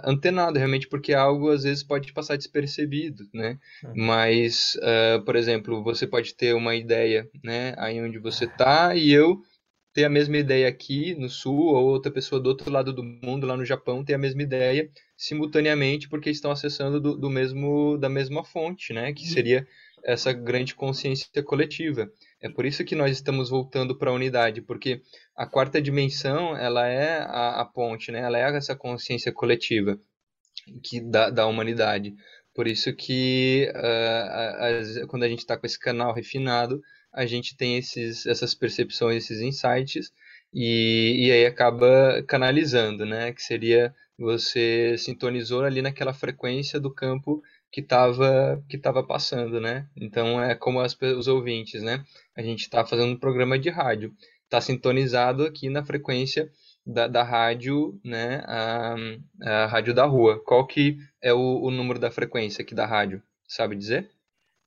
[0.03, 3.57] antenado realmente, porque algo às vezes pode passar despercebido, né?
[3.83, 3.93] Uhum.
[3.95, 9.11] Mas, uh, por exemplo, você pode ter uma ideia, né, aí onde você está e
[9.11, 9.41] eu
[9.93, 13.47] ter a mesma ideia aqui no sul, ou outra pessoa do outro lado do mundo,
[13.47, 14.87] lá no Japão, ter a mesma ideia
[15.17, 19.11] simultaneamente, porque estão acessando do, do mesmo da mesma fonte, né?
[19.11, 19.67] Que seria
[20.03, 22.07] essa grande consciência coletiva.
[22.41, 25.01] É por isso que nós estamos voltando para a unidade, porque
[25.35, 28.19] a quarta dimensão ela é a, a, ponte, né?
[28.19, 29.99] Ela é essa consciência coletiva
[30.83, 32.15] que da, da humanidade.
[32.53, 36.81] Por isso que uh, quando a gente está com esse canal refinado,
[37.13, 40.11] a gente tem esses, essas percepções, esses insights,
[40.53, 43.33] e, e aí acaba canalizando, né?
[43.33, 47.41] Que seria você sintonizou ali naquela frequência do campo
[47.71, 49.87] que estava que tava passando, né?
[49.95, 52.03] Então é como as, os ouvintes, né?
[52.37, 56.49] A gente está fazendo um programa de rádio, está sintonizado aqui na frequência
[56.85, 58.43] da, da rádio, né?
[58.45, 58.95] A,
[59.41, 60.41] a rádio da rua.
[60.45, 63.21] Qual que é o, o número da frequência aqui da rádio?
[63.47, 64.09] Sabe dizer?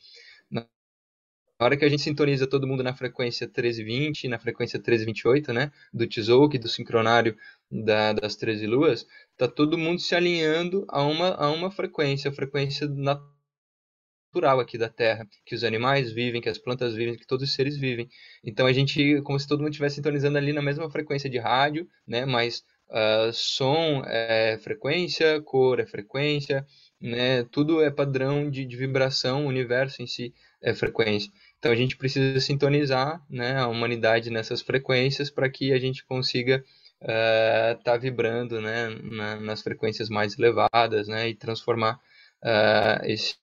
[1.61, 6.07] Hora que a gente sintoniza todo mundo na frequência 1320, na frequência 1328, né, do
[6.07, 7.37] Tzolk'in, do sincronário
[7.69, 9.05] da, das 13 luas,
[9.37, 14.89] tá todo mundo se alinhando a uma, a uma frequência, a frequência natural aqui da
[14.89, 18.09] Terra, que os animais vivem, que as plantas vivem, que todos os seres vivem.
[18.45, 21.89] Então a gente, como se todo mundo estivesse sintonizando ali na mesma frequência de rádio,
[22.07, 26.65] né, mas uh, som é frequência, cor é frequência,
[27.01, 31.31] né, tudo é padrão de, de vibração, o universo em si é frequência.
[31.59, 36.65] Então a gente precisa sintonizar né, a humanidade nessas frequências para que a gente consiga
[37.01, 42.01] estar uh, tá vibrando né, na, nas frequências mais elevadas né, e transformar
[42.45, 43.37] uh, esse,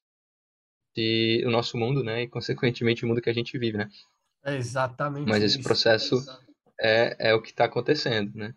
[0.96, 3.78] esse, o nosso mundo né, e, consequentemente, o mundo que a gente vive.
[3.78, 3.90] Né?
[4.44, 6.16] É exatamente Mas esse processo
[6.80, 8.34] é, é o que está acontecendo.
[8.34, 8.54] Né?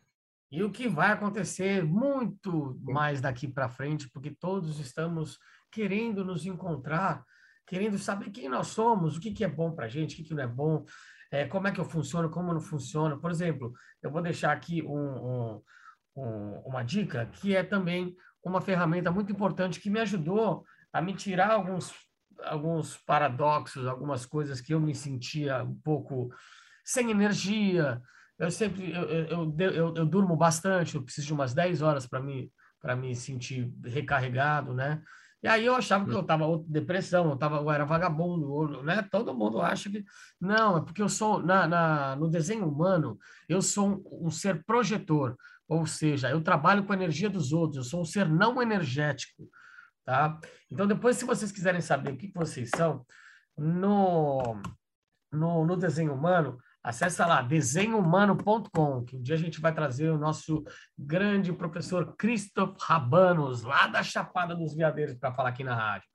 [0.51, 5.39] E o que vai acontecer muito mais daqui para frente, porque todos estamos
[5.71, 7.25] querendo nos encontrar
[7.69, 10.25] querendo saber quem nós somos, o que, que é bom para a gente, o que,
[10.25, 10.85] que não é bom,
[11.31, 13.19] é, como é que eu funciono, como não funciona.
[13.19, 13.73] Por exemplo,
[14.03, 15.61] eu vou deixar aqui um,
[16.17, 21.15] um, uma dica que é também uma ferramenta muito importante que me ajudou a me
[21.15, 21.93] tirar alguns,
[22.45, 26.31] alguns paradoxos, algumas coisas que eu me sentia um pouco
[26.85, 28.01] sem energia.
[28.39, 32.21] Eu sempre eu, eu, eu, eu durmo bastante, eu preciso de umas 10 horas para
[32.21, 32.51] me,
[32.97, 35.03] me sentir recarregado, né?
[35.43, 39.07] E aí eu achava que eu estava depressão, eu, tava, eu era vagabundo, né?
[39.11, 40.05] Todo mundo acha que.
[40.41, 43.17] Não, é porque eu sou, na, na, no desenho humano,
[43.49, 45.37] eu sou um, um ser projetor,
[45.69, 49.49] ou seja, eu trabalho com a energia dos outros, eu sou um ser não energético,
[50.05, 50.41] tá?
[50.71, 53.07] Então, depois, se vocês quiserem saber o que, que vocês são,
[53.57, 54.61] no,
[55.33, 60.19] no, no desenho humano, Acesse lá, desenhomano.com, que um dia a gente vai trazer o
[60.19, 60.65] nosso
[60.97, 66.09] grande professor Christoph Rabanos, lá da Chapada dos Veadeiros, para falar aqui na rádio.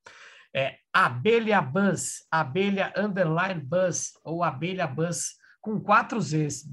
[0.55, 6.65] É abelha buzz, abelha underline buzz, ou abelha buzz com quatro Zs.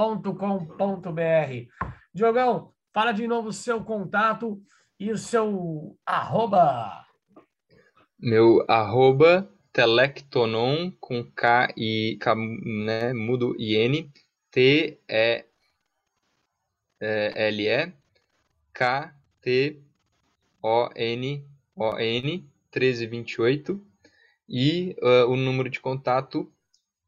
[0.00, 1.68] com.br.
[2.14, 4.58] Diogão, fala de novo o seu contato
[4.98, 7.04] e o seu arroba.
[8.18, 14.10] Meu arroba telectonon com K e K, né, mudo N
[14.50, 15.44] T E
[16.98, 17.92] L E
[18.72, 19.82] K T
[20.62, 21.46] O N
[21.76, 23.86] O N 1328
[24.48, 26.50] e uh, o número de contato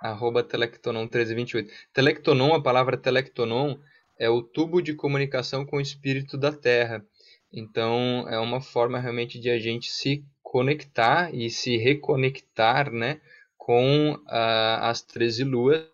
[0.00, 1.68] arroba telectonon1328.
[1.92, 3.76] Telectonon, a palavra telectonon,
[4.18, 7.04] é o tubo de comunicação com o espírito da Terra.
[7.52, 13.20] Então, é uma forma realmente de a gente se conectar e se reconectar né,
[13.64, 15.86] com uh, as 13 luas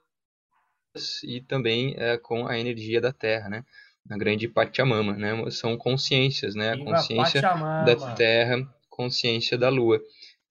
[1.22, 3.62] e também uh, com a energia da Terra, né?
[4.08, 5.50] A grande Pachamama, né?
[5.50, 6.72] São consciências, né?
[6.72, 10.00] A consciência da Terra, consciência da Lua.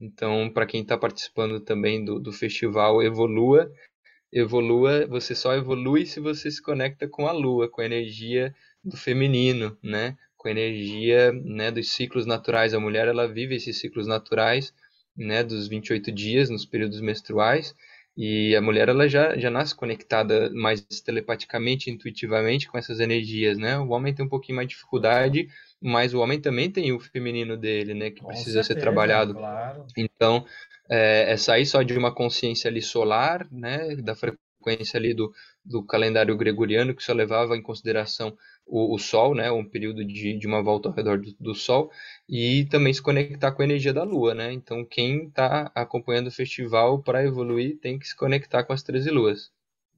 [0.00, 3.68] Então, para quem está participando também do, do festival Evolua,
[4.32, 8.54] Evolua, você só evolui se você se conecta com a Lua, com a energia
[8.84, 10.16] do feminino, né?
[10.36, 12.74] Com a energia né, dos ciclos naturais.
[12.74, 14.72] A mulher, ela vive esses ciclos naturais,
[15.18, 15.42] né?
[15.42, 17.74] Dos 28 dias, nos períodos menstruais.
[18.16, 23.78] E a mulher, ela já, já nasce conectada mais telepaticamente, intuitivamente com essas energias, né?
[23.78, 25.48] O homem tem um pouquinho mais de dificuldade,
[25.80, 29.34] mas o homem também tem o feminino dele, né, que Com precisa certeza, ser trabalhado.
[29.34, 29.86] Claro.
[29.96, 30.44] Então,
[30.90, 34.47] é, é, sair só de uma consciência ali solar, né, da frequência
[34.94, 35.32] ali do,
[35.64, 38.36] do calendário gregoriano, que só levava em consideração
[38.66, 41.90] o, o Sol, né, um período de, de uma volta ao redor do, do, Sol,
[42.28, 44.52] e também se conectar com a energia da Lua, né.
[44.52, 49.10] Então, quem está acompanhando o festival para evoluir tem que se conectar com as 13
[49.10, 49.50] luas.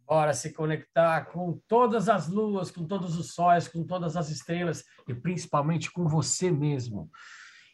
[0.07, 4.85] Bora se conectar com todas as luas, com todos os sóis, com todas as estrelas
[5.09, 7.09] e principalmente com você mesmo.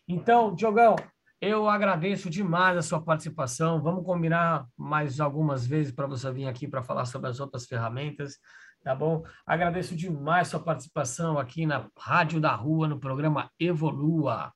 [0.07, 0.97] Então, Diogão,
[1.41, 3.83] eu agradeço demais a sua participação.
[3.83, 8.39] Vamos combinar mais algumas vezes para você vir aqui para falar sobre as outras ferramentas,
[8.83, 9.23] tá bom?
[9.45, 14.51] Agradeço demais a sua participação aqui na Rádio da Rua, no programa Evolua.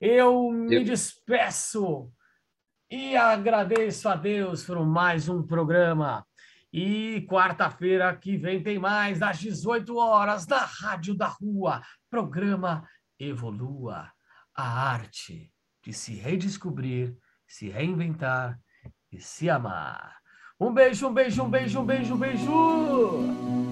[0.00, 2.10] Eu me despeço
[2.90, 6.26] e agradeço a Deus por mais um programa.
[6.72, 12.86] E quarta-feira que vem tem mais, às 18 horas, na Rádio da Rua, programa
[13.18, 14.10] Evolua
[14.54, 15.52] a arte
[15.88, 17.16] de se redescobrir,
[17.46, 18.60] se reinventar
[19.10, 20.18] e se amar.
[20.60, 23.67] Um beijo, um beijo, um beijo, um beijo, um beijo!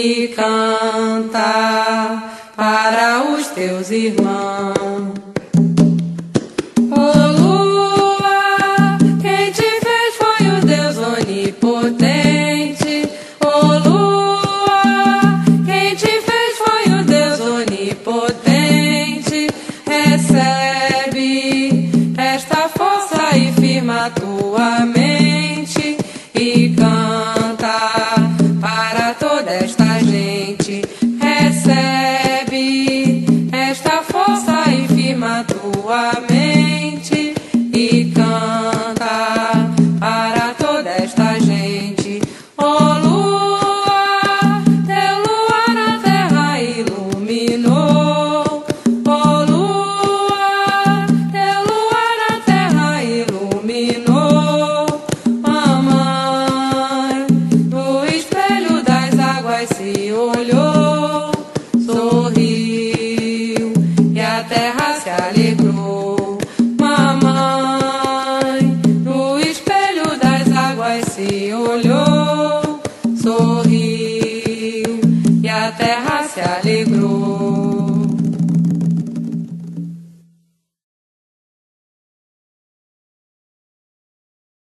[0.00, 1.42] E canta
[2.56, 4.39] para os teus irmãos.